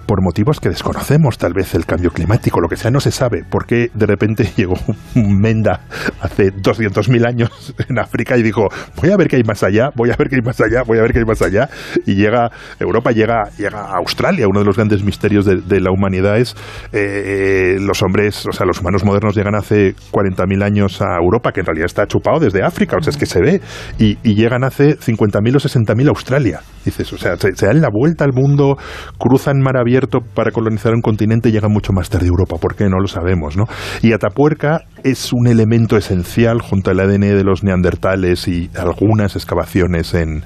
por 0.06 0.22
motivos 0.22 0.60
que 0.60 0.68
desconocemos, 0.68 1.38
tal 1.38 1.52
vez 1.54 1.74
el 1.74 1.86
cambio 1.86 2.10
climático, 2.10 2.60
lo 2.60 2.68
que 2.68 2.76
sea, 2.76 2.90
no 2.90 3.00
se 3.00 3.10
sabe 3.10 3.44
por 3.44 3.66
qué 3.66 3.90
de 3.94 4.06
repente 4.06 4.44
llegó 4.56 4.74
un 5.14 5.38
Menda 5.40 5.80
hace 6.20 6.52
200.000 6.52 7.26
años 7.26 7.74
en 7.88 7.98
África 7.98 8.36
y 8.36 8.42
dijo, 8.42 8.68
voy 9.00 9.10
a 9.10 9.16
ver 9.16 9.28
qué 9.28 9.36
hay 9.36 9.42
más 9.42 9.62
allá, 9.62 9.90
voy 9.94 10.10
a 10.10 10.16
ver 10.16 10.28
qué 10.28 10.36
hay 10.36 10.42
más 10.42 10.60
allá, 10.60 10.82
voy 10.86 10.98
a 10.98 11.02
ver 11.02 11.12
qué 11.12 11.18
hay 11.20 11.24
más 11.24 11.42
allá, 11.42 11.68
y 12.06 12.14
llega, 12.14 12.50
Europa 12.78 13.10
llega, 13.12 13.50
llega 13.58 13.80
a 13.80 13.96
Australia, 13.98 14.46
uno 14.48 14.60
de 14.60 14.66
los 14.66 14.76
grandes 14.76 15.02
misterios 15.02 15.44
de, 15.44 15.80
la 15.80 15.90
humanidad 15.90 16.38
es 16.38 16.54
eh, 16.92 17.76
los 17.80 18.02
hombres, 18.02 18.46
o 18.46 18.52
sea, 18.52 18.66
los 18.66 18.80
humanos 18.80 19.04
modernos 19.04 19.34
llegan 19.34 19.54
hace 19.56 19.94
40.000 20.12 20.62
años 20.62 21.02
a 21.02 21.16
Europa, 21.20 21.50
que 21.52 21.60
en 21.60 21.66
realidad 21.66 21.86
está 21.86 22.06
chupado 22.06 22.38
desde 22.38 22.62
África, 22.62 22.96
o 22.96 23.02
sea, 23.02 23.10
es 23.10 23.16
que 23.16 23.26
se 23.26 23.40
ve, 23.40 23.60
y, 23.98 24.16
llegan 24.32 24.64
hace 24.64 24.98
50.000 24.98 25.56
o 25.56 25.58
60.000 25.58 26.06
a 26.06 26.08
Australia, 26.08 26.60
dices, 26.84 27.12
o 27.12 27.18
sea, 27.18 27.36
se, 27.36 27.54
se 27.54 27.66
dan 27.66 27.80
la 27.80 27.88
vuelta 27.92 28.24
al 28.24 28.32
mundo, 28.32 28.76
cruzan 29.18 29.58
mar 29.60 29.76
abierto 29.92 30.20
para 30.20 30.50
colonizar 30.50 30.94
un 30.94 31.02
continente 31.02 31.50
y 31.50 31.52
llegan 31.52 31.70
mucho 31.70 31.92
más 31.92 32.08
tarde 32.08 32.26
Europa, 32.26 32.56
¿por 32.56 32.74
qué? 32.74 32.84
No 32.84 32.98
lo 32.98 33.08
sabemos, 33.08 33.56
¿no? 33.56 33.64
Y 34.00 34.12
Atapuerca 34.12 34.84
es 35.04 35.32
un 35.32 35.46
elemento 35.46 35.96
esencial 35.96 36.62
junto 36.62 36.90
al 36.90 37.00
ADN 37.00 37.20
de 37.20 37.44
los 37.44 37.62
neandertales 37.62 38.48
y 38.48 38.70
algunas 38.74 39.36
excavaciones 39.36 40.14
en, 40.14 40.42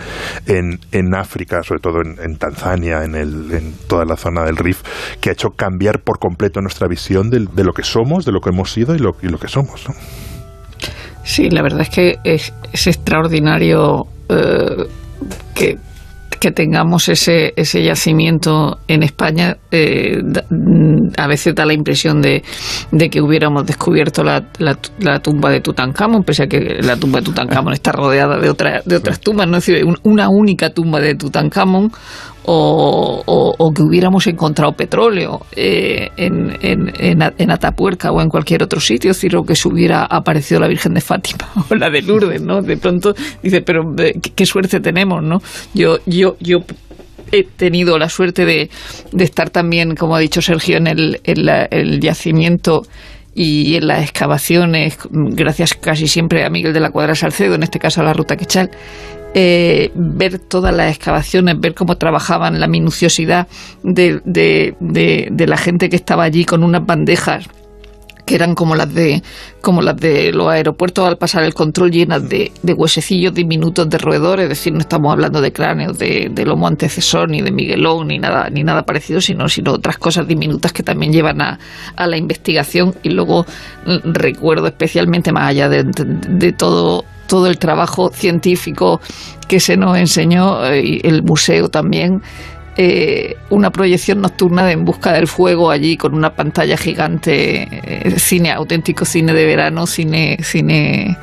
en, 0.47 0.81
en 0.91 1.15
África, 1.15 1.63
sobre 1.63 1.81
todo 1.81 2.01
en, 2.03 2.37
Tanzania, 2.39 3.05
en, 3.05 3.15
el, 3.15 3.53
en, 3.53 3.73
toda 3.89 4.05
la 4.05 4.17
zona 4.17 4.43
del 4.45 4.57
Rif, 4.57 4.83
que 5.21 5.31
ha 5.31 5.33
hecho 5.33 5.51
cambiar 5.51 6.01
por 6.01 6.19
completo 6.19 6.61
nuestra 6.61 6.89
visión 6.89 7.31
de, 7.31 7.41
lo 7.65 7.73
que 7.73 7.85
somos, 7.85 8.25
de 8.25 8.33
lo 8.33 8.41
que 8.41 8.51
hemos 8.51 8.73
sido 8.73 8.95
y 8.97 8.99
lo, 8.99 9.13
y 9.23 9.29
lo 9.29 9.39
que 9.39 9.49
somos. 9.49 9.89
¿no? 9.89 9.95
Sí, 11.23 11.51
la 11.51 11.63
verdad 11.63 11.83
es 11.83 11.91
que 11.91 12.17
es, 12.25 12.53
es 12.73 12.87
extraordinario 12.89 14.07
eh, 14.29 14.87
que 15.55 15.77
que 16.39 16.51
tengamos 16.51 17.09
ese, 17.09 17.53
ese 17.57 17.83
yacimiento 17.83 18.79
en 18.89 19.03
España 19.03 19.57
eh, 19.71 20.21
da, 20.23 20.45
a 21.17 21.27
veces 21.27 21.55
da 21.55 21.65
la 21.65 21.73
impresión 21.73 22.21
de, 22.21 22.43
de 22.91 23.11
que 23.11 23.21
hubiéramos 23.21 23.67
descubierto 23.67 24.23
la, 24.23 24.41
tumba 25.21 25.51
de 25.51 25.61
Tutankamón, 25.61 26.25
pese 26.25 26.45
a 26.45 26.47
que 26.47 26.79
la 26.83 26.97
tumba 26.97 27.21
de 27.21 27.27
Tutankamón 27.27 27.73
está 27.73 27.93
rodeada 27.93 28.39
de, 28.39 28.51
otra, 28.51 28.83
de 28.85 28.97
otras 28.97 29.21
tumbas, 29.21 29.49
¿no? 29.49 29.57
es 29.57 29.69
una 30.03 30.29
única 30.29 30.71
tumba 30.71 31.01
de 31.01 31.15
Tutankamón 31.15 31.91
o, 32.49 33.73
que 33.75 33.83
hubiéramos 33.83 34.27
encontrado 34.27 34.73
petróleo 34.73 35.41
eh, 35.55 36.09
en, 36.17 36.57
en, 36.61 36.93
en, 36.99 37.51
Atapuerca 37.51 38.13
o 38.13 38.21
en 38.21 38.29
cualquier 38.29 38.63
otro 38.63 38.81
sitio, 38.81 39.11
es 39.11 39.17
decir, 39.17 39.37
o 39.37 39.43
que 39.43 39.57
se 39.57 39.69
hubiera 39.69 40.05
aparecido 40.05 40.61
la 40.61 40.69
Virgen 40.69 40.95
de 40.95 41.01
Fátima 41.01 41.49
o 41.71 41.75
la 41.75 41.91
de 41.91 42.03
Lourdes, 42.03 42.43
¿no? 42.43 42.63
De 42.63 42.77
pronto 42.77 43.15
dice, 43.43 43.63
pero 43.63 43.83
¿qué, 43.97 44.33
qué 44.35 44.47
suerte 44.47 44.81
tenemos, 44.81 45.23
¿no? 45.23 45.39
Yo, 45.75 45.99
yo, 46.07 46.37
yo 46.41 46.59
he 47.33 47.45
tenido 47.45 47.99
la 47.99 48.09
suerte 48.09 48.45
de, 48.45 48.71
de, 49.13 49.25
estar 49.25 49.51
también, 49.51 49.95
como 49.95 50.15
ha 50.15 50.21
dicho 50.21 50.41
Sergio, 50.41 50.77
en 50.77 50.87
el, 50.87 51.21
en 51.25 51.45
la, 51.45 51.65
el 51.65 52.01
yacimiento 52.01 52.83
y 53.35 53.77
en 53.77 53.89
las 53.89 54.03
excavaciones, 54.03 54.99
gracias 55.11 55.75
casi 55.75 56.09
siempre 56.09 56.45
a 56.45 56.51
Miguel 56.51 56.73
de 56.73 56.81
la 56.81 56.91
Cuadra 56.91 57.15
Salcedo, 57.15 57.55
en 57.55 57.65
este 57.65 57.79
caso 57.79 58.01
a 58.01 58.05
la 58.05 58.15
Ruta 58.15 58.37
Quechal, 58.37 58.71
eh, 59.39 59.91
ver 59.95 60.39
todas 60.39 60.75
las 60.75 60.91
excavaciones, 60.91 61.61
ver 61.61 61.75
cómo 61.75 61.99
trabajaban, 61.99 62.59
la 62.59 62.69
minuciosidad 62.69 63.47
de, 63.83 64.75
la 64.81 65.57
gente 65.59 65.91
que 65.91 65.97
estaba 65.97 66.25
allí 66.25 66.47
con 66.47 66.65
unas 66.65 66.87
bandejas 66.87 67.47
que 68.25 68.35
eran 68.35 68.55
como 68.55 68.75
las 68.75 68.93
de 68.95 69.23
como 69.61 69.83
las 69.83 69.99
de 69.99 70.33
los 70.33 70.49
aeropuertos 70.49 71.07
al 71.07 71.19
pasar 71.19 71.45
el 71.45 71.53
control 71.53 71.91
llenas 71.91 72.27
de, 72.27 72.51
huesecillos 72.63 73.35
diminutos 73.35 73.91
de 73.91 73.99
roedores, 73.99 74.45
es 74.45 74.49
decir, 74.49 74.73
no 74.73 74.81
estamos 74.81 75.13
hablando 75.13 75.43
de 75.43 75.53
cráneos 75.53 75.99
de, 75.99 76.31
de 76.33 76.47
lomo 76.47 76.67
antecesor 76.67 77.29
ni 77.29 77.43
de 77.43 77.51
Miguelón 77.51 78.09
ni 78.09 78.19
nada 78.19 78.49
ni 78.49 78.65
nada 78.65 78.87
parecido, 78.87 79.21
sino 79.21 79.51
sino 79.51 79.73
otras 79.75 79.99
cosas 79.99 80.27
diminutas 80.27 80.73
que 80.73 80.83
también 80.83 81.13
llevan 81.13 81.43
a, 81.43 81.59
a 81.95 82.07
la 82.07 82.17
investigación. 82.17 82.95
Y 83.03 83.11
luego 83.11 83.45
recuerdo 83.85 84.67
especialmente 84.67 85.31
más 85.31 85.51
allá 85.51 85.69
de 85.69 86.53
todo 86.53 87.05
todo 87.27 87.47
el 87.47 87.59
trabajo 87.59 88.11
científico 88.13 89.01
que 89.49 89.61
se 89.61 89.77
nos 89.77 89.97
enseñó 89.97 90.75
y 90.75 91.01
el 91.05 91.23
museo 91.23 91.69
también 91.69 92.23
eh, 92.79 93.37
una 93.49 93.71
proyección 93.71 94.21
nocturna 94.21 94.67
de 94.67 94.73
En 94.73 94.85
Busca 94.85 95.15
del 95.15 95.29
Fuego 95.29 95.71
allí 95.71 95.97
con 95.97 96.13
una 96.15 96.35
pantalla 96.35 96.77
gigante, 96.77 97.69
eh, 97.71 98.19
cine 98.19 98.53
auténtico, 98.53 99.07
cine 99.07 99.33
de 99.33 99.47
verano, 99.47 99.87
cine, 99.87 100.37
cine 100.43 101.17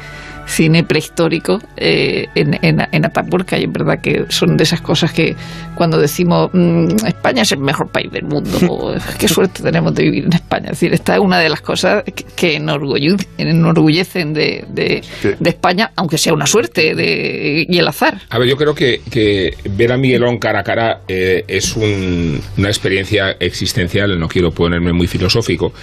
cine 0.46 0.84
prehistórico 0.84 1.60
eh, 1.78 2.28
en, 2.36 2.54
en, 2.62 2.80
en, 2.92 3.06
Atapuerca 3.06 3.58
y 3.58 3.64
es 3.64 3.72
verdad 3.72 4.00
que 4.02 4.26
son 4.30 4.58
de 4.58 4.64
esas 4.64 4.82
cosas 4.82 5.12
que 5.12 5.36
cuando 5.76 5.98
decimos 5.98 6.50
mmm, 6.54 6.88
España 7.06 7.42
es 7.42 7.52
el 7.52 7.60
mejor 7.60 7.92
país 7.92 8.12
del 8.12 8.24
mundo 8.24 8.58
o, 8.70 8.94
qué 9.20 9.28
suerte 9.28 9.64
tenemos 9.64 9.94
de 9.94 10.04
vivir 10.04 10.26
en 10.26 10.34
España 10.34 10.66
es 10.66 10.80
decir, 10.80 10.94
esta 10.94 11.16
es 11.16 11.20
una 11.20 11.40
de 11.40 11.50
las 11.50 11.62
cosas 11.62 12.04
que, 12.04 12.24
que 12.36 12.56
enorgullecen 12.56 14.34
de, 14.34 14.66
de, 14.70 15.04
de, 15.40 15.50
España 15.50 15.92
aunque 15.96 16.18
sea 16.18 16.34
una 16.34 16.46
suerte 16.46 16.96
de, 16.96 17.66
y 17.68 17.78
el 17.78 17.88
azar. 17.88 18.22
A 18.30 18.40
ver, 18.40 18.48
yo 18.48 18.56
creo 18.56 18.74
que, 18.74 19.02
que 19.12 19.52
ver 19.70 19.92
a 19.92 19.98
Miguelón 19.98 20.38
cara 20.38 20.62
a 20.62 20.64
cara 20.64 21.02
eh, 21.08 21.44
es 21.48 21.76
un, 21.76 22.40
una 22.58 22.68
experiencia 22.68 23.32
existencial 23.40 24.20
no 24.20 24.28
quiero 24.28 24.52
ponerme 24.52 24.94
muy 24.94 25.08
filosófico 25.08 25.74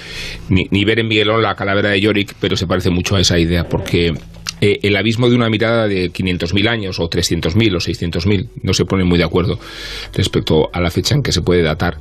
ni, 0.49 0.67
ni 0.71 0.85
ver 0.85 1.01
en 1.01 1.09
Miguelón 1.09 1.43
la 1.43 1.55
calavera 1.55 1.91
de 1.91 2.01
Yorick 2.01 2.35
pero 2.41 2.57
se 2.57 2.67
parece 2.67 2.91
mucho 2.91 3.17
a 3.17 3.21
esa 3.21 3.39
idea 3.39 3.65
porque 3.65 4.13
eh, 4.61 4.79
el 4.83 4.97
abismo 4.97 5.29
de 5.29 5.37
una 5.37 5.49
mirada 5.49 5.89
de 5.89 6.13
500.000 6.13 6.69
años 6.69 7.01
o 7.01 7.09
300.000 7.09 7.77
o 7.77 7.79
600.000, 7.79 8.49
no 8.63 8.75
se 8.75 8.85
pone 8.85 9.05
muy 9.05 9.19
de 9.19 9.25
acuerdo 9.25 9.59
respecto 10.15 10.71
a 10.73 10.81
la 10.81 10.91
fecha 10.91 11.15
en 11.15 11.23
que 11.23 11.33
se 11.33 11.43
puede 11.43 11.63
datar 11.63 11.99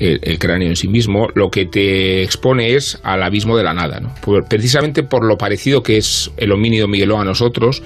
el, 0.00 0.20
el, 0.22 0.38
cráneo 0.38 0.68
en 0.68 0.76
sí 0.76 0.88
mismo, 0.88 1.28
lo 1.34 1.50
que 1.50 1.66
te 1.66 2.22
expone 2.22 2.74
es 2.74 2.98
al 3.04 3.22
abismo 3.22 3.56
de 3.56 3.64
la 3.64 3.74
nada, 3.74 4.00
¿no? 4.00 4.14
por, 4.22 4.48
precisamente 4.48 5.02
por 5.02 5.24
lo 5.24 5.36
parecido 5.36 5.82
que 5.82 5.98
es 5.98 6.30
el 6.36 6.52
homínido 6.52 6.88
Miguelón 6.88 7.20
a 7.20 7.24
nosotros, 7.24 7.82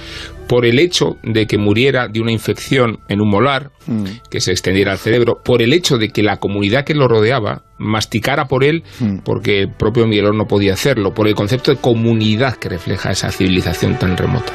por 0.49 0.67
el 0.67 0.79
hecho 0.79 1.17
de 1.23 1.47
que 1.47 1.59
muriera 1.59 2.09
de 2.09 2.21
una 2.21 2.33
infección 2.33 2.99
en 3.09 3.21
un 3.21 3.31
molar, 3.31 3.71
mm. 3.87 4.05
que 4.31 4.41
se 4.41 4.53
extendiera 4.53 4.93
al 4.93 4.99
cerebro, 4.99 5.41
por 5.45 5.63
el 5.63 5.73
hecho 5.73 5.99
de 5.99 6.09
que 6.09 6.23
la 6.23 6.37
comunidad 6.37 6.85
que 6.85 6.95
lo 6.95 7.09
rodeaba 7.09 7.63
masticara 7.79 8.47
por 8.47 8.65
él, 8.65 8.83
mm. 9.01 9.19
porque 9.25 9.61
el 9.63 9.73
propio 9.73 10.07
Miguelón 10.07 10.39
no 10.39 10.47
podía 10.47 10.75
hacerlo, 10.75 11.13
por 11.15 11.29
el 11.29 11.35
concepto 11.35 11.71
de 11.71 11.79
comunidad 11.79 12.57
que 12.57 12.69
refleja 12.69 13.11
esa 13.11 13.31
civilización 13.31 13.99
tan 13.99 14.17
remota. 14.17 14.53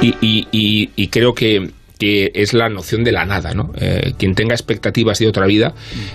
Y, 0.00 0.14
y, 0.20 0.48
y, 0.50 0.90
y 0.96 1.08
creo 1.08 1.32
que 1.34 1.70
que 1.98 2.30
es 2.34 2.52
la 2.52 2.68
noción 2.68 3.04
de 3.04 3.12
la 3.12 3.24
nada, 3.24 3.54
¿no? 3.54 3.72
Eh, 3.80 4.12
quien 4.18 4.34
tenga 4.34 4.54
expectativas 4.54 5.18
de 5.18 5.28
otra 5.28 5.46
vida 5.46 5.74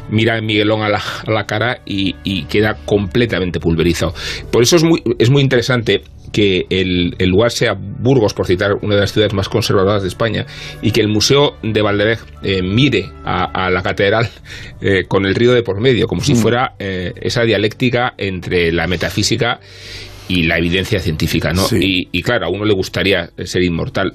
mira 0.10 0.38
a 0.38 0.42
Miguelón 0.42 0.82
a 0.82 0.90
la, 0.90 1.02
a 1.28 1.32
la 1.32 1.46
cara 1.46 1.82
y, 1.86 2.16
y, 2.24 2.44
queda 2.46 2.78
completamente 2.86 3.60
pulverizado. 3.60 4.14
Por 4.52 4.64
eso 4.64 4.76
es 4.76 4.84
muy, 4.84 5.02
es 5.18 5.30
muy 5.30 5.42
interesante 5.42 6.02
que 6.32 6.66
el, 6.70 7.16
el, 7.20 7.30
lugar 7.30 7.52
sea 7.52 7.74
Burgos, 7.74 8.34
por 8.34 8.46
citar 8.48 8.76
una 8.82 8.96
de 8.96 9.02
las 9.02 9.12
ciudades 9.12 9.34
más 9.34 9.50
conservadoras 9.50 10.02
de 10.02 10.08
España, 10.08 10.46
y 10.82 10.92
que 10.92 11.02
el 11.02 11.08
Museo 11.08 11.58
de 11.62 11.82
Valderej 11.82 12.20
eh, 12.44 12.62
mire 12.62 13.10
a, 13.26 13.66
a, 13.66 13.70
la 13.70 13.82
catedral 13.82 14.30
eh, 14.82 15.04
con 15.08 15.26
el 15.26 15.36
río 15.36 15.52
de 15.52 15.64
por 15.64 15.82
medio, 15.82 16.08
como 16.08 16.22
si 16.22 16.36
fuera 16.36 16.76
eh, 16.80 17.14
esa 17.22 17.44
dialéctica 17.44 18.14
entre 18.18 18.72
la 18.72 18.88
metafísica 18.88 19.60
y 20.28 20.44
la 20.44 20.58
evidencia 20.58 21.00
científica, 21.00 21.52
¿no? 21.52 21.64
Sí. 21.64 21.78
Y, 21.82 22.18
y, 22.20 22.22
claro, 22.22 22.46
a 22.46 22.50
uno 22.50 22.64
le 22.64 22.74
gustaría 22.74 23.32
ser 23.44 23.64
inmortal, 23.64 24.14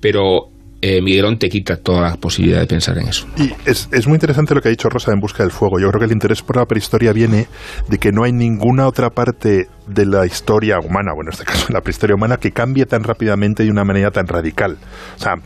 pero 0.00 0.50
eh, 0.86 1.00
Miguelón 1.00 1.38
te 1.38 1.48
quita 1.48 1.78
toda 1.78 2.02
la 2.02 2.16
posibilidad 2.16 2.60
de 2.60 2.66
pensar 2.66 2.98
en 2.98 3.08
eso. 3.08 3.26
Y 3.38 3.50
es, 3.64 3.88
es 3.90 4.06
muy 4.06 4.16
interesante 4.16 4.54
lo 4.54 4.60
que 4.60 4.68
ha 4.68 4.70
dicho 4.70 4.90
Rosa 4.90 5.12
en 5.12 5.18
Busca 5.18 5.42
del 5.42 5.50
Fuego. 5.50 5.80
Yo 5.80 5.88
creo 5.88 5.98
que 5.98 6.04
el 6.04 6.12
interés 6.12 6.42
por 6.42 6.56
la 6.56 6.66
prehistoria 6.66 7.14
viene 7.14 7.46
de 7.88 7.96
que 7.96 8.12
no 8.12 8.22
hay 8.22 8.32
ninguna 8.32 8.86
otra 8.86 9.08
parte 9.08 9.68
de 9.86 10.04
la 10.04 10.26
historia 10.26 10.78
humana, 10.80 11.14
bueno, 11.14 11.30
en 11.30 11.32
este 11.32 11.46
caso 11.46 11.68
la 11.72 11.80
prehistoria 11.80 12.14
humana, 12.14 12.36
que 12.36 12.52
cambie 12.52 12.84
tan 12.84 13.02
rápidamente 13.02 13.62
de 13.62 13.70
una 13.70 13.82
manera 13.82 14.10
tan 14.10 14.26
radical. 14.26 14.76
O 15.16 15.18
sea, 15.18 15.36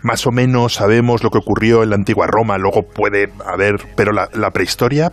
más 0.00 0.26
o 0.26 0.30
menos 0.30 0.72
sabemos 0.72 1.22
lo 1.22 1.28
que 1.28 1.36
ocurrió 1.36 1.82
en 1.82 1.90
la 1.90 1.96
antigua 1.96 2.26
Roma, 2.26 2.56
luego 2.56 2.80
puede 2.82 3.28
haber, 3.44 3.76
pero 3.94 4.12
la, 4.12 4.30
la 4.32 4.52
prehistoria 4.52 5.12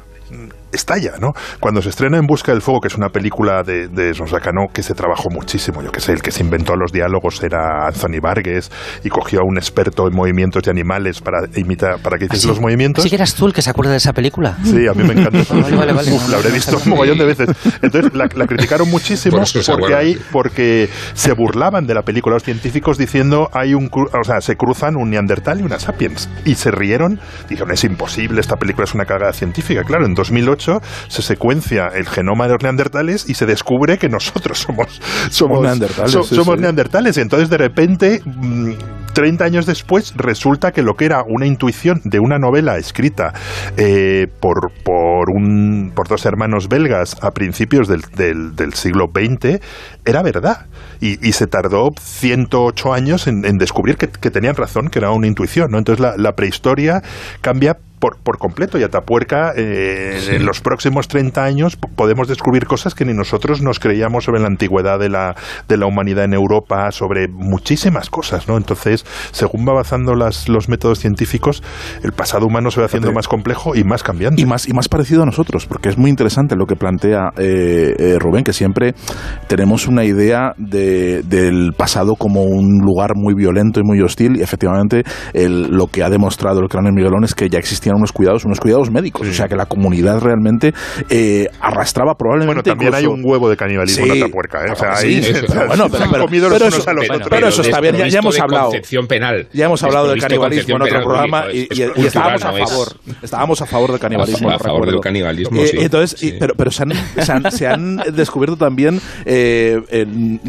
estalla, 0.75 1.13
¿no? 1.19 1.33
Cuando 1.59 1.81
se 1.81 1.89
estrena 1.89 2.17
En 2.17 2.25
Busca 2.25 2.51
del 2.51 2.61
Fuego, 2.61 2.81
que 2.81 2.87
es 2.87 2.95
una 2.95 3.09
película 3.09 3.63
de, 3.63 3.87
de 3.87 4.13
Sonsacano 4.13 4.67
que 4.73 4.83
se 4.83 4.93
trabajó 4.93 5.29
muchísimo, 5.29 5.81
yo 5.81 5.91
que 5.91 5.99
sé, 5.99 6.13
el 6.13 6.21
que 6.21 6.31
se 6.31 6.43
inventó 6.43 6.75
los 6.75 6.91
diálogos 6.91 7.41
era 7.43 7.87
Anthony 7.87 8.19
Vargas 8.21 8.71
y 9.03 9.09
cogió 9.09 9.41
a 9.41 9.43
un 9.43 9.57
experto 9.57 10.07
en 10.07 10.15
movimientos 10.15 10.63
de 10.63 10.71
animales 10.71 11.21
para 11.21 11.39
imitar, 11.55 11.99
para 12.01 12.17
que 12.17 12.25
hiciese 12.25 12.47
los 12.47 12.59
movimientos. 12.59 13.03
¿Sí 13.03 13.09
que 13.09 13.15
eras 13.15 13.35
tú 13.35 13.47
el 13.47 13.53
que 13.53 13.61
se 13.61 13.69
acuerda 13.69 13.91
de 13.91 13.97
esa 13.97 14.13
película? 14.13 14.57
Sí, 14.63 14.87
a 14.87 14.93
mí 14.93 15.03
me 15.03 15.13
encanta. 15.13 15.35
Vale, 15.55 15.75
vale, 15.77 15.93
vale. 15.93 16.11
Uf, 16.11 16.29
la 16.29 16.37
habré 16.37 16.51
visto 16.51 16.77
un 16.77 16.89
mogollón 16.89 17.17
de 17.17 17.25
veces. 17.25 17.49
Entonces 17.81 18.13
la, 18.13 18.27
la 18.35 18.45
criticaron 18.45 18.89
muchísimo 18.89 19.37
Por 19.37 19.43
eso 19.43 19.61
se 19.61 19.71
porque, 19.71 19.95
hay, 19.95 20.17
porque 20.31 20.89
se 21.13 21.33
burlaban 21.33 21.85
de 21.87 21.93
la 21.93 22.03
película 22.03 22.35
los 22.35 22.43
científicos 22.43 22.97
diciendo 22.97 23.49
hay 23.53 23.73
un 23.73 23.89
o 23.93 24.23
sea, 24.23 24.41
se 24.41 24.55
cruzan 24.55 24.95
un 24.95 25.09
neandertal 25.09 25.59
y 25.59 25.63
una 25.63 25.79
sapiens 25.79 26.29
y 26.43 26.55
se 26.55 26.71
rieron, 26.71 27.19
dijeron 27.49 27.71
es 27.71 27.83
imposible, 27.83 28.41
esta 28.41 28.57
película 28.57 28.85
es 28.85 28.93
una 28.93 29.05
cagada 29.05 29.33
científica. 29.33 29.83
Claro, 29.83 30.05
en 30.05 30.13
2008 30.13 30.64
se 31.07 31.21
secuencia 31.21 31.87
el 31.93 32.07
genoma 32.07 32.45
de 32.47 32.53
los 32.53 32.63
neandertales 32.63 33.29
y 33.29 33.33
se 33.35 33.45
descubre 33.45 33.97
que 33.97 34.09
nosotros 34.09 34.59
somos 34.59 35.01
somos 35.29 35.61
neandertales, 35.61 36.11
so- 36.11 36.23
sí, 36.23 36.35
somos 36.35 36.55
sí. 36.55 36.61
neandertales. 36.61 37.17
Entonces 37.17 37.49
de 37.49 37.57
repente 37.57 38.21
mm, 38.25 38.71
30 39.13 39.45
años 39.45 39.65
después 39.65 40.13
resulta 40.17 40.71
que 40.71 40.81
lo 40.81 40.95
que 40.95 41.05
era 41.05 41.23
una 41.27 41.45
intuición 41.45 42.01
de 42.03 42.19
una 42.19 42.37
novela 42.37 42.77
escrita 42.77 43.33
eh, 43.77 44.27
por, 44.41 44.71
por, 44.83 45.29
un, 45.33 45.91
por 45.95 46.07
dos 46.07 46.25
hermanos 46.25 46.67
belgas 46.67 47.15
a 47.21 47.31
principios 47.31 47.87
del, 47.87 48.01
del- 48.15 48.55
del 48.55 48.73
siglo 48.73 49.05
XX 49.13 49.59
era 50.05 50.21
verdad. 50.21 50.65
Y, 50.99 51.25
y 51.27 51.31
se 51.33 51.47
tardó 51.47 51.89
108 51.99 52.93
años 52.93 53.27
en, 53.27 53.45
en 53.45 53.57
descubrir 53.57 53.97
que, 53.97 54.07
que 54.07 54.31
tenían 54.31 54.55
razón, 54.55 54.89
que 54.89 54.99
era 54.99 55.11
una 55.11 55.27
intuición. 55.27 55.67
¿no? 55.71 55.77
Entonces 55.77 56.01
la, 56.01 56.13
la 56.17 56.33
prehistoria 56.33 57.01
cambia 57.41 57.77
por, 57.99 58.17
por 58.17 58.37
completo 58.37 58.77
y 58.77 58.83
Atapuerca 58.83 59.53
eh, 59.55 60.19
en 60.31 60.45
los 60.45 60.61
próximos 60.61 61.07
30 61.07 61.43
años 61.43 61.75
podemos 61.75 62.27
descubrir 62.27 62.65
cosas 62.65 62.93
que 62.95 63.05
ni 63.05 63.13
nosotros 63.13 63.61
nos 63.61 63.79
creíamos 63.79 64.25
sobre 64.25 64.41
la 64.41 64.47
antigüedad 64.47 64.99
de 64.99 65.09
la, 65.09 65.35
de 65.67 65.77
la 65.77 65.85
humanidad 65.87 66.25
en 66.25 66.33
Europa, 66.33 66.91
sobre 66.91 67.27
muchísimas 67.27 68.09
cosas, 68.09 68.47
¿no? 68.47 68.57
Entonces, 68.57 69.05
según 69.31 69.65
va 69.67 69.71
avanzando 69.71 70.15
las, 70.15 70.49
los 70.49 70.69
métodos 70.69 70.99
científicos, 70.99 71.63
el 72.03 72.11
pasado 72.11 72.45
humano 72.45 72.71
se 72.71 72.79
va 72.79 72.85
haciendo 72.87 73.11
más 73.11 73.27
complejo 73.27 73.75
y 73.75 73.83
más 73.83 74.03
cambiante. 74.03 74.41
Y 74.41 74.45
más, 74.45 74.67
y 74.67 74.73
más 74.73 74.89
parecido 74.89 75.23
a 75.23 75.25
nosotros, 75.25 75.65
porque 75.65 75.89
es 75.89 75.97
muy 75.97 76.09
interesante 76.09 76.55
lo 76.55 76.65
que 76.65 76.75
plantea 76.75 77.29
eh, 77.37 77.93
eh, 77.97 78.17
Rubén, 78.19 78.43
que 78.43 78.53
siempre 78.53 78.93
tenemos 79.47 79.87
una 79.87 80.03
idea 80.03 80.53
de- 80.57 81.23
del 81.23 81.73
pasado 81.77 82.15
como 82.15 82.43
un 82.43 82.79
lugar 82.83 83.11
muy 83.15 83.33
violento 83.33 83.79
y 83.79 83.83
muy 83.83 84.01
hostil, 84.01 84.37
y 84.37 84.41
efectivamente 84.41 85.03
el- 85.33 85.69
lo 85.71 85.87
que 85.87 86.03
ha 86.03 86.09
demostrado 86.09 86.59
el 86.61 86.67
cráneo 86.67 86.91
de 86.91 86.95
Miguelón 86.95 87.23
es 87.23 87.33
que 87.35 87.49
ya 87.49 87.59
unos 87.93 88.11
cuidados, 88.11 88.45
unos 88.45 88.59
cuidados 88.59 88.89
médicos, 88.91 89.27
o 89.27 89.33
sea 89.33 89.47
que 89.47 89.55
la 89.55 89.65
comunidad 89.65 90.19
realmente 90.19 90.73
eh, 91.09 91.47
arrastraba 91.61 92.15
probablemente... 92.15 92.61
Bueno, 92.61 92.63
también 92.63 92.93
hay 92.95 93.05
un 93.05 93.21
huevo 93.23 93.49
de 93.49 93.57
canibalismo 93.57 94.05
Sí. 94.05 94.11
en 94.11 94.23
Atapuerca, 94.23 94.65
¿eh? 94.65 94.71
O 94.71 94.75
sea, 94.75 94.95
Sí, 94.95 95.07
ahí 95.07 95.23
sí, 95.23 95.33
se- 95.33 95.43
pero 95.43 95.67
bueno, 95.67 95.87
pero- 95.89 96.05
pero- 96.11 96.25
comido 96.25 96.49
los 96.49 96.57
pero 96.57 96.69
eso- 96.69 96.83
pero- 97.29 97.47
eso 97.47 97.61
está 97.61 97.79
bien, 97.81 97.95
ya- 97.95 98.19
hemos 98.19 98.39
hablado. 98.39 98.71
penal. 99.07 99.47
Ya 99.53 99.65
hemos 99.65 99.83
hablado 99.83 100.09
del 100.09 100.19
canibalismo 100.21 100.75
en 100.77 100.81
otro 100.81 100.87
penal, 100.93 101.03
programa 101.03 101.45
y, 101.53 101.67
es- 101.69 101.79
y- 101.79 101.81
es 101.83 101.91
y 101.95 102.05
estábamos 102.07 102.43
a 102.45 102.57
es- 102.59 102.69
favor. 102.69 102.87
Estábamos 103.21 103.61
a 103.61 103.65
favor 103.65 103.91
del 103.91 103.99
canibalismo. 103.99 104.49
A 104.49 104.59
favor 104.59 104.85
del 104.89 104.99
canibalismo, 104.99 105.59
Eh, 105.61 105.67
sí. 105.67 105.77
Entonces, 105.79 106.23
y- 106.23 106.31
pero, 106.39 106.53
pero 106.57 106.71
se, 106.71 106.83
han, 106.83 106.91
se, 107.21 107.31
han, 107.31 107.51
se 107.51 107.67
han 107.67 107.95
descubierto 108.13 108.55
también 108.57 108.99
eh, 109.25 109.77
en- 109.89 110.39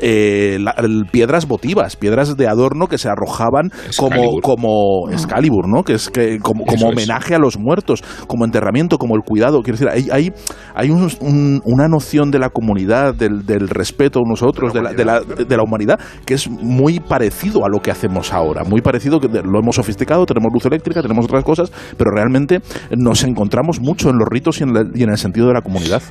eh, 0.00 0.58
la- 0.60 0.74
el- 0.78 1.04
piedras 1.10 1.46
votivas, 1.46 1.96
piedras 1.96 2.36
de 2.36 2.46
adorno 2.46 2.86
que 2.86 2.98
se 2.98 3.08
arrojaban 3.08 3.70
como, 3.96 4.14
Excalibur. 4.14 4.42
como 4.42 5.10
Excalibur, 5.10 5.68
¿no? 5.68 5.82
Que 5.82 5.94
es 5.94 6.10
que 6.10 6.38
como, 6.38 6.64
como 6.70 6.90
Eso 6.90 6.98
es. 7.00 7.06
homenaje 7.08 7.34
a 7.34 7.38
los 7.38 7.58
muertos, 7.58 8.02
como 8.26 8.44
enterramiento, 8.44 8.98
como 8.98 9.14
el 9.16 9.22
cuidado. 9.22 9.60
Quiero 9.62 9.78
decir, 9.78 9.88
hay, 9.88 10.08
hay, 10.10 10.32
hay 10.74 10.90
un- 10.90 11.10
un- 11.20 11.60
una 11.64 11.88
noción 11.88 12.30
de 12.30 12.38
la 12.38 12.50
comunidad, 12.50 13.14
del, 13.14 13.44
del 13.46 13.68
respeto 13.68 14.20
unos 14.24 14.42
a 14.42 14.46
otros, 14.46 14.72
de 14.72 14.82
la, 14.82 14.92
de, 14.92 15.04
la, 15.04 15.20
de 15.20 15.56
la 15.56 15.62
humanidad, 15.62 15.98
que 16.24 16.34
es 16.34 16.48
muy 16.48 17.00
parecido 17.00 17.64
a 17.64 17.68
lo 17.68 17.80
que 17.80 17.90
hacemos 17.90 18.32
ahora. 18.32 18.64
Muy 18.64 18.80
parecido, 18.80 19.20
que 19.20 19.28
lo 19.28 19.58
hemos 19.58 19.76
sofisticado, 19.76 20.26
tenemos 20.26 20.50
luz 20.52 20.64
eléctrica, 20.66 21.02
tenemos 21.02 21.24
otras 21.26 21.44
cosas, 21.44 21.72
pero 21.96 22.10
realmente 22.10 22.60
nos 22.96 23.22
encontramos 23.24 23.80
mucho 23.80 24.10
en 24.10 24.16
los 24.18 24.28
ritos 24.28 24.60
y 24.60 24.64
en, 24.64 24.72
la- 24.74 24.84
y 24.94 25.02
en 25.02 25.10
el 25.10 25.18
sentido 25.18 25.46
de 25.48 25.54
la 25.54 25.62
comunidad. 25.62 26.02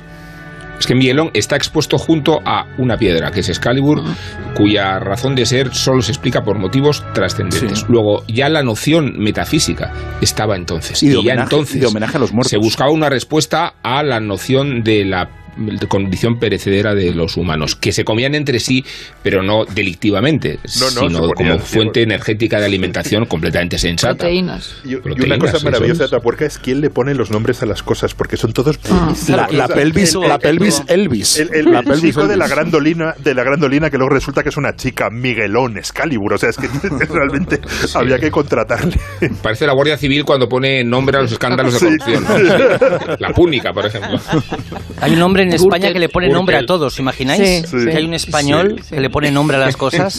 Es 0.80 0.86
que 0.86 0.94
Miguelón 0.94 1.30
está 1.34 1.54
expuesto 1.56 1.98
junto 1.98 2.40
a 2.44 2.66
una 2.78 2.96
piedra, 2.96 3.30
que 3.30 3.40
es 3.40 3.48
Excalibur, 3.50 4.02
cuya 4.54 4.98
razón 4.98 5.34
de 5.34 5.44
ser 5.46 5.74
solo 5.74 6.00
se 6.02 6.10
explica 6.10 6.42
por 6.42 6.58
motivos 6.58 7.04
trascendentes. 7.14 7.80
Sí. 7.80 7.84
Luego, 7.88 8.24
ya 8.26 8.48
la 8.48 8.62
noción 8.62 9.14
metafísica 9.18 9.92
estaba 10.20 10.56
entonces. 10.56 11.02
Y 11.02 11.08
de 11.08 11.14
ya 11.14 11.20
homenaje- 11.20 11.42
entonces 11.42 11.76
y 11.76 11.80
de 11.80 11.86
homenaje 11.86 12.16
a 12.16 12.20
los 12.20 12.32
muertos. 12.32 12.50
se 12.50 12.56
buscaba 12.56 12.90
una 12.90 13.08
respuesta 13.10 13.74
a 13.82 14.02
la 14.02 14.20
noción 14.20 14.82
de 14.82 15.04
la 15.04 15.28
condición 15.88 16.38
perecedera 16.38 16.94
de 16.94 17.14
los 17.14 17.36
humanos, 17.36 17.76
que 17.76 17.92
se 17.92 18.04
comían 18.04 18.34
entre 18.34 18.60
sí, 18.60 18.84
pero 19.22 19.42
no 19.42 19.64
delictivamente, 19.64 20.58
No, 20.80 20.90
no, 20.90 21.08
sino 21.08 21.28
como 21.30 21.54
sí, 21.58 21.74
fuente 21.76 22.02
energética 22.02 22.58
de 22.60 22.66
alimentación 22.66 23.26
completamente 23.26 23.78
sensata. 23.78 24.14
Proteínas. 24.14 24.76
Y, 24.84 24.90
y 24.90 24.94
una 24.94 25.02
Proteínas, 25.02 25.38
cosa 25.52 25.64
maravillosa 25.64 26.04
es. 26.04 26.10
de 26.10 26.16
Atapuerca 26.16 26.44
es 26.46 26.58
quién 26.58 26.80
le 26.80 26.90
pone 26.90 27.14
los 27.14 27.30
nombres 27.30 27.62
a 27.62 27.66
las 27.66 27.82
cosas, 27.82 28.14
porque 28.14 28.36
son 28.36 28.52
todos 28.52 28.78
Ah. 28.90 29.12
La, 29.28 29.48
la 29.50 29.68
pelvis, 29.68 30.14
la 30.14 30.38
pelvis 30.38 30.82
Elvis. 30.88 31.38
El, 31.38 31.54
el- 31.54 31.70
la 31.72 31.80
el 31.80 31.84
pelvis 31.84 32.02
chico 32.02 32.26
de 32.26 32.36
la 32.36 32.44
Elvis. 32.46 32.56
grandolina, 32.56 33.14
de 33.18 33.34
la 33.34 33.42
grandolina 33.44 33.90
que 33.90 33.98
luego 33.98 34.14
resulta 34.14 34.42
que 34.42 34.48
es 34.48 34.56
una 34.56 34.74
chica, 34.74 35.08
Miguelón 35.10 35.76
Excalibur. 35.76 36.34
O 36.34 36.38
sea, 36.38 36.50
es 36.50 36.56
que 36.56 36.68
realmente 37.10 37.60
había 37.94 38.18
que 38.18 38.30
contratarle. 38.30 38.98
Parece 39.42 39.66
la 39.66 39.72
Guardia 39.74 39.96
Civil 39.96 40.24
cuando 40.24 40.48
pone 40.48 40.82
nombre 40.84 41.18
a 41.18 41.22
los 41.22 41.32
escándalos 41.32 41.74
de 41.74 41.78
Sí. 41.80 41.84
corrupción. 41.86 42.24
La 43.18 43.30
púnica, 43.30 43.72
por 43.72 43.86
ejemplo. 43.86 44.18
Hay 45.00 45.12
un 45.14 45.22
hombre 45.42 45.56
en 45.56 45.62
España 45.62 45.76
Gürtel. 45.88 45.92
que 45.94 45.98
le 46.00 46.08
pone 46.08 46.28
nombre 46.28 46.56
a 46.56 46.66
todos, 46.66 46.98
¿imagináis? 46.98 47.40
Sí, 47.68 47.78
sí. 47.80 47.86
Que 47.86 47.96
hay 47.96 48.04
un 48.04 48.14
español 48.14 48.74
Sí, 48.78 48.82
sí. 48.88 48.94
que 48.94 49.00
le 49.00 49.10
pone 49.10 49.30
nombre 49.30 49.56
a 49.56 49.60
las 49.60 49.76
cosas 49.76 50.18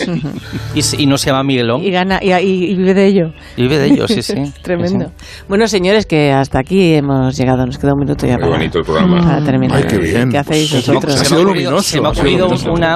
y, 0.76 0.82
y 1.04 1.06
no 1.06 1.18
se 1.18 1.28
llama 1.30 1.44
Miguelón. 1.44 1.84
Y 1.84 1.92
gana 1.92 2.20
y, 2.22 2.32
y- 2.34 2.76
vive 2.76 2.94
de 2.94 3.06
ello. 3.06 3.34
Y 3.58 3.64
vive 3.64 3.78
de 3.78 3.86
ello, 3.88 4.08
sí, 4.08 4.22
sí. 4.22 4.36
Tremendo. 4.62 5.12
Bueno, 5.48 5.68
señores, 5.68 6.06
que 6.06 6.32
hasta 6.32 6.60
aquí 6.60 6.96
hemos 6.96 7.36
llegado. 7.38 7.66
Nos 7.66 7.78
queda 7.78 7.94
un 7.94 8.00
minuto 8.00 8.26
ya 8.26 8.36
Qué 8.36 8.42
para, 8.42 8.52
bonito 8.54 8.80
el 8.80 8.86
programa. 8.86 9.22
para 9.22 9.44
terminar. 9.46 9.78
Ay, 9.78 9.84
qué 9.88 9.98
bien. 9.98 10.30
¿Qué 10.32 10.38
hacéis 10.38 10.72
Pues, 10.72 10.88
vosotros? 10.88 11.14
ha 11.14 11.18
Se 11.18 11.24
me 11.24 11.30
sido 11.30 11.44
luminoso, 11.44 11.82
Se 11.84 12.00
me 12.02 12.08
ha 12.08 12.10
ha 12.10 12.14
ocurrido 12.14 12.50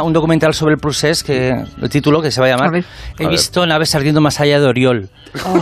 un 0.03 0.13
documental 0.13 0.53
sobre 0.53 0.73
el 0.75 0.79
procés 0.79 1.23
que 1.23 1.49
el 1.81 1.89
título 1.89 2.21
que 2.21 2.31
se 2.31 2.41
va 2.41 2.47
a 2.47 2.49
llamar 2.51 2.75
A. 2.75 3.23
He 3.23 3.27
visto 3.27 3.65
naves 3.65 3.93
ardiendo 3.95 4.21
más 4.21 4.39
allá 4.39 4.59
de 4.59 4.65
Oriol. 4.67 5.09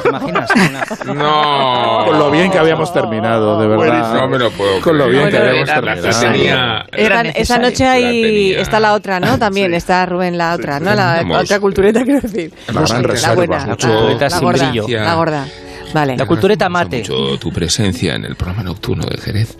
¿Te 0.03 0.09
imaginas? 0.09 0.49
Una- 0.55 1.13
No. 1.13 2.05
Con 2.05 2.19
lo 2.19 2.31
bien 2.31 2.51
que 2.51 2.57
habíamos 2.59 2.93
terminado, 2.93 3.59
de 3.59 3.67
verdad. 3.67 4.13
No 4.21 4.27
me 4.27 4.37
lo 4.37 4.51
puedo 4.51 4.79
Con 4.81 4.97
lo 4.97 5.07
bien 5.09 5.29
que 5.29 5.37
habíamos 5.37 5.69
terminado. 5.69 6.07
Tenía- 6.53 7.05
Era 7.05 7.23
necesario. 7.23 7.67
noche 7.69 7.85
tenía. 7.85 8.59
está 8.59 8.79
la 8.79 8.93
otra, 8.93 9.19
¿no? 9.19 9.37
También 9.39 9.73
está 9.73 10.05
Rubén 10.05 10.37
la 10.37 10.53
otra, 10.53 10.79
¿no? 10.79 10.93
La 10.95 11.23
otra 11.39 11.59
cultureta, 11.59 12.03
quiero 12.03 12.21
decir. 12.21 12.51
La 12.67 12.81
gran 12.81 13.03
la 13.21 13.33
buena, 13.35 13.65
mucho- 13.65 13.87
la, 14.19 14.29
la 14.29 14.39
gorda, 14.39 14.69
brillo. 14.69 14.87
la 14.99 15.15
gorda. 15.15 15.45
Vale. 15.93 16.17
La 16.17 16.25
cultureta 16.25 16.69
mate. 16.69 16.97
mucho 16.99 17.37
tu 17.39 17.51
presencia 17.51 18.15
en 18.15 18.25
el 18.25 18.35
programa 18.35 18.63
nocturno 18.63 19.05
de 19.05 19.17
Jerez 19.17 19.57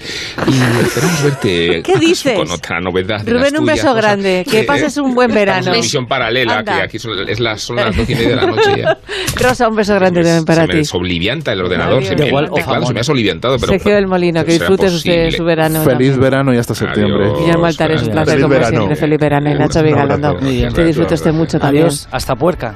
y 0.48 0.82
esperamos 0.84 1.24
verte 1.24 1.82
¿Qué 1.86 1.96
dices? 2.00 2.38
con 2.38 2.50
otra 2.52 2.80
novedad 2.80 3.22
de 3.22 3.32
Rubén, 3.34 3.58
un 3.58 3.66
beso 3.66 3.88
cosa 3.88 3.94
grande. 4.02 4.46
Que 4.50 4.64
pases 4.64 4.98
un 4.98 5.14
buen 5.14 5.32
verano. 5.34 5.68
en 5.74 5.80
misión 5.80 6.06
paralela, 6.08 6.60
Anda. 6.60 6.78
que 6.78 6.82
aquí 6.84 7.00
son, 7.00 7.12
es 7.28 7.40
las, 7.40 7.62
son 7.62 7.76
las 7.78 7.96
doce 7.96 8.12
y 8.14 8.16
media 8.16 8.30
de 8.30 8.36
la 8.36 8.46
noche 8.48 8.72
ya. 8.78 8.98
Rosa, 9.40 9.68
un 9.68 9.76
beso 9.76 9.94
grande 9.96 10.22
también 10.24 10.46
para 10.46 10.62
se 10.62 10.68
me 10.68 10.74
ti. 10.74 10.78
desolivianta 10.80 11.52
el 11.54 11.62
ordenador, 11.62 11.98
Adiós. 11.98 12.08
se 12.10 12.16
me, 12.16 12.28
Igual, 12.28 12.46
el 12.46 12.52
teclado 12.52 12.86
se 12.86 12.94
me 12.94 13.00
ha 13.00 13.04
soliviantado, 13.04 13.58
pero 13.60 13.72
Sergio 13.74 13.96
del 13.96 14.08
Molino, 14.08 14.44
que 14.46 14.54
disfrutes 14.54 14.94
usted 14.94 15.32
su 15.32 15.44
verano. 15.44 15.82
Feliz 15.84 16.12
también. 16.12 16.20
verano 16.20 16.54
y 16.54 16.58
hasta 16.58 16.74
septiembre. 16.76 17.26
Adiós. 17.26 17.40
Guillermo 17.40 17.66
Altares, 17.66 18.02
un 18.04 18.10
placer 18.10 18.36
como 18.42 18.50
verano. 18.54 18.70
siempre. 18.78 18.96
Feliz 18.96 19.20
verano. 19.20 19.52
Y 19.52 19.54
Nacho 19.56 19.84
Vigalondo. 19.84 20.28
abrazo. 20.30 20.46
Muy 20.46 20.56
bien. 20.58 20.74
Que 20.74 20.84
disfrute 20.84 21.14
usted 21.14 21.32
mucho 21.32 21.60
también. 21.60 21.86
Adiós, 21.86 22.08
hasta 22.12 22.36
puerca. 22.36 22.76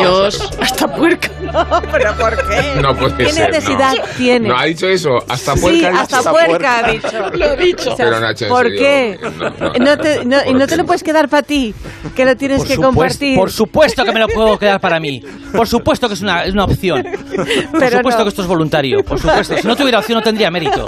Dios, 0.00 0.50
hasta 0.60 0.86
puerca. 0.94 1.28
¿Pero 2.20 2.36
por 2.36 2.48
qué? 2.48 2.80
No 2.80 2.96
puede 2.96 3.14
¿Qué 3.16 3.32
ser, 3.32 3.50
necesidad 3.50 3.94
no. 3.96 4.02
tiene? 4.16 4.48
No 4.48 4.58
ha 4.58 4.64
dicho 4.64 4.86
eso, 4.86 5.10
hasta 5.28 5.54
Sí, 5.54 5.60
puerca. 5.60 5.88
ha 5.88 5.90
dicho. 5.90 6.16
hasta 6.16 6.30
puerca 6.30 6.78
ha 6.78 6.90
dicho. 6.92 7.30
Lo 7.34 7.44
ha 7.46 7.56
dicho. 7.56 7.92
O 7.92 7.96
sea, 7.96 8.06
Pero, 8.06 8.20
Nacho, 8.20 8.48
¿Por 8.48 8.64
serio, 8.66 8.80
qué? 8.80 9.18
no, 9.22 9.50
no. 9.50 9.72
No 9.90 9.98
te, 9.98 10.24
no, 10.24 10.36
y 10.46 10.52
no 10.52 10.58
¿Por 10.60 10.68
te 10.68 10.76
lo 10.76 10.84
puedes 10.84 11.02
quedar 11.02 11.28
para 11.28 11.42
ti, 11.42 11.74
que 12.14 12.24
lo 12.24 12.36
tienes 12.36 12.58
Por 12.58 12.66
que 12.66 12.74
supuesto, 12.74 12.94
compartir. 13.00 13.36
por 13.38 13.50
supuesto 13.50 14.04
que 14.04 14.12
me 14.12 14.20
lo 14.20 14.28
puedo 14.28 14.58
quedar 14.58 14.80
para 14.80 15.00
mí. 15.00 15.22
Por 15.54 15.66
supuesto 15.66 16.06
que 16.08 16.14
es 16.14 16.20
una, 16.22 16.44
es 16.44 16.52
una 16.52 16.64
opción. 16.64 17.02
Por 17.02 17.80
Pero 17.80 17.96
supuesto 17.98 18.18
no. 18.18 18.24
que 18.24 18.28
esto 18.28 18.42
es 18.42 18.48
voluntario. 18.48 19.02
Por 19.04 19.18
supuesto. 19.18 19.56
Si 19.56 19.66
no 19.66 19.74
tuviera 19.76 19.98
opción 19.98 20.18
no 20.18 20.22
tendría 20.22 20.50
mérito. 20.50 20.84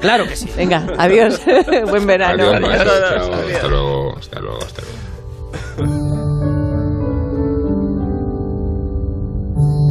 Claro 0.00 0.24
que 0.26 0.36
sí. 0.36 0.48
Venga, 0.56 0.84
adiós. 0.98 1.40
Buen 1.88 2.06
verano. 2.06 2.44
Adiós, 2.50 2.60
maestro, 2.60 2.92
chao, 3.00 3.32
hasta 3.34 3.68
luego, 3.68 4.16
hasta 4.18 4.40
luego, 4.40 4.58
hasta 4.58 4.82
luego. 4.82 6.21